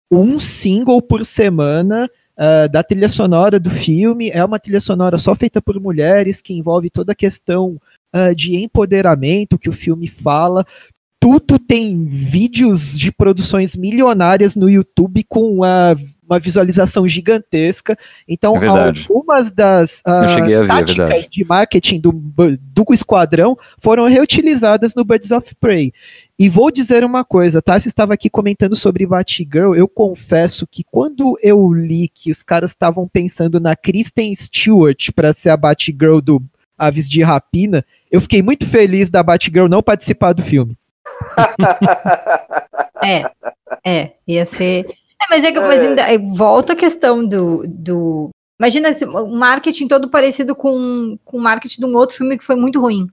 um 0.09 0.39
single 0.39 1.01
por 1.01 1.26
semana 1.26 2.09
uh, 2.38 2.70
da 2.70 2.82
trilha 2.82 3.09
sonora 3.09 3.59
do 3.59 3.70
filme. 3.70 4.30
É 4.30 4.43
uma 4.43 4.59
trilha 4.59 4.80
sonora 4.80 5.18
só 5.18 5.36
feita 5.36 5.61
por 5.61 5.80
mulheres, 5.80 6.41
que 6.41 6.53
envolve 6.53 6.89
toda 6.89 7.11
a 7.11 7.15
questão 7.15 7.80
uh, 8.15 8.34
de 8.34 8.55
empoderamento 8.55 9.59
que 9.59 9.70
o 9.70 9.74
filme 9.74 10.07
fala. 10.07 10.65
Tudo 11.20 11.59
tem 11.59 12.05
vídeos 12.05 12.97
de 12.97 13.11
produções 13.11 13.76
milionárias 13.76 14.55
no 14.55 14.70
YouTube 14.70 15.26
com 15.28 15.63
a 15.63 15.95
uma 16.28 16.39
visualização 16.39 17.07
gigantesca. 17.07 17.97
Então, 18.28 18.55
é 18.57 18.67
algumas 18.67 19.51
das 19.51 20.01
uh, 20.01 20.67
táticas 20.67 21.30
de 21.30 21.45
marketing 21.45 21.99
do, 21.99 22.11
do 22.11 22.86
Esquadrão 22.91 23.57
foram 23.80 24.07
reutilizadas 24.07 24.93
no 24.93 25.05
Birds 25.05 25.32
of 25.32 25.55
Prey. 25.55 25.93
E 26.39 26.49
vou 26.49 26.69
dizer 26.69 27.03
uma 27.03 27.23
coisa, 27.23 27.61
tá? 27.61 27.80
Você 27.80 27.88
estava 27.88 28.13
aqui 28.13 28.30
comentando 28.30 28.75
sobre 28.75 29.07
Batgirl. 29.07 29.73
Eu 29.73 29.88
confesso 29.88 30.67
que 30.67 30.84
quando 30.84 31.36
eu 31.41 31.73
li 31.73 32.07
que 32.07 32.30
os 32.30 32.43
caras 32.43 32.71
estavam 32.71 33.07
pensando 33.07 33.59
na 33.59 33.75
Kristen 33.75 34.34
Stewart 34.36 35.09
para 35.15 35.34
ser 35.34 35.49
a 35.49 35.57
Batgirl 35.57 36.19
do 36.19 36.39
Aves 36.78 37.09
de 37.09 37.23
Rapina, 37.23 37.84
eu 38.11 38.21
fiquei 38.21 38.43
muito 38.43 38.67
feliz 38.67 39.09
da 39.09 39.23
Batgirl 39.23 39.67
não 39.67 39.82
participar 39.82 40.34
do 40.34 40.43
filme. 40.43 40.75
é, 43.03 43.25
é, 43.84 44.11
ia 44.28 44.45
ser 44.45 44.86
é, 44.86 45.06
mas 45.30 45.43
é 45.43 45.51
que 45.51 45.59
mas 45.59 45.84
é. 45.84 45.88
ainda, 45.88 46.36
volta 46.36 46.73
a 46.73 46.75
questão 46.75 47.25
do, 47.25 47.63
do. 47.67 48.30
Imagina 48.59 48.89
o 49.21 49.36
marketing 49.36 49.88
todo 49.88 50.09
parecido 50.09 50.55
com, 50.55 51.17
com 51.23 51.38
o 51.38 51.41
marketing 51.41 51.82
de 51.82 51.86
um 51.86 51.95
outro 51.95 52.15
filme 52.15 52.38
que 52.38 52.43
foi 52.43 52.55
muito 52.55 52.80
ruim. 52.80 53.07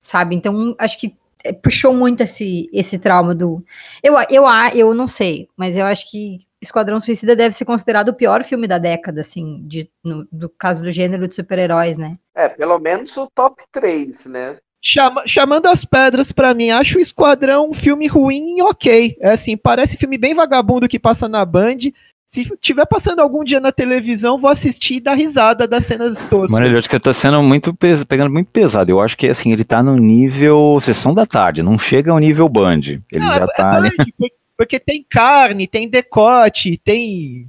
Sabe? 0.00 0.36
Então, 0.36 0.74
acho 0.78 1.00
que 1.00 1.16
é, 1.42 1.52
puxou 1.52 1.92
muito 1.92 2.22
esse, 2.22 2.68
esse 2.72 2.98
trauma 2.98 3.34
do. 3.34 3.64
Eu, 4.02 4.14
eu, 4.30 4.44
eu 4.74 4.94
não 4.94 5.08
sei, 5.08 5.48
mas 5.56 5.76
eu 5.76 5.84
acho 5.84 6.10
que 6.10 6.38
Esquadrão 6.60 7.00
Suicida 7.00 7.36
deve 7.36 7.54
ser 7.54 7.64
considerado 7.64 8.08
o 8.08 8.14
pior 8.14 8.42
filme 8.42 8.66
da 8.66 8.78
década, 8.78 9.20
assim, 9.20 9.62
de, 9.66 9.90
no, 10.04 10.26
do 10.30 10.48
caso 10.48 10.82
do 10.82 10.90
gênero 10.90 11.28
de 11.28 11.34
super-heróis, 11.34 11.98
né? 11.98 12.18
É, 12.34 12.48
pelo 12.48 12.78
menos 12.78 13.16
o 13.16 13.28
top 13.34 13.62
3, 13.72 14.26
né? 14.26 14.58
Chama, 14.88 15.24
chamando 15.26 15.66
as 15.66 15.84
pedras 15.84 16.30
para 16.30 16.54
mim, 16.54 16.70
acho 16.70 16.98
o 16.98 17.00
Esquadrão 17.00 17.70
um 17.70 17.74
filme 17.74 18.06
ruim 18.06 18.58
e 18.58 18.62
ok. 18.62 19.16
É 19.20 19.30
assim, 19.30 19.56
parece 19.56 19.96
filme 19.96 20.16
bem 20.16 20.32
vagabundo 20.32 20.86
que 20.86 20.96
passa 20.96 21.28
na 21.28 21.44
Band. 21.44 21.78
Se 22.28 22.48
tiver 22.60 22.86
passando 22.86 23.18
algum 23.18 23.42
dia 23.42 23.58
na 23.58 23.72
televisão, 23.72 24.38
vou 24.38 24.48
assistir 24.48 24.94
e 24.94 25.00
dar 25.00 25.14
risada 25.14 25.66
das 25.66 25.86
cenas 25.86 26.24
toscas. 26.26 26.52
Mano, 26.52 26.68
eu 26.68 26.78
acho 26.78 26.88
que 26.88 27.00
tá 27.00 27.12
sendo 27.12 27.42
muito 27.42 27.74
pes... 27.74 28.04
pegando 28.04 28.30
muito 28.30 28.48
pesado. 28.48 28.88
Eu 28.88 29.00
acho 29.00 29.16
que 29.16 29.26
assim, 29.26 29.50
ele 29.50 29.64
tá 29.64 29.82
no 29.82 29.96
nível 29.96 30.78
sessão 30.80 31.12
da 31.12 31.26
tarde, 31.26 31.64
não 31.64 31.76
chega 31.76 32.12
ao 32.12 32.20
nível 32.20 32.48
Band. 32.48 32.78
Ele 33.10 33.24
não, 33.24 33.32
já 33.32 33.42
é 33.42 33.46
tá 33.48 33.72
Band, 33.72 33.86
ali. 33.88 34.30
Porque 34.56 34.78
tem 34.78 35.04
carne, 35.10 35.66
tem 35.66 35.88
decote, 35.88 36.78
tem 36.78 37.48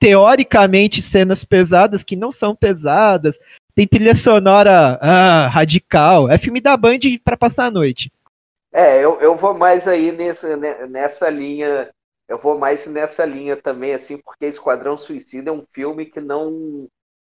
teoricamente 0.00 1.00
cenas 1.00 1.44
pesadas 1.44 2.02
que 2.02 2.16
não 2.16 2.32
são 2.32 2.52
pesadas. 2.52 3.38
Tem 3.74 3.88
trilha 3.88 4.14
sonora 4.14 4.98
ah, 5.02 5.48
radical. 5.48 6.30
É 6.30 6.38
filme 6.38 6.60
da 6.60 6.76
Band 6.76 7.00
para 7.24 7.36
passar 7.36 7.66
a 7.66 7.70
noite. 7.70 8.10
É, 8.72 9.04
eu, 9.04 9.20
eu 9.20 9.36
vou 9.36 9.52
mais 9.52 9.88
aí 9.88 10.12
nessa, 10.12 10.56
nessa 10.86 11.28
linha. 11.28 11.90
Eu 12.28 12.38
vou 12.38 12.58
mais 12.58 12.86
nessa 12.86 13.24
linha 13.24 13.56
também, 13.56 13.92
assim, 13.92 14.16
porque 14.18 14.46
Esquadrão 14.46 14.96
Suicida 14.96 15.50
é 15.50 15.52
um 15.52 15.64
filme 15.72 16.06
que 16.06 16.20
não. 16.20 16.88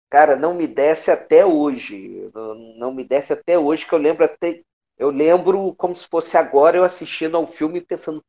Cara, 0.10 0.36
não 0.36 0.54
me 0.54 0.68
desce 0.68 1.10
até 1.10 1.46
hoje. 1.46 2.30
Não, 2.34 2.56
não 2.78 2.94
me 2.94 3.04
desce 3.04 3.34
até 3.34 3.58
hoje, 3.58 3.86
que 3.86 3.94
eu 3.94 4.00
lembro 4.00 4.24
até. 4.24 4.62
Eu 4.98 5.10
lembro 5.10 5.74
como 5.76 5.96
se 5.96 6.08
fosse 6.08 6.38
agora 6.38 6.78
eu 6.78 6.84
assistindo 6.84 7.36
ao 7.36 7.46
filme 7.46 7.82
pensando, 7.82 8.24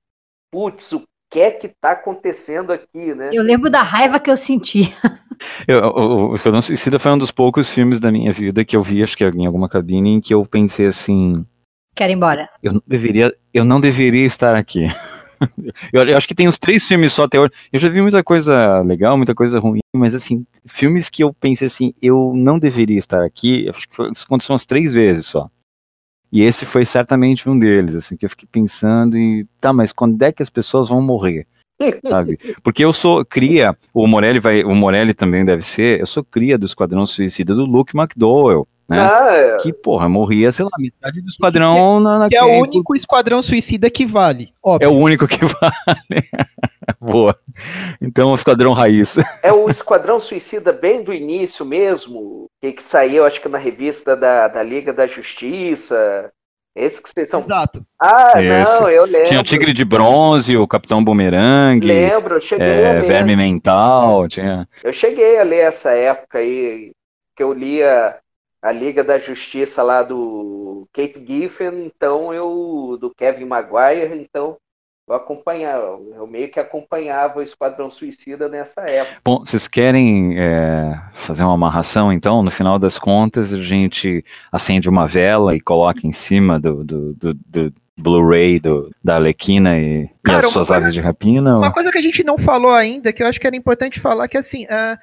putz, 0.51 0.93
o 0.93 1.05
que 1.31 1.41
é 1.41 1.51
que 1.51 1.69
tá 1.69 1.93
acontecendo 1.93 2.73
aqui, 2.73 3.15
né? 3.15 3.31
Eu 3.33 3.43
lembro 3.43 3.71
da 3.71 3.83
raiva 3.83 4.19
que 4.19 4.31
eu 4.31 4.37
senti. 4.37 4.93
Eu, 5.67 5.81
o, 5.89 6.31
o 6.31 6.35
Esquadrão 6.35 6.63
Suicida 6.63 6.99
foi 6.99 7.13
um 7.13 7.19
dos 7.19 7.31
poucos 7.31 7.73
filmes 7.73 8.01
da 8.01 8.11
minha 8.11 8.33
vida 8.33 8.65
que 8.65 8.77
eu 8.77 8.83
vi, 8.83 9.03
acho 9.03 9.17
que 9.17 9.25
em 9.25 9.47
alguma 9.47 9.69
cabine, 9.69 10.11
em 10.11 10.21
que 10.21 10.35
eu 10.35 10.45
pensei 10.45 10.87
assim. 10.87 11.45
Quero 11.95 12.13
ir 12.13 12.17
embora. 12.17 12.49
Eu 12.63 12.75
não 12.75 12.83
deveria, 12.87 13.35
eu 13.53 13.65
não 13.65 13.81
deveria 13.81 14.25
estar 14.25 14.55
aqui. 14.55 14.87
eu, 15.93 16.03
eu, 16.03 16.17
acho 16.17 16.29
que 16.29 16.35
tem 16.35 16.49
uns 16.49 16.59
três 16.59 16.87
filmes 16.87 17.13
só 17.13 17.25
até 17.25 17.39
hoje. 17.39 17.53
Eu 17.73 17.79
já 17.79 17.89
vi 17.89 18.01
muita 18.01 18.23
coisa 18.23 18.81
legal, 18.83 19.17
muita 19.17 19.35
coisa 19.35 19.59
ruim, 19.59 19.81
mas 19.95 20.15
assim, 20.15 20.47
filmes 20.67 21.09
que 21.09 21.25
eu 21.25 21.33
pensei 21.35 21.67
assim, 21.67 21.93
eu 22.01 22.33
não 22.35 22.59
deveria 22.59 22.99
estar 22.99 23.25
aqui, 23.25 23.69
acho 23.69 23.89
que 23.89 24.03
isso 24.13 24.25
aconteceu 24.25 24.53
umas 24.53 24.67
três 24.67 24.95
vezes 24.95 25.27
só. 25.27 25.51
E 26.33 26.43
esse 26.43 26.67
foi 26.67 26.85
certamente 26.85 27.49
um 27.49 27.59
deles, 27.59 27.95
assim, 27.95 28.17
que 28.17 28.27
eu 28.27 28.31
fiquei 28.31 28.49
pensando 28.51 29.17
e, 29.17 29.47
tá, 29.61 29.73
mas 29.73 29.93
quando 29.93 30.21
é 30.23 30.33
que 30.33 30.43
as 30.43 30.51
pessoas 30.51 30.89
vão 30.89 31.01
morrer? 31.01 31.47
Sabe? 32.09 32.39
Porque 32.63 32.85
eu 32.85 32.93
sou 32.93 33.25
cria, 33.25 33.77
o 33.93 34.07
Morelli 34.07 34.41
vai, 34.41 34.65
o 34.65 34.75
Morelli 34.75 35.15
também 35.15 35.45
deve 35.45 35.63
ser, 35.63 36.01
eu 36.01 36.07
sou 36.07 36.25
cria 36.25 36.59
do 36.59 36.67
Esquadrão 36.67 37.07
Suicida 37.07 37.55
do 37.55 37.65
Luke 37.65 37.97
McDowell, 37.97 38.67
né? 38.89 39.01
Ah, 39.01 39.33
é. 39.33 39.57
Que, 39.59 39.73
porra, 39.73 40.09
morria, 40.09 40.53
sei 40.53 40.65
lá, 40.65 40.71
metade 40.79 41.21
do 41.21 41.29
esquadrão 41.29 41.99
na, 41.99 42.21
na 42.21 42.29
Que 42.29 42.37
é 42.37 42.45
o 42.45 42.61
único 42.61 42.95
esquadrão 42.95 43.43
suicida 43.43 43.91
que 43.91 44.07
vale. 44.07 44.51
Óbvio. 44.63 44.87
É 44.87 44.89
o 44.89 44.97
único 44.97 45.27
que 45.27 45.41
vale. 45.45 46.29
Boa. 47.01 47.37
Então, 48.01 48.31
o 48.31 48.35
esquadrão 48.35 48.73
raiz. 48.73 49.17
É 49.43 49.53
o 49.53 49.69
esquadrão 49.69 50.21
suicida 50.21 50.73
bem 50.73 51.03
do 51.03 51.13
início 51.13 51.65
mesmo, 51.65 52.47
que, 52.61 52.73
que 52.73 52.83
saiu, 52.83 53.25
acho 53.25 53.41
que 53.41 53.49
na 53.49 53.59
revista 53.59 54.17
da, 54.17 54.47
da 54.47 54.63
Liga 54.63 54.93
da 54.93 55.07
Justiça. 55.07 56.31
Esse 56.77 57.03
que 57.03 57.09
vocês 57.09 57.31
são. 57.31 57.41
Exato. 57.41 57.81
Ah, 57.99 58.35
Esse. 58.41 58.81
não, 58.81 58.91
eu 58.91 59.07
lembro. 59.07 59.27
Tinha 59.27 59.41
o 59.41 59.43
Tigre 59.43 59.73
de 59.73 59.83
Bronze, 59.83 60.59
o 60.59 60.69
Capitão 60.69 61.03
Bumerangue. 61.03 61.87
Lembro, 61.87 62.35
eu 62.35 62.41
cheguei 62.41 62.67
é, 62.67 62.91
a 62.91 62.93
ler. 63.01 63.05
Verme 63.05 63.35
Mental. 63.35 64.29
Tinha... 64.29 64.69
Eu 64.85 64.93
cheguei 64.93 65.39
a 65.39 65.43
ler 65.43 65.61
essa 65.61 65.93
época 65.93 66.39
aí, 66.39 66.93
que 67.35 67.43
eu 67.43 67.55
lia 67.55 68.19
a 68.61 68.73
Liga 68.73 69.03
da 69.03 69.17
Justiça 69.19 69.83
lá 69.83 70.03
do 70.03 70.87
Kate 70.93 71.25
Giffen, 71.27 71.87
então 71.87 72.35
eu. 72.35 72.99
do 73.01 73.11
Kevin 73.17 73.47
Maguire, 73.47 74.21
então 74.21 74.59
eu 75.09 75.15
acompanhava, 75.15 76.01
eu 76.17 76.27
meio 76.27 76.51
que 76.51 76.59
acompanhava 76.59 77.39
o 77.39 77.43
Esquadrão 77.43 77.89
Suicida 77.89 78.49
nessa 78.49 78.81
época. 78.83 79.21
Bom, 79.25 79.39
vocês 79.39 79.69
querem 79.69 80.37
é, 80.37 81.01
fazer 81.13 81.45
uma 81.45 81.55
amarração, 81.55 82.13
então? 82.13 82.43
No 82.43 82.51
final 82.51 82.77
das 82.79 82.99
contas, 82.99 83.53
a 83.53 83.63
gente 83.63 84.25
acende 84.51 84.89
uma 84.89 85.07
vela 85.07 85.55
e 85.55 85.61
coloca 85.61 86.07
em 86.07 86.13
cima 86.13 86.59
do, 86.59 86.83
do, 86.83 87.15
do, 87.15 87.35
do 87.35 87.75
Blu-ray 87.97 88.61
da 89.03 89.15
Alequina 89.15 89.79
e, 89.79 90.09
Cara, 90.25 90.39
e 90.39 90.47
as 90.47 90.53
suas 90.53 90.69
coisa, 90.69 90.77
aves 90.77 90.93
de 90.93 91.01
rapina? 91.01 91.57
Uma 91.57 91.69
ou... 91.69 91.73
coisa 91.73 91.93
que 91.93 91.99
a 91.99 92.03
gente 92.03 92.25
não 92.25 92.37
falou 92.37 92.73
ainda, 92.73 93.13
que 93.13 93.23
eu 93.23 93.29
acho 93.29 93.41
que 93.41 93.47
era 93.47 93.57
importante 93.57 94.01
falar, 94.01 94.27
que 94.27 94.37
assim, 94.37 94.65
uh, 94.65 94.99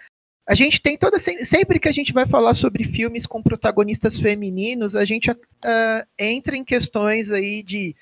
a 0.45 0.53
gente 0.53 0.81
tem 0.81 0.97
toda. 0.97 1.17
Sempre 1.17 1.79
que 1.79 1.87
a 1.87 1.93
gente 1.93 2.11
vai 2.11 2.25
falar 2.25 2.53
sobre 2.53 2.83
filmes 2.83 3.25
com 3.25 3.41
protagonistas 3.41 4.19
femininos, 4.19 4.97
a 4.97 5.05
gente 5.05 5.31
uh, 5.31 5.37
entra 6.19 6.57
em 6.57 6.63
questões 6.63 7.31
aí 7.31 7.63
de 7.63 7.95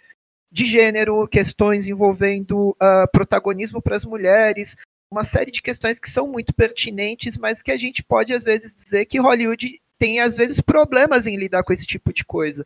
de 0.51 0.65
gênero, 0.65 1.27
questões 1.27 1.87
envolvendo 1.87 2.71
uh, 2.71 3.09
protagonismo 3.11 3.81
para 3.81 3.95
as 3.95 4.03
mulheres, 4.03 4.75
uma 5.09 5.23
série 5.23 5.51
de 5.51 5.61
questões 5.61 5.99
que 5.99 6.09
são 6.09 6.27
muito 6.27 6.53
pertinentes, 6.53 7.37
mas 7.37 7.61
que 7.61 7.71
a 7.71 7.77
gente 7.77 8.03
pode 8.03 8.33
às 8.33 8.43
vezes 8.43 8.75
dizer 8.75 9.05
que 9.05 9.19
Hollywood 9.19 9.79
tem 9.97 10.19
às 10.19 10.35
vezes 10.35 10.59
problemas 10.59 11.27
em 11.27 11.37
lidar 11.37 11.63
com 11.63 11.71
esse 11.71 11.85
tipo 11.85 12.13
de 12.13 12.25
coisa. 12.25 12.65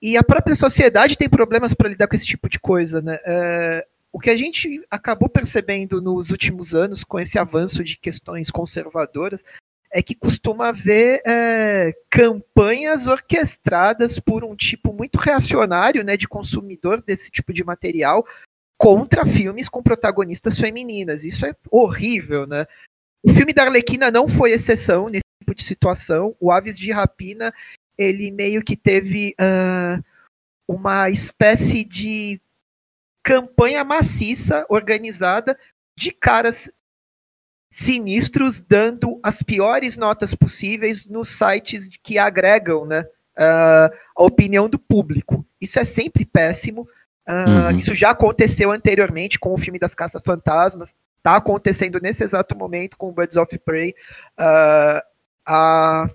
E 0.00 0.16
a 0.16 0.22
própria 0.22 0.54
sociedade 0.54 1.16
tem 1.16 1.28
problemas 1.28 1.74
para 1.74 1.88
lidar 1.88 2.06
com 2.06 2.14
esse 2.14 2.26
tipo 2.26 2.48
de 2.48 2.58
coisa, 2.58 3.02
né? 3.02 3.16
Uh, 3.16 3.90
o 4.12 4.18
que 4.18 4.30
a 4.30 4.36
gente 4.36 4.82
acabou 4.90 5.28
percebendo 5.28 6.00
nos 6.00 6.30
últimos 6.30 6.74
anos 6.74 7.04
com 7.04 7.20
esse 7.20 7.38
avanço 7.38 7.84
de 7.84 7.96
questões 7.96 8.50
conservadoras 8.50 9.44
é 9.92 10.02
que 10.02 10.14
costuma 10.14 10.68
haver 10.68 11.20
é, 11.26 11.92
campanhas 12.10 13.06
orquestradas 13.06 14.18
por 14.18 14.44
um 14.44 14.54
tipo 14.54 14.92
muito 14.92 15.18
reacionário, 15.18 16.04
né, 16.04 16.16
de 16.16 16.28
consumidor 16.28 17.02
desse 17.02 17.30
tipo 17.30 17.52
de 17.52 17.64
material 17.64 18.24
contra 18.78 19.26
filmes 19.26 19.68
com 19.68 19.82
protagonistas 19.82 20.58
femininas. 20.58 21.24
Isso 21.24 21.44
é 21.44 21.54
horrível, 21.70 22.46
né? 22.46 22.66
O 23.22 23.30
filme 23.30 23.52
da 23.52 23.64
Arlequina 23.64 24.10
não 24.10 24.26
foi 24.26 24.52
exceção 24.52 25.08
nesse 25.08 25.24
tipo 25.42 25.54
de 25.54 25.62
situação. 25.62 26.34
O 26.40 26.50
Aves 26.50 26.78
de 26.78 26.90
Rapina, 26.90 27.52
ele 27.98 28.30
meio 28.30 28.62
que 28.64 28.76
teve 28.76 29.34
uh, 29.38 30.02
uma 30.66 31.10
espécie 31.10 31.84
de 31.84 32.40
campanha 33.22 33.84
maciça 33.84 34.64
organizada 34.70 35.58
de 35.94 36.10
caras 36.10 36.70
sinistros 37.70 38.60
dando 38.60 39.18
as 39.22 39.42
piores 39.42 39.96
notas 39.96 40.34
possíveis 40.34 41.06
nos 41.06 41.28
sites 41.28 41.88
que 42.02 42.18
agregam 42.18 42.84
né, 42.84 43.02
uh, 43.02 43.96
a 44.16 44.22
opinião 44.22 44.68
do 44.68 44.78
público. 44.78 45.44
Isso 45.60 45.78
é 45.78 45.84
sempre 45.84 46.24
péssimo. 46.24 46.82
Uh, 47.28 47.70
uhum. 47.70 47.78
Isso 47.78 47.94
já 47.94 48.10
aconteceu 48.10 48.72
anteriormente 48.72 49.38
com 49.38 49.54
o 49.54 49.58
filme 49.58 49.78
das 49.78 49.94
Caça-Fantasmas. 49.94 50.96
Está 51.18 51.36
acontecendo 51.36 52.00
nesse 52.00 52.24
exato 52.24 52.56
momento 52.56 52.96
com 52.96 53.12
Birds 53.12 53.36
of 53.36 53.56
Prey. 53.58 53.94
Uh, 54.38 55.00
a, 55.46 56.10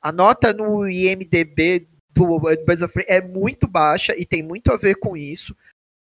a 0.00 0.12
nota 0.12 0.52
no 0.52 0.88
IMDB 0.88 1.86
do 2.14 2.38
Birds 2.38 2.82
of 2.82 2.94
Prey 2.94 3.06
é 3.08 3.20
muito 3.20 3.66
baixa 3.66 4.14
e 4.16 4.24
tem 4.24 4.42
muito 4.42 4.70
a 4.70 4.76
ver 4.76 4.94
com 4.96 5.16
isso. 5.16 5.56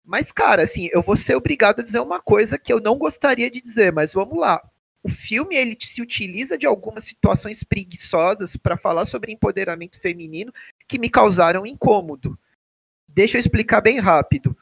Mas, 0.07 0.31
cara, 0.31 0.63
assim, 0.63 0.87
eu 0.93 1.01
vou 1.01 1.17
ser 1.17 1.35
obrigado 1.35 1.81
a 1.81 1.83
dizer 1.83 1.99
uma 1.99 2.21
coisa 2.21 2.57
que 2.57 2.71
eu 2.71 2.79
não 2.79 2.97
gostaria 2.97 3.51
de 3.51 3.59
dizer, 3.59 3.91
mas 3.91 4.13
vamos 4.13 4.37
lá. 4.39 4.61
O 5.03 5.09
filme 5.09 5.57
ele 5.57 5.77
se 5.81 6.01
utiliza 6.01 6.57
de 6.57 6.65
algumas 6.65 7.03
situações 7.03 7.61
preguiçosas 7.61 8.55
para 8.55 8.77
falar 8.77 9.03
sobre 9.03 9.33
empoderamento 9.33 9.99
feminino 9.99 10.53
que 10.87 10.97
me 10.97 11.09
causaram 11.09 11.67
incômodo. 11.67 12.37
Deixa 13.05 13.35
eu 13.35 13.41
explicar 13.41 13.81
bem 13.81 13.99
rápido. 13.99 14.55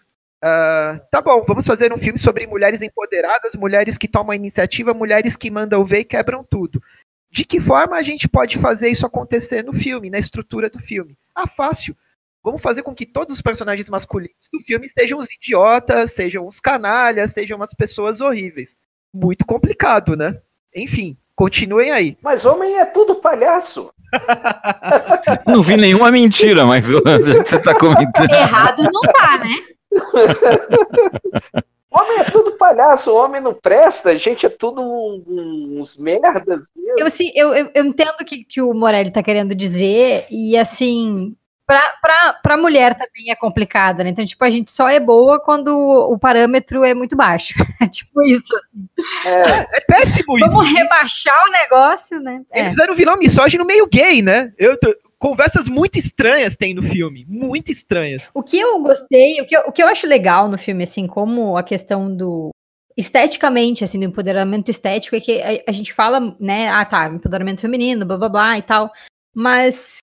Uh, 0.43 0.99
tá 1.11 1.21
bom, 1.21 1.43
vamos 1.47 1.67
fazer 1.67 1.93
um 1.93 1.97
filme 1.97 2.17
sobre 2.17 2.47
mulheres 2.47 2.81
empoderadas, 2.81 3.53
mulheres 3.53 3.99
que 3.99 4.07
tomam 4.07 4.33
iniciativa, 4.33 4.95
mulheres 4.95 5.37
que 5.37 5.51
mandam 5.51 5.85
ver 5.85 5.99
e 5.99 6.05
quebram 6.05 6.43
tudo. 6.43 6.81
De 7.29 7.45
que 7.45 7.59
forma 7.59 7.95
a 7.95 8.01
gente 8.01 8.27
pode 8.27 8.57
fazer 8.57 8.89
isso 8.89 9.05
acontecer 9.05 9.63
no 9.63 9.73
filme, 9.73 10.09
na 10.09 10.17
estrutura 10.17 10.71
do 10.71 10.79
filme? 10.79 11.15
Ah, 11.35 11.47
fácil. 11.47 11.95
Vamos 12.45 12.61
fazer 12.61 12.83
com 12.83 12.93
que 12.93 13.07
todos 13.07 13.33
os 13.33 13.41
personagens 13.41 13.89
masculinos 13.89 14.47
do 14.53 14.59
filme 14.59 14.87
sejam 14.87 15.17
os 15.17 15.25
idiotas, 15.31 16.11
sejam 16.11 16.47
os 16.47 16.59
canalhas, 16.59 17.31
sejam 17.31 17.59
as 17.63 17.73
pessoas 17.73 18.21
horríveis. 18.21 18.77
Muito 19.11 19.43
complicado, 19.47 20.15
né? 20.15 20.37
Enfim, 20.75 21.17
continuem 21.35 21.89
aí. 21.89 22.15
Mas 22.21 22.45
homem 22.45 22.77
é 22.77 22.85
tudo 22.85 23.15
palhaço. 23.15 23.91
não 25.47 25.63
vi 25.63 25.75
nenhuma 25.75 26.11
mentira, 26.11 26.65
mas 26.65 26.87
você 26.87 27.55
está 27.55 27.73
comentando. 27.73 28.29
Errado 28.29 28.83
não 28.83 29.01
tá, 29.01 29.39
né? 29.39 29.55
Homem 31.89 32.19
é 32.19 32.23
tudo 32.25 32.57
palhaço, 32.57 33.15
homem 33.15 33.39
não 33.39 33.53
presta, 33.53 34.09
a 34.09 34.17
gente 34.17 34.45
é 34.45 34.49
tudo 34.49 34.81
uns 34.81 35.95
merdas 35.95 36.67
mesmo. 36.75 36.99
Eu, 36.99 37.07
assim, 37.07 37.31
eu, 37.33 37.53
eu, 37.55 37.71
eu 37.73 37.85
entendo 37.85 38.11
o 38.19 38.25
que, 38.25 38.43
que 38.43 38.61
o 38.61 38.73
Morelli 38.73 39.11
tá 39.11 39.23
querendo 39.23 39.55
dizer, 39.55 40.27
e 40.29 40.57
assim, 40.57 41.33
Pra, 41.67 41.81
pra, 41.99 42.33
pra 42.43 42.57
mulher 42.57 42.93
também 42.93 43.31
é 43.31 43.35
complicada, 43.35 44.03
né? 44.03 44.11
Então, 44.11 44.23
tipo, 44.23 44.43
a 44.43 44.49
gente 44.51 44.71
só 44.71 44.87
é 44.87 44.99
boa 44.99 45.39
quando 45.39 45.75
o 45.75 46.17
parâmetro 46.19 46.83
é 46.83 46.93
muito 46.93 47.15
baixo. 47.15 47.55
É 47.81 47.87
tipo 47.89 48.21
isso, 48.21 48.55
assim. 48.55 48.87
É, 49.25 49.77
é 49.77 49.81
péssimo 49.81 50.37
isso. 50.37 50.47
Vamos 50.47 50.71
rebaixar 50.71 51.39
o 51.47 51.51
negócio, 51.51 52.19
né? 52.19 52.41
Eles 52.51 52.67
é. 52.67 52.69
fizeram 52.69 52.93
um 52.93 52.97
vilão 52.97 53.17
misógino 53.17 53.65
meio 53.65 53.87
gay, 53.87 54.21
né? 54.21 54.51
Eu, 54.59 54.77
conversas 55.17 55.67
muito 55.67 55.97
estranhas 55.97 56.55
tem 56.55 56.73
no 56.75 56.83
filme, 56.83 57.25
muito 57.27 57.71
estranhas. 57.71 58.21
O 58.31 58.43
que 58.43 58.59
eu 58.59 58.79
gostei, 58.79 59.41
o 59.41 59.45
que 59.45 59.57
eu, 59.57 59.61
o 59.61 59.71
que 59.71 59.81
eu 59.81 59.87
acho 59.87 60.05
legal 60.05 60.47
no 60.47 60.57
filme, 60.57 60.83
assim, 60.83 61.07
como 61.07 61.57
a 61.57 61.63
questão 61.63 62.15
do 62.15 62.51
esteticamente, 62.95 63.83
assim, 63.83 63.99
do 63.99 64.05
empoderamento 64.05 64.69
estético, 64.69 65.15
é 65.15 65.19
que 65.19 65.41
a, 65.41 65.63
a 65.67 65.71
gente 65.71 65.91
fala, 65.91 66.35
né, 66.39 66.69
ah, 66.69 66.85
tá, 66.85 67.07
empoderamento 67.07 67.61
feminino, 67.61 68.05
blá, 68.05 68.17
blá, 68.17 68.29
blá 68.29 68.57
e 68.57 68.61
tal, 68.61 68.91
mas 69.33 69.97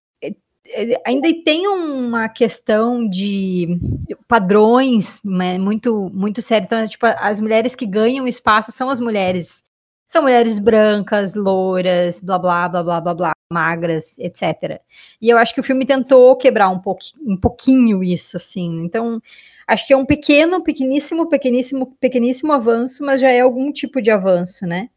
ainda 1.04 1.28
tem 1.44 1.66
uma 1.66 2.28
questão 2.28 3.08
de 3.08 3.78
padrões 4.26 5.20
né, 5.24 5.58
muito 5.58 6.10
muito 6.12 6.42
sério. 6.42 6.66
Então, 6.66 6.86
tipo, 6.88 7.06
as 7.06 7.40
mulheres 7.40 7.74
que 7.74 7.86
ganham 7.86 8.26
espaço 8.26 8.72
são 8.72 8.90
as 8.90 9.00
mulheres. 9.00 9.64
São 10.08 10.22
mulheres 10.22 10.58
brancas, 10.58 11.34
louras, 11.34 12.20
blá 12.20 12.38
blá 12.38 12.68
blá 12.68 12.82
blá 12.82 13.00
blá 13.00 13.14
blá, 13.14 13.32
magras, 13.52 14.18
etc. 14.18 14.80
E 15.20 15.28
eu 15.30 15.38
acho 15.38 15.54
que 15.54 15.60
o 15.60 15.64
filme 15.64 15.86
tentou 15.86 16.36
quebrar 16.36 16.68
um, 16.68 16.78
pouquinho, 16.78 17.32
um 17.32 17.36
pouquinho 17.36 18.04
isso, 18.04 18.36
assim. 18.36 18.82
Então, 18.84 19.22
acho 19.66 19.86
que 19.86 19.92
é 19.92 19.96
um 19.96 20.04
pequeno, 20.04 20.62
pequeníssimo, 20.62 21.28
pequeníssimo, 21.28 21.96
pequeníssimo 22.00 22.52
avanço, 22.52 23.04
mas 23.04 23.20
já 23.20 23.30
é 23.30 23.40
algum 23.40 23.72
tipo 23.72 24.02
de 24.02 24.10
avanço, 24.10 24.66
né? 24.66 24.90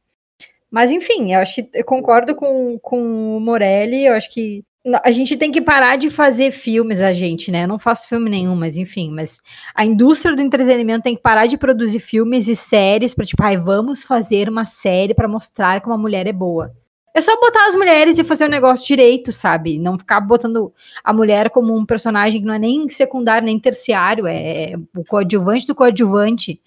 Mas 0.69 0.91
enfim, 0.91 1.33
eu 1.33 1.39
acho 1.39 1.55
que 1.55 1.69
eu 1.73 1.85
concordo 1.85 2.35
com, 2.35 2.77
com 2.79 3.37
o 3.37 3.39
Morelli, 3.39 4.05
eu 4.05 4.13
acho 4.13 4.33
que 4.33 4.63
a 5.03 5.11
gente 5.11 5.35
tem 5.35 5.51
que 5.51 5.61
parar 5.61 5.95
de 5.95 6.09
fazer 6.11 6.51
filmes, 6.51 7.01
a 7.01 7.11
gente, 7.11 7.49
né? 7.51 7.63
Eu 7.63 7.67
não 7.67 7.79
faço 7.79 8.07
filme 8.07 8.29
nenhum, 8.29 8.55
mas 8.55 8.77
enfim, 8.77 9.09
mas 9.11 9.41
a 9.73 9.83
indústria 9.83 10.35
do 10.35 10.41
entretenimento 10.41 11.03
tem 11.03 11.15
que 11.15 11.21
parar 11.21 11.47
de 11.47 11.57
produzir 11.57 11.99
filmes 11.99 12.47
e 12.47 12.55
séries 12.55 13.13
para 13.13 13.25
tipo, 13.25 13.41
ai, 13.41 13.57
vamos 13.57 14.03
fazer 14.03 14.47
uma 14.47 14.65
série 14.65 15.13
para 15.13 15.27
mostrar 15.27 15.81
que 15.81 15.87
uma 15.87 15.97
mulher 15.97 16.27
é 16.27 16.33
boa. 16.33 16.71
É 17.15 17.21
só 17.21 17.33
botar 17.39 17.65
as 17.67 17.75
mulheres 17.75 18.19
e 18.19 18.23
fazer 18.23 18.45
o 18.45 18.49
negócio 18.49 18.85
direito, 18.85 19.31
sabe? 19.31 19.79
Não 19.79 19.97
ficar 19.97 20.19
botando 20.19 20.71
a 21.03 21.13
mulher 21.13 21.49
como 21.49 21.75
um 21.75 21.85
personagem 21.85 22.41
que 22.41 22.47
não 22.47 22.53
é 22.53 22.59
nem 22.59 22.87
secundário 22.89 23.45
nem 23.45 23.57
terciário, 23.57 24.27
é 24.27 24.73
o 24.95 25.03
coadjuvante 25.03 25.65
do 25.65 25.73
coadjuvante 25.73 26.61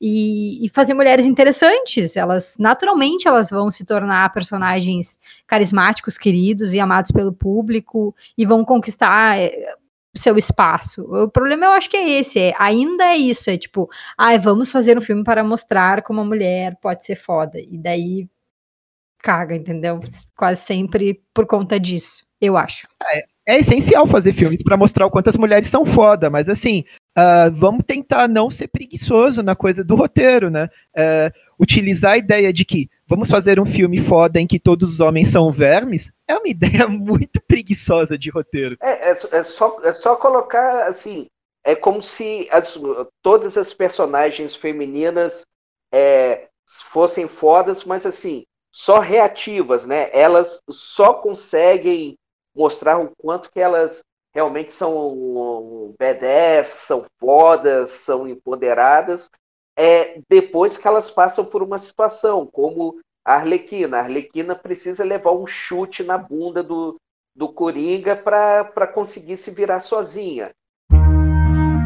e, 0.00 0.64
e, 0.64 0.68
fazer 0.68 0.94
mulheres 0.94 1.26
interessantes. 1.26 2.16
Elas, 2.16 2.56
naturalmente, 2.58 3.26
elas 3.26 3.50
vão 3.50 3.70
se 3.70 3.84
tornar 3.84 4.32
personagens 4.32 5.18
carismáticos, 5.46 6.16
queridos 6.16 6.72
e 6.72 6.80
amados 6.80 7.10
pelo 7.10 7.32
público 7.32 8.14
e 8.36 8.46
vão 8.46 8.64
conquistar 8.64 9.38
é, 9.38 9.74
seu 10.16 10.36
espaço. 10.36 11.02
O 11.02 11.28
problema 11.28 11.66
eu 11.66 11.72
acho 11.72 11.90
que 11.90 11.96
é 11.96 12.08
esse, 12.20 12.38
é, 12.38 12.54
ainda 12.58 13.04
é 13.04 13.16
isso, 13.16 13.50
é 13.50 13.56
tipo, 13.56 13.88
ah, 14.16 14.36
vamos 14.36 14.70
fazer 14.70 14.96
um 14.98 15.02
filme 15.02 15.24
para 15.24 15.44
mostrar 15.44 16.02
como 16.02 16.20
a 16.20 16.24
mulher 16.24 16.76
pode 16.80 17.04
ser 17.04 17.16
foda. 17.16 17.58
E 17.60 17.78
daí 17.78 18.28
caga, 19.18 19.54
entendeu? 19.54 20.00
Quase 20.36 20.62
sempre 20.62 21.20
por 21.34 21.46
conta 21.46 21.78
disso, 21.78 22.24
eu 22.40 22.56
acho. 22.56 22.88
É, 23.04 23.54
é 23.54 23.58
essencial 23.58 24.06
fazer 24.06 24.32
filmes 24.32 24.62
para 24.62 24.76
mostrar 24.76 25.06
o 25.06 25.10
quanto 25.10 25.28
as 25.30 25.36
mulheres 25.36 25.68
são 25.68 25.84
foda, 25.84 26.30
mas 26.30 26.48
assim, 26.48 26.84
uh, 27.18 27.50
vamos 27.52 27.84
tentar 27.84 28.28
não 28.28 28.48
ser 28.48 28.68
preguiçoso 28.68 29.42
na 29.42 29.56
coisa 29.56 29.82
do 29.82 29.96
roteiro, 29.96 30.50
né? 30.50 30.68
Uh, 30.96 31.32
utilizar 31.58 32.12
a 32.12 32.18
ideia 32.18 32.52
de 32.52 32.64
que 32.64 32.88
vamos 33.06 33.28
fazer 33.28 33.58
um 33.58 33.66
filme 33.66 33.98
foda 33.98 34.40
em 34.40 34.46
que 34.46 34.60
todos 34.60 34.92
os 34.92 35.00
homens 35.00 35.28
são 35.28 35.50
vermes 35.50 36.12
é 36.26 36.34
uma 36.34 36.46
ideia 36.48 36.86
muito 36.86 37.40
preguiçosa 37.42 38.16
de 38.16 38.30
roteiro. 38.30 38.76
É, 38.80 39.10
é, 39.10 39.14
é 39.32 39.42
só, 39.42 39.80
é 39.82 39.92
só 39.92 40.14
colocar 40.14 40.86
assim, 40.86 41.26
é 41.64 41.74
como 41.74 42.02
se 42.02 42.48
as, 42.52 42.78
todas 43.22 43.58
as 43.58 43.74
personagens 43.74 44.54
femininas 44.54 45.44
é, 45.92 46.46
fossem 46.90 47.26
fodas, 47.26 47.84
mas 47.84 48.06
assim, 48.06 48.44
só 48.72 49.00
reativas, 49.00 49.84
né? 49.84 50.10
Elas 50.12 50.60
só 50.70 51.14
conseguem 51.14 52.16
mostrar 52.54 52.98
o 52.98 53.10
quanto 53.18 53.50
que 53.50 53.60
elas 53.60 54.00
realmente 54.38 54.72
são 54.72 55.92
B10, 56.00 56.62
são 56.62 57.06
fodas, 57.18 57.90
são 57.90 58.28
empoderadas, 58.28 59.28
é 59.76 60.20
depois 60.30 60.78
que 60.78 60.86
elas 60.86 61.10
passam 61.10 61.44
por 61.44 61.60
uma 61.60 61.76
situação, 61.76 62.46
como 62.46 63.00
a 63.24 63.34
Arlequina. 63.34 63.96
A 63.96 64.02
Arlequina 64.02 64.54
precisa 64.54 65.02
levar 65.02 65.32
um 65.32 65.44
chute 65.44 66.04
na 66.04 66.16
bunda 66.16 66.62
do, 66.62 66.94
do 67.34 67.48
Coringa 67.48 68.14
para 68.14 68.86
conseguir 68.86 69.36
se 69.36 69.50
virar 69.50 69.80
sozinha. 69.80 70.50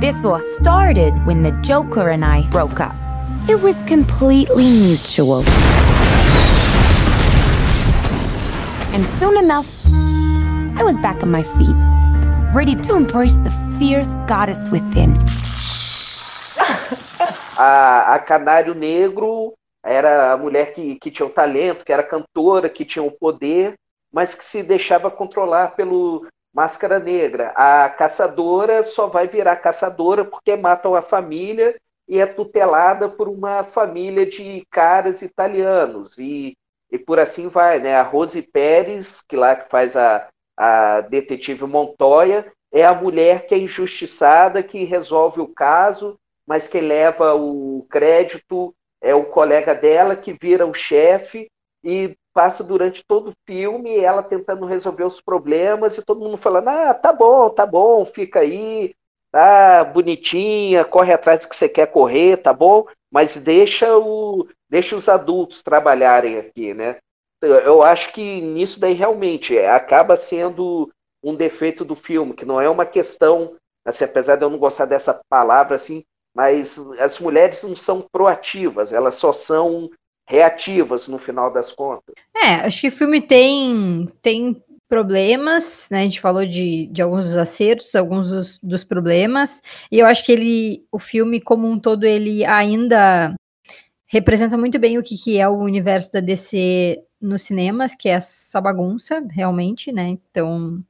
This 0.02 0.22
was 0.22 0.44
started 0.56 1.14
when 1.26 1.42
the 1.42 1.52
Joker 1.62 2.10
and 2.10 2.22
I 2.22 2.46
broke 2.50 2.82
up. 2.82 2.94
It 3.48 3.62
was 3.62 3.76
completely 3.84 4.64
mutual. 4.64 5.42
And 8.92 9.06
soon 9.08 9.38
enough, 9.38 9.68
I 10.76 10.82
was 10.82 10.98
back 10.98 11.22
on 11.22 11.30
my 11.30 11.42
feet 11.42 11.91
ready 12.52 12.76
to 12.76 12.96
embrace 12.96 13.38
the 13.38 13.50
fierce 13.78 14.14
goddess 14.28 14.68
within. 14.70 15.14
A, 17.56 18.14
a 18.14 18.18
Canário 18.18 18.74
Negro 18.74 19.54
era 19.82 20.32
a 20.32 20.36
mulher 20.36 20.74
que, 20.74 20.96
que 20.96 21.10
tinha 21.10 21.26
o 21.26 21.30
talento, 21.30 21.84
que 21.84 21.92
era 21.92 22.02
cantora, 22.02 22.68
que 22.68 22.84
tinha 22.84 23.02
o 23.02 23.10
poder, 23.10 23.74
mas 24.12 24.34
que 24.34 24.44
se 24.44 24.62
deixava 24.62 25.10
controlar 25.10 25.74
pelo 25.74 26.26
Máscara 26.52 26.98
Negra. 26.98 27.52
A 27.56 27.88
caçadora 27.88 28.84
só 28.84 29.06
vai 29.06 29.26
virar 29.28 29.56
caçadora 29.56 30.24
porque 30.24 30.54
matam 30.54 30.94
a 30.94 31.00
família 31.02 31.74
e 32.06 32.18
é 32.20 32.26
tutelada 32.26 33.08
por 33.08 33.28
uma 33.28 33.64
família 33.64 34.26
de 34.26 34.66
caras 34.70 35.22
italianos. 35.22 36.18
E, 36.18 36.54
e 36.90 36.98
por 36.98 37.18
assim 37.18 37.48
vai, 37.48 37.78
né? 37.78 37.96
A 37.96 38.02
Rose 38.02 38.42
Pérez, 38.42 39.22
que 39.22 39.36
lá 39.36 39.56
que 39.56 39.70
faz 39.70 39.96
a, 39.96 40.28
a 40.56 41.00
detetive 41.00 41.64
Montoya, 41.64 42.52
é 42.72 42.84
a 42.84 42.94
mulher 42.94 43.46
que 43.46 43.54
é 43.54 43.58
injustiçada, 43.58 44.62
que 44.62 44.84
resolve 44.84 45.40
o 45.40 45.48
caso, 45.48 46.18
mas 46.46 46.66
que 46.66 46.80
leva 46.80 47.34
o 47.34 47.86
crédito 47.90 48.74
é 49.02 49.14
o 49.14 49.24
colega 49.24 49.74
dela 49.74 50.14
que 50.14 50.36
vira 50.40 50.64
o 50.64 50.72
chefe 50.72 51.50
e 51.82 52.16
passa 52.32 52.62
durante 52.62 53.04
todo 53.04 53.30
o 53.30 53.34
filme 53.44 53.98
ela 53.98 54.22
tentando 54.22 54.64
resolver 54.64 55.04
os 55.04 55.20
problemas 55.20 55.98
e 55.98 56.04
todo 56.04 56.20
mundo 56.20 56.36
falando: 56.36 56.68
ah, 56.68 56.94
tá 56.94 57.12
bom, 57.12 57.50
tá 57.50 57.66
bom, 57.66 58.04
fica 58.04 58.40
aí, 58.40 58.94
tá 59.30 59.84
bonitinha, 59.84 60.84
corre 60.84 61.12
atrás 61.12 61.40
do 61.40 61.48
que 61.48 61.56
você 61.56 61.68
quer 61.68 61.86
correr, 61.86 62.36
tá 62.36 62.52
bom, 62.52 62.86
mas 63.10 63.36
deixa, 63.36 63.98
o, 63.98 64.46
deixa 64.68 64.94
os 64.94 65.08
adultos 65.08 65.62
trabalharem 65.62 66.38
aqui, 66.38 66.72
né? 66.72 66.98
Eu 67.42 67.82
acho 67.82 68.12
que 68.12 68.40
nisso 68.40 68.78
daí 68.78 68.94
realmente 68.94 69.58
acaba 69.58 70.14
sendo 70.14 70.88
um 71.22 71.34
defeito 71.34 71.84
do 71.84 71.94
filme, 71.94 72.34
que 72.34 72.44
não 72.44 72.60
é 72.60 72.68
uma 72.68 72.86
questão, 72.86 73.54
assim, 73.84 74.04
apesar 74.04 74.36
de 74.36 74.44
eu 74.44 74.50
não 74.50 74.58
gostar 74.58 74.86
dessa 74.86 75.20
palavra, 75.28 75.74
assim, 75.74 76.02
mas 76.34 76.78
as 76.98 77.18
mulheres 77.18 77.62
não 77.62 77.76
são 77.76 78.06
proativas, 78.10 78.92
elas 78.92 79.16
só 79.16 79.32
são 79.32 79.90
reativas 80.28 81.08
no 81.08 81.18
final 81.18 81.52
das 81.52 81.72
contas. 81.72 82.14
É, 82.34 82.54
acho 82.66 82.80
que 82.80 82.88
o 82.88 82.92
filme 82.92 83.20
tem, 83.20 84.08
tem 84.22 84.62
problemas, 84.88 85.88
né? 85.90 86.00
A 86.00 86.02
gente 86.02 86.20
falou 86.20 86.46
de, 86.46 86.86
de 86.88 87.02
alguns 87.02 87.26
dos 87.26 87.38
acertos, 87.38 87.94
alguns 87.94 88.30
dos, 88.30 88.58
dos 88.62 88.84
problemas, 88.84 89.62
e 89.90 89.98
eu 89.98 90.06
acho 90.06 90.24
que 90.24 90.32
ele, 90.32 90.84
o 90.90 90.98
filme 90.98 91.40
como 91.40 91.68
um 91.68 91.78
todo, 91.78 92.04
ele 92.04 92.44
ainda 92.44 93.34
representa 94.06 94.58
muito 94.58 94.78
bem 94.78 94.98
o 94.98 95.02
que, 95.02 95.16
que 95.16 95.38
é 95.38 95.48
o 95.48 95.56
universo 95.56 96.12
da 96.12 96.20
DC 96.20 97.02
nos 97.22 97.42
cinemas, 97.42 97.94
que 97.94 98.08
é 98.08 98.12
essa 98.12 98.60
bagunça, 98.60 99.24
realmente, 99.30 99.92
né? 99.92 100.08
Então, 100.08 100.82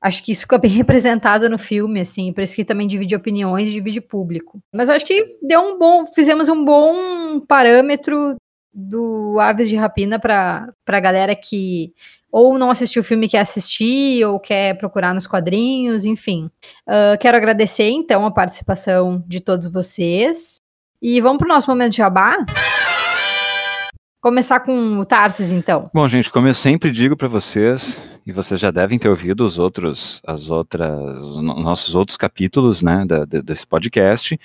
acho 0.00 0.22
que 0.22 0.32
isso 0.32 0.42
fica 0.42 0.58
bem 0.58 0.70
representado 0.72 1.48
no 1.48 1.58
filme, 1.58 2.00
assim, 2.00 2.32
por 2.32 2.42
isso 2.42 2.54
que 2.54 2.64
também 2.64 2.86
divide 2.86 3.16
opiniões 3.16 3.68
e 3.68 3.72
divide 3.72 4.00
público. 4.00 4.60
Mas 4.72 4.90
acho 4.90 5.06
que 5.06 5.38
deu 5.42 5.60
um 5.60 5.78
bom, 5.78 6.06
fizemos 6.14 6.48
um 6.48 6.64
bom 6.64 7.40
parâmetro 7.40 8.36
do 8.72 9.38
Aves 9.40 9.68
de 9.68 9.76
Rapina 9.76 10.18
para 10.18 10.68
a 10.86 11.00
galera 11.00 11.34
que 11.34 11.94
ou 12.30 12.58
não 12.58 12.70
assistiu 12.70 13.00
o 13.00 13.04
filme 13.04 13.30
quer 13.30 13.38
assistir, 13.38 14.22
ou 14.26 14.38
quer 14.38 14.76
procurar 14.76 15.14
nos 15.14 15.26
quadrinhos, 15.26 16.04
enfim. 16.04 16.50
Uh, 16.86 17.16
quero 17.18 17.34
agradecer, 17.34 17.88
então, 17.88 18.26
a 18.26 18.30
participação 18.30 19.24
de 19.26 19.40
todos 19.40 19.72
vocês. 19.72 20.60
E 21.00 21.18
vamos 21.20 21.38
para 21.38 21.46
o 21.46 21.48
nosso 21.48 21.70
momento 21.70 21.92
de 21.92 21.98
jabá? 21.98 22.44
Começar 24.26 24.58
com 24.58 24.98
o 24.98 25.04
Tarsis, 25.04 25.52
então. 25.52 25.88
Bom, 25.94 26.08
gente, 26.08 26.32
como 26.32 26.48
eu 26.48 26.54
sempre 26.54 26.90
digo 26.90 27.16
para 27.16 27.28
vocês, 27.28 28.04
e 28.26 28.32
vocês 28.32 28.58
já 28.58 28.72
devem 28.72 28.98
ter 28.98 29.08
ouvido 29.08 29.44
os 29.44 29.56
outros, 29.56 30.20
as 30.26 30.50
outras, 30.50 31.16
os 31.16 31.40
nossos 31.40 31.94
outros 31.94 32.16
capítulos, 32.16 32.82
né, 32.82 33.04
da, 33.06 33.24
desse 33.24 33.64
podcast, 33.64 34.36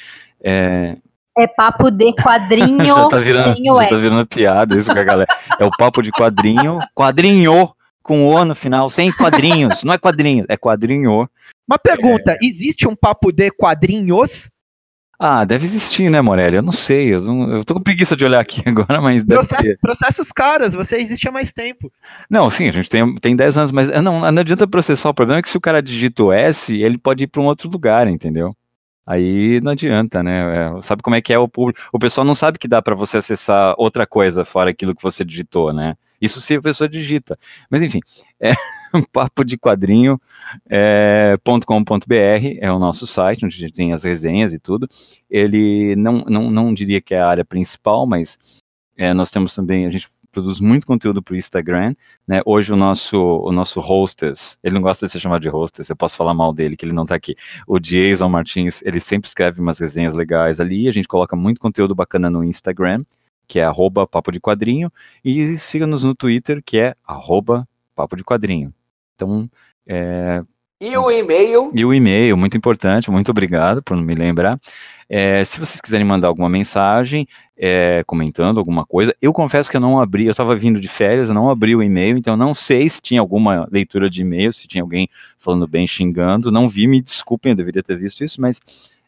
é, 0.44 0.98
é 1.36 1.48
papo 1.48 1.90
de 1.90 2.14
quadrinho 2.14 2.78
já 2.86 3.08
tá 3.08 3.18
virando, 3.18 3.56
sem 3.56 3.72
o 3.72 3.82
já 3.82 3.90
tá 3.90 3.98
virando 3.98 4.28
piada 4.28 4.78
isso 4.78 4.94
com 4.94 5.00
a 5.00 5.04
galera. 5.04 5.28
É 5.60 5.66
o 5.66 5.72
papo 5.72 6.04
de 6.04 6.12
quadrinho, 6.12 6.78
quadrinho 6.94 7.74
com 8.04 8.28
O 8.28 8.46
no 8.46 8.54
final, 8.54 8.88
sem 8.88 9.12
quadrinhos. 9.12 9.84
Não 9.84 9.94
é 9.94 9.98
quadrinho, 9.98 10.46
é 10.48 10.56
quadrinho. 10.58 11.28
Uma 11.68 11.80
pergunta: 11.80 12.34
é... 12.34 12.38
existe 12.44 12.88
um 12.88 12.96
papo 12.96 13.32
de 13.32 13.50
quadrinhos? 13.50 14.48
Ah, 15.24 15.46
deve 15.46 15.66
existir, 15.66 16.10
né, 16.10 16.20
Morelli? 16.20 16.56
Eu 16.56 16.64
não 16.64 16.72
sei. 16.72 17.14
Eu, 17.14 17.22
não, 17.22 17.58
eu 17.58 17.64
tô 17.64 17.76
com 17.76 17.80
preguiça 17.80 18.16
de 18.16 18.26
olhar 18.26 18.40
aqui 18.40 18.64
agora, 18.66 19.00
mas 19.00 19.24
deve 19.24 19.40
Processo, 19.40 19.62
ter. 19.62 19.78
Processos 19.78 20.32
caras, 20.32 20.74
você 20.74 20.98
existe 20.98 21.28
há 21.28 21.32
mais 21.32 21.54
tempo. 21.54 21.92
Não, 22.28 22.50
sim, 22.50 22.68
a 22.68 22.72
gente 22.72 22.90
tem, 22.90 23.16
tem 23.18 23.36
10 23.36 23.56
anos, 23.56 23.72
mas 23.72 23.88
não, 24.02 24.20
não 24.20 24.42
adianta 24.42 24.68
processar. 24.68 25.10
O 25.10 25.14
problema 25.14 25.38
é 25.38 25.44
que 25.44 25.50
se 25.50 25.56
o 25.56 25.62
cara 25.62 25.80
digita 25.80 26.24
o 26.24 26.34
S, 26.34 26.76
ele 26.76 26.98
pode 26.98 27.26
ir 27.26 27.28
para 27.28 27.40
um 27.40 27.46
outro 27.46 27.70
lugar, 27.70 28.08
entendeu? 28.08 28.56
Aí 29.06 29.62
não 29.62 29.74
adianta, 29.74 30.24
né? 30.24 30.80
É, 30.80 30.82
sabe 30.82 31.04
como 31.04 31.16
é 31.16 31.22
que 31.22 31.32
é 31.32 31.38
o 31.38 31.48
público? 31.48 31.80
O 31.94 32.00
pessoal 32.00 32.26
não 32.26 32.34
sabe 32.34 32.58
que 32.58 32.68
dá 32.68 32.82
para 32.82 32.96
você 32.96 33.18
acessar 33.18 33.76
outra 33.78 34.08
coisa 34.08 34.44
fora 34.44 34.72
aquilo 34.72 34.96
que 34.96 35.04
você 35.04 35.24
digitou, 35.24 35.72
né? 35.72 35.96
Isso 36.20 36.42
se 36.42 36.56
a 36.56 36.62
pessoa 36.62 36.90
digita. 36.90 37.38
Mas 37.70 37.84
enfim, 37.84 38.00
é 38.40 38.54
papo 39.12 39.44
de 39.44 39.58
quadrinho 39.58 40.20
é, 40.70 41.38
é 42.60 42.72
o 42.72 42.80
nosso 42.80 43.08
site, 43.08 43.46
onde 43.46 43.56
a 43.56 43.60
gente 43.60 43.74
tem 43.74 43.94
as 43.94 44.04
resenhas 44.04 44.54
e 44.54 44.60
tudo. 44.60 44.88
Ele 45.30 45.96
não, 45.96 46.26
não, 46.28 46.52
não 46.52 46.74
diria 46.74 47.02
que 47.02 47.14
é 47.14 47.20
a 47.20 47.28
área 47.28 47.46
principal, 47.46 48.06
mas 48.06 48.38
é, 48.98 49.14
nós 49.14 49.32
temos 49.32 49.56
também, 49.56 49.86
a 49.86 49.90
gente 49.90 50.10
produz 50.32 50.60
muito 50.60 50.88
conteúdo 50.88 51.22
para 51.22 51.34
o 51.34 51.38
Instagram, 51.38 51.94
né? 52.28 52.42
Hoje 52.46 52.72
o 52.72 52.76
nosso 52.76 53.18
o 53.18 53.52
nosso 53.52 53.82
hostess, 53.82 54.58
ele 54.64 54.76
não 54.76 54.82
gosta 54.82 55.06
de 55.06 55.12
ser 55.12 55.20
chamado 55.20 55.42
de 55.42 55.50
hostess, 55.50 55.90
eu 55.90 55.96
posso 55.96 56.16
falar 56.16 56.34
mal 56.34 56.54
dele 56.54 56.78
que 56.78 56.86
ele 56.86 56.94
não 56.94 57.04
está 57.04 57.16
aqui. 57.16 57.36
O 57.68 57.80
Jason 57.80 58.30
Martins, 58.30 58.82
ele 58.84 59.00
sempre 59.00 59.28
escreve 59.28 59.60
umas 59.60 59.78
resenhas 59.78 60.14
legais 60.14 60.60
ali, 60.60 60.88
a 60.88 60.94
gente 60.94 61.08
coloca 61.08 61.36
muito 61.36 61.60
conteúdo 61.60 61.94
bacana 61.94 62.30
no 62.30 62.44
Instagram, 62.44 63.04
que 63.48 63.60
é 63.60 63.64
arroba 63.66 64.08
papo 64.08 64.32
de 64.32 64.40
quadrinho, 64.40 64.92
e 65.24 65.58
siga-nos 65.58 66.04
no 66.04 66.16
Twitter, 66.16 66.62
que 66.64 66.80
é 66.80 66.96
arroba 67.06 67.68
papo 67.96 68.16
de 68.16 68.24
quadrinho. 68.24 68.74
Então, 69.22 69.50
é, 69.88 70.42
e 70.82 70.98
o 70.98 71.12
e-mail. 71.12 71.72
E 71.76 71.86
o 71.86 71.94
e-mail, 71.94 72.36
muito 72.36 72.58
importante, 72.58 73.12
muito 73.12 73.30
obrigado 73.30 73.84
por 73.84 73.96
me 73.96 74.16
lembrar. 74.16 74.60
É, 75.08 75.46
se 75.46 75.60
vocês 75.60 75.80
quiserem 75.80 76.06
mandar 76.08 76.28
alguma 76.28 76.50
mensagem, 76.50 77.28
é, 77.56 78.04
comentando 78.08 78.58
alguma 78.58 78.84
coisa, 78.84 79.16
eu 79.22 79.32
confesso 79.32 79.70
que 79.70 79.78
eu 79.78 79.82
não 79.82 80.00
abri, 80.00 80.26
eu 80.26 80.32
estava 80.32 80.56
vindo 80.56 80.82
de 80.82 80.88
férias, 80.88 81.28
eu 81.28 81.36
não 81.36 81.52
abri 81.52 81.76
o 81.76 81.84
e-mail, 81.84 82.18
então 82.18 82.36
não 82.36 82.56
sei 82.56 82.90
se 82.90 83.00
tinha 83.00 83.22
alguma 83.22 83.68
leitura 83.72 84.10
de 84.10 84.22
e-mail, 84.22 84.52
se 84.52 84.68
tinha 84.68 84.82
alguém 84.82 85.08
falando 85.38 85.68
bem, 85.68 85.86
xingando, 85.86 86.52
não 86.52 86.68
vi, 86.68 86.88
me 86.88 87.00
desculpem, 87.00 87.52
eu 87.52 87.56
deveria 87.56 87.84
ter 87.84 87.98
visto 87.98 88.24
isso, 88.24 88.42
mas 88.42 88.60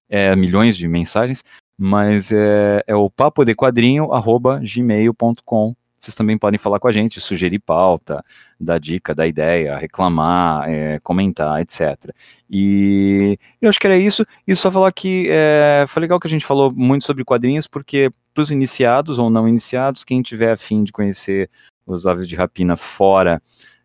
é, 0.07 0.35
milhões 0.35 0.77
de 0.77 0.87
mensagens, 0.87 1.43
mas 1.75 2.31
é, 2.31 2.83
é 2.85 2.95
o 2.95 3.09
papo 3.09 3.43
de 3.43 3.55
quadrinho, 3.55 4.13
arroba 4.13 4.59
gmail.com 4.59 5.75
vocês 6.03 6.15
também 6.15 6.37
podem 6.37 6.57
falar 6.57 6.79
com 6.79 6.87
a 6.87 6.91
gente, 6.91 7.21
sugerir 7.21 7.59
pauta, 7.59 8.23
dar 8.59 8.77
dica, 8.77 9.15
dar 9.15 9.25
ideia, 9.25 9.77
reclamar, 9.77 10.69
é, 10.69 10.99
comentar, 10.99 11.61
etc. 11.61 12.13
E 12.49 13.37
eu 13.61 13.69
acho 13.69 13.79
que 13.79 13.87
era 13.87 13.97
isso. 13.97 14.25
E 14.45 14.53
só 14.55 14.69
falar 14.69 14.91
que 14.91 15.27
é, 15.29 15.85
foi 15.87 16.01
legal 16.01 16.19
que 16.19 16.27
a 16.27 16.29
gente 16.29 16.45
falou 16.45 16.71
muito 16.73 17.05
sobre 17.05 17.23
quadrinhos, 17.23 17.67
porque 17.67 18.11
para 18.33 18.41
os 18.41 18.51
iniciados 18.51 19.17
ou 19.17 19.29
não 19.29 19.47
iniciados, 19.47 20.03
quem 20.03 20.21
tiver 20.21 20.51
afim 20.51 20.83
de 20.83 20.91
conhecer 20.91 21.49
os 21.85 22.05
Aves 22.05 22.27
de 22.27 22.35
Rapina 22.35 22.75
fora 22.75 23.41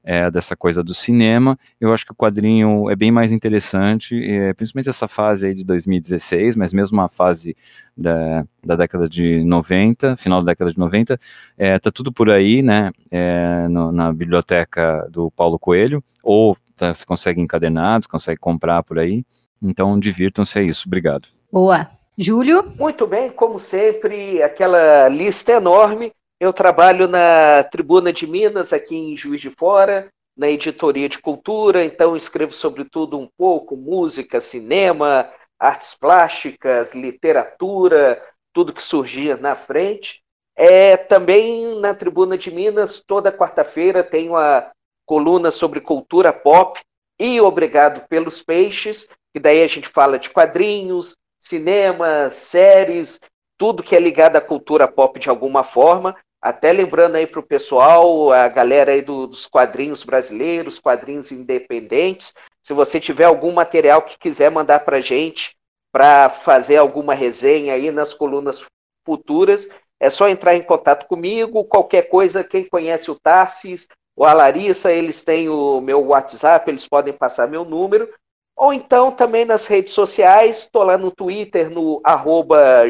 é, 0.09 0.31
dessa 0.31 0.57
coisa 0.57 0.83
do 0.83 0.95
cinema. 0.95 1.59
Eu 1.79 1.93
acho 1.93 2.07
que 2.07 2.13
o 2.13 2.17
quadrinho 2.17 2.89
é 2.89 2.97
bem 2.97 3.13
mais 3.13 3.31
interessante, 3.31 4.19
é, 4.25 4.55
principalmente 4.55 4.89
essa 4.89 5.07
fase 5.07 5.49
aí 5.49 5.55
de 5.55 5.63
2016, 5.63 6.57
mas 6.57 6.73
mesmo 6.73 6.99
a 7.03 7.11
fase 7.11 7.55
da, 7.95 8.43
da 8.65 8.75
década 8.75 9.07
de 9.07 9.45
90, 9.45 10.17
final 10.17 10.41
da 10.41 10.53
década 10.53 10.73
de 10.73 10.79
90, 10.79 11.21
é, 11.59 11.79
tá 11.79 11.91
tudo 11.91 12.11
por 12.11 12.31
aí, 12.31 12.63
né, 12.63 12.91
é, 13.11 13.69
no, 13.69 13.93
na 13.93 14.11
biblioteca 14.11 15.07
do 15.11 15.31
Paulo 15.31 15.59
Coelho, 15.59 16.03
ou 16.23 16.57
tá, 16.75 16.95
você 16.95 17.05
consegue 17.05 17.43
encadernados, 17.43 18.07
consegue 18.07 18.41
comprar 18.41 18.83
por 18.83 18.99
aí. 18.99 19.27
Então, 19.61 20.01
divirtam-se, 20.01 20.59
é 20.59 20.63
isso. 20.63 20.85
Obrigado. 20.87 21.29
Boa. 21.53 21.87
Júlio? 22.17 22.73
Muito 22.79 23.07
bem, 23.07 23.29
como 23.31 23.61
sempre, 23.61 24.43
aquela 24.43 25.07
lista 25.09 25.53
enorme. 25.53 26.11
Eu 26.41 26.53
trabalho 26.53 27.09
na 27.09 27.65
Tribuna 27.65 28.13
de 28.13 28.25
Minas, 28.25 28.73
aqui 28.73 28.95
em 28.95 29.17
Juiz 29.17 29.41
de 29.41 29.51
Fora, 29.51 30.09
na 30.37 30.49
editoria 30.49 31.09
de 31.09 31.19
cultura, 31.19 31.85
então 31.85 32.15
escrevo 32.15 32.53
sobre 32.53 32.85
tudo 32.85 33.19
um 33.19 33.29
pouco: 33.37 33.77
música, 33.77 34.41
cinema, 34.41 35.29
artes 35.59 35.99
plásticas, 35.99 36.95
literatura, 36.95 38.23
tudo 38.53 38.73
que 38.73 38.83
surgia 38.83 39.37
na 39.37 39.57
frente. 39.57 40.23
É, 40.55 40.97
também 40.97 41.81
na 41.81 41.93
Tribuna 41.93 42.39
de 42.39 42.53
Minas, 42.53 43.03
toda 43.05 43.33
quarta-feira, 43.33 44.05
tenho 44.05 44.37
a 44.37 44.71
coluna 45.05 45.51
sobre 45.51 45.81
cultura 45.81 46.33
pop 46.33 46.81
e 47.19 47.41
Obrigado 47.41 48.07
pelos 48.09 48.41
Peixes, 48.41 49.09
e 49.35 49.41
daí 49.41 49.61
a 49.61 49.67
gente 49.67 49.89
fala 49.89 50.21
de 50.21 50.31
quadrinhos, 50.31 51.17
cinema, 51.41 52.29
séries, 52.29 53.21
tudo 53.57 53.83
que 53.83 53.97
é 53.97 54.01
ligado 54.01 54.37
à 54.37 54.41
cultura 54.41 54.87
pop 54.87 55.19
de 55.19 55.29
alguma 55.29 55.65
forma. 55.65 56.17
Até 56.41 56.73
lembrando 56.73 57.17
aí 57.17 57.27
para 57.27 57.41
o 57.41 57.47
pessoal, 57.47 58.33
a 58.33 58.47
galera 58.49 58.93
aí 58.93 59.03
do, 59.03 59.27
dos 59.27 59.47
quadrinhos 59.47 60.05
brasileiros, 60.05 60.79
quadrinhos 60.79 61.33
independentes, 61.33 62.33
se 62.63 62.73
você 62.73 63.01
tiver 63.01 63.25
algum 63.25 63.51
material 63.51 64.03
que 64.03 64.19
quiser 64.19 64.51
mandar 64.51 64.81
para 64.85 64.99
a 64.99 65.01
gente 65.01 65.57
para 65.91 66.29
fazer 66.29 66.77
alguma 66.77 67.15
resenha 67.15 67.75
aí 67.75 67.91
nas 67.91 68.15
colunas 68.15 68.65
futuras, 69.05 69.69
é 69.99 70.11
só 70.11 70.29
entrar 70.29 70.55
em 70.55 70.63
contato 70.63 71.07
comigo. 71.07 71.65
Qualquer 71.65 72.03
coisa, 72.03 72.45
quem 72.45 72.65
conhece 72.69 73.11
o 73.11 73.19
Tarsis 73.19 73.89
ou 74.15 74.25
a 74.25 74.33
Larissa, 74.33 74.93
eles 74.93 75.25
têm 75.25 75.49
o 75.49 75.81
meu 75.81 76.05
WhatsApp, 76.07 76.71
eles 76.71 76.87
podem 76.87 77.13
passar 77.13 77.49
meu 77.49 77.65
número. 77.65 78.09
Ou 78.57 78.73
então 78.73 79.11
também 79.11 79.45
nas 79.45 79.67
redes 79.67 79.93
sociais, 79.93 80.59
estou 80.59 80.83
lá 80.83 80.99
no 80.99 81.11
Twitter, 81.11 81.71
no 81.71 82.01
arroba 82.05 82.85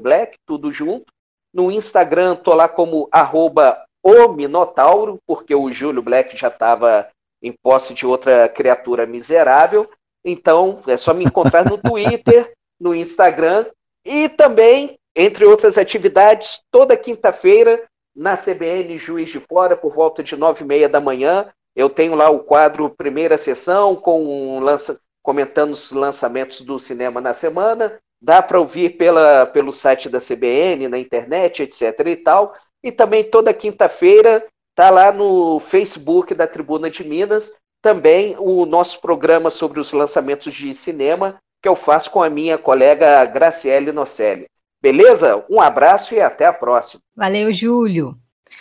Black, 0.00 0.36
tudo 0.44 0.70
junto. 0.72 1.12
No 1.52 1.70
Instagram, 1.70 2.36
tô 2.36 2.54
lá 2.54 2.68
como 2.68 3.08
arroba 3.12 3.84
o 4.02 4.28
Minotauro, 4.28 5.18
porque 5.26 5.54
o 5.54 5.70
Júlio 5.70 6.02
Black 6.02 6.36
já 6.36 6.48
estava 6.48 7.08
em 7.42 7.52
posse 7.52 7.94
de 7.94 8.06
outra 8.06 8.48
criatura 8.48 9.06
miserável. 9.06 9.88
Então, 10.24 10.82
é 10.86 10.96
só 10.96 11.12
me 11.12 11.24
encontrar 11.24 11.64
no 11.64 11.76
Twitter, 11.82 12.52
no 12.80 12.94
Instagram 12.94 13.66
e 14.04 14.28
também, 14.28 14.98
entre 15.14 15.44
outras 15.44 15.78
atividades, 15.78 16.60
toda 16.70 16.96
quinta-feira 16.96 17.82
na 18.14 18.36
CBN 18.36 18.98
Juiz 18.98 19.30
de 19.30 19.40
Fora, 19.40 19.76
por 19.76 19.94
volta 19.94 20.22
de 20.22 20.36
nove 20.36 20.64
e 20.64 20.66
meia 20.66 20.88
da 20.88 21.00
manhã. 21.00 21.48
Eu 21.74 21.88
tenho 21.88 22.14
lá 22.14 22.28
o 22.28 22.40
quadro 22.40 22.90
Primeira 22.90 23.36
Sessão, 23.36 23.96
com 23.96 24.58
lança, 24.60 25.00
comentando 25.22 25.72
os 25.72 25.92
lançamentos 25.92 26.60
do 26.60 26.78
cinema 26.78 27.20
na 27.20 27.32
semana. 27.32 27.98
Dá 28.22 28.40
para 28.40 28.60
ouvir 28.60 28.96
pela, 28.96 29.46
pelo 29.46 29.72
site 29.72 30.08
da 30.08 30.18
CBN, 30.18 30.86
na 30.86 30.98
internet, 30.98 31.62
etc. 31.62 32.06
e 32.06 32.16
tal. 32.16 32.54
E 32.82 32.92
também 32.92 33.24
toda 33.24 33.52
quinta-feira 33.52 34.46
está 34.70 34.90
lá 34.90 35.10
no 35.10 35.58
Facebook 35.58 36.32
da 36.34 36.46
Tribuna 36.46 36.88
de 36.88 37.04
Minas, 37.04 37.52
também 37.82 38.36
o 38.38 38.64
nosso 38.64 39.00
programa 39.00 39.50
sobre 39.50 39.80
os 39.80 39.92
lançamentos 39.92 40.54
de 40.54 40.72
cinema, 40.72 41.36
que 41.60 41.68
eu 41.68 41.74
faço 41.74 42.10
com 42.10 42.22
a 42.22 42.30
minha 42.30 42.56
colega 42.56 43.24
Graciele 43.24 43.92
Nocelli. 43.92 44.46
Beleza? 44.80 45.44
Um 45.50 45.60
abraço 45.60 46.14
e 46.14 46.20
até 46.20 46.46
a 46.46 46.52
próxima. 46.52 47.00
Valeu, 47.16 47.52
Júlio. 47.52 48.16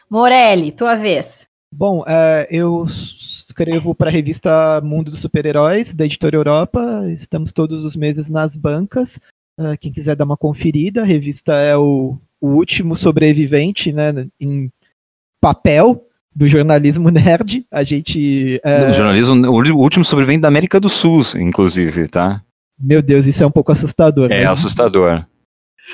Morelli, 0.09 0.71
tua 0.71 0.95
vez. 0.95 1.47
Bom, 1.73 2.03
é, 2.05 2.47
eu 2.51 2.83
escrevo 2.85 3.95
para 3.95 4.09
a 4.09 4.11
revista 4.11 4.81
Mundo 4.83 5.09
dos 5.09 5.21
Super-Heróis, 5.21 5.93
da 5.93 6.05
Editora 6.05 6.35
Europa. 6.35 7.03
Estamos 7.09 7.53
todos 7.53 7.85
os 7.85 7.95
meses 7.95 8.29
nas 8.29 8.55
bancas. 8.55 9.19
Uh, 9.61 9.77
quem 9.79 9.91
quiser 9.91 10.15
dar 10.15 10.25
uma 10.25 10.35
conferida, 10.35 11.01
a 11.01 11.05
revista 11.05 11.53
é 11.53 11.77
o, 11.77 12.17
o 12.41 12.47
último 12.47 12.95
sobrevivente 12.95 13.93
né, 13.93 14.25
em 14.39 14.71
papel 15.39 16.01
do 16.35 16.49
jornalismo 16.49 17.09
nerd. 17.13 17.63
A 17.71 17.83
gente. 17.83 18.59
É... 18.63 18.89
O 18.89 18.93
jornalismo, 18.93 19.35
o 19.47 19.81
último 19.81 20.03
sobrevivente 20.03 20.41
da 20.41 20.47
América 20.47 20.79
do 20.79 20.89
Sul, 20.89 21.21
inclusive, 21.37 22.07
tá? 22.07 22.41
Meu 22.79 23.03
Deus, 23.03 23.27
isso 23.27 23.43
é 23.43 23.47
um 23.47 23.51
pouco 23.51 23.71
assustador. 23.71 24.31
É 24.31 24.45
assustador. 24.45 25.23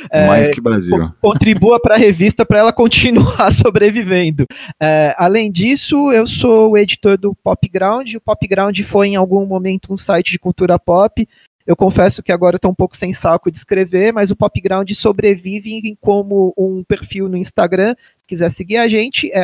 É, 0.09 0.27
Mais 0.27 0.49
que 0.49 0.61
Brasil. 0.61 1.11
Contribua 1.19 1.79
para 1.81 1.95
a 1.95 1.97
revista 1.97 2.45
para 2.45 2.59
ela 2.59 2.71
continuar 2.73 3.51
sobrevivendo. 3.51 4.45
É, 4.81 5.13
além 5.17 5.51
disso, 5.51 6.11
eu 6.11 6.25
sou 6.25 6.71
o 6.71 6.77
editor 6.77 7.17
do 7.17 7.35
Popground. 7.43 8.13
O 8.13 8.21
Popground 8.21 8.79
foi 8.81 9.09
em 9.09 9.15
algum 9.15 9.45
momento 9.45 9.91
um 9.91 9.97
site 9.97 10.31
de 10.31 10.39
cultura 10.39 10.79
pop. 10.79 11.27
Eu 11.67 11.75
confesso 11.75 12.23
que 12.23 12.31
agora 12.31 12.55
estou 12.55 12.71
um 12.71 12.75
pouco 12.75 12.95
sem 12.95 13.11
saco 13.11 13.51
de 13.51 13.57
escrever, 13.57 14.13
mas 14.13 14.31
o 14.31 14.37
Popground 14.37 14.89
sobrevive 14.93 15.97
como 15.99 16.53
um 16.57 16.81
perfil 16.81 17.27
no 17.27 17.35
Instagram. 17.35 17.93
Se 18.15 18.25
quiser 18.25 18.49
seguir 18.49 18.77
a 18.77 18.87
gente, 18.87 19.29
é 19.33 19.43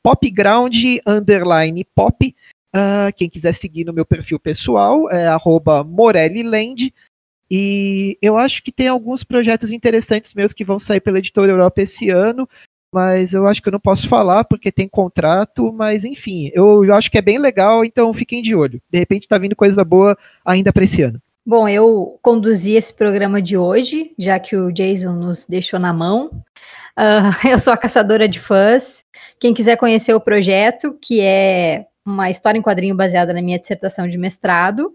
popground 0.00 0.74
pop. 1.96 2.36
Uh, 2.74 3.12
quem 3.16 3.28
quiser 3.28 3.52
seguir 3.54 3.84
no 3.84 3.92
meu 3.92 4.06
perfil 4.06 4.38
pessoal 4.38 5.10
é 5.10 5.26
arroba 5.26 5.82
morelliland. 5.82 6.94
E 7.50 8.16
eu 8.22 8.38
acho 8.38 8.62
que 8.62 8.70
tem 8.70 8.86
alguns 8.86 9.24
projetos 9.24 9.72
interessantes 9.72 10.32
meus 10.34 10.52
que 10.52 10.64
vão 10.64 10.78
sair 10.78 11.00
pela 11.00 11.18
Editora 11.18 11.50
Europa 11.50 11.82
esse 11.82 12.08
ano, 12.08 12.48
mas 12.94 13.34
eu 13.34 13.48
acho 13.48 13.60
que 13.60 13.68
eu 13.68 13.72
não 13.72 13.80
posso 13.80 14.08
falar 14.08 14.44
porque 14.44 14.70
tem 14.70 14.88
contrato, 14.88 15.72
mas 15.72 16.04
enfim, 16.04 16.52
eu, 16.54 16.84
eu 16.84 16.94
acho 16.94 17.10
que 17.10 17.18
é 17.18 17.22
bem 17.22 17.38
legal, 17.38 17.84
então 17.84 18.14
fiquem 18.14 18.40
de 18.40 18.54
olho. 18.54 18.80
De 18.88 18.98
repente 18.98 19.26
tá 19.26 19.36
vindo 19.38 19.56
coisa 19.56 19.84
boa 19.84 20.16
ainda 20.44 20.72
para 20.72 20.84
esse 20.84 21.02
ano. 21.02 21.20
Bom, 21.44 21.68
eu 21.68 22.20
conduzi 22.22 22.74
esse 22.74 22.94
programa 22.94 23.42
de 23.42 23.56
hoje, 23.56 24.14
já 24.16 24.38
que 24.38 24.54
o 24.56 24.70
Jason 24.70 25.12
nos 25.12 25.44
deixou 25.44 25.80
na 25.80 25.92
mão. 25.92 26.26
Uh, 26.96 27.34
eu 27.50 27.58
sou 27.58 27.72
a 27.72 27.76
caçadora 27.76 28.28
de 28.28 28.38
fãs. 28.38 29.04
Quem 29.40 29.52
quiser 29.52 29.76
conhecer 29.76 30.14
o 30.14 30.20
projeto, 30.20 30.96
que 31.02 31.20
é 31.20 31.86
uma 32.06 32.30
história 32.30 32.58
em 32.58 32.62
quadrinho 32.62 32.96
baseada 32.96 33.32
na 33.32 33.42
minha 33.42 33.58
dissertação 33.58 34.06
de 34.06 34.16
mestrado, 34.16 34.94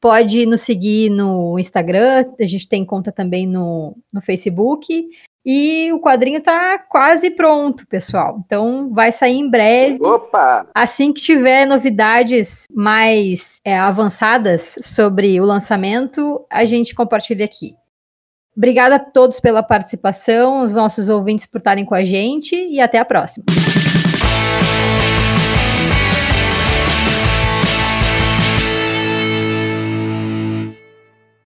pode 0.00 0.44
nos 0.44 0.62
seguir 0.62 1.08
no 1.08 1.56
Instagram, 1.56 2.24
a 2.38 2.44
gente 2.44 2.68
tem 2.68 2.84
conta 2.84 3.12
também 3.12 3.46
no, 3.46 3.96
no 4.12 4.20
Facebook. 4.20 5.08
E 5.46 5.92
o 5.92 6.00
quadrinho 6.00 6.40
tá 6.40 6.76
quase 6.76 7.30
pronto, 7.30 7.86
pessoal. 7.86 8.42
Então 8.44 8.90
vai 8.92 9.12
sair 9.12 9.36
em 9.36 9.48
breve. 9.48 10.02
Opa! 10.02 10.66
Assim 10.74 11.12
que 11.12 11.20
tiver 11.20 11.64
novidades 11.64 12.66
mais 12.74 13.60
é, 13.64 13.78
avançadas 13.78 14.76
sobre 14.82 15.40
o 15.40 15.44
lançamento, 15.44 16.44
a 16.50 16.64
gente 16.64 16.96
compartilha 16.96 17.44
aqui. 17.44 17.76
Obrigada 18.56 18.96
a 18.96 18.98
todos 18.98 19.38
pela 19.38 19.62
participação, 19.62 20.62
os 20.62 20.74
nossos 20.74 21.08
ouvintes 21.08 21.46
por 21.46 21.58
estarem 21.58 21.84
com 21.84 21.94
a 21.94 22.02
gente 22.02 22.56
e 22.56 22.80
até 22.80 22.98
a 22.98 23.04
próxima. 23.04 23.44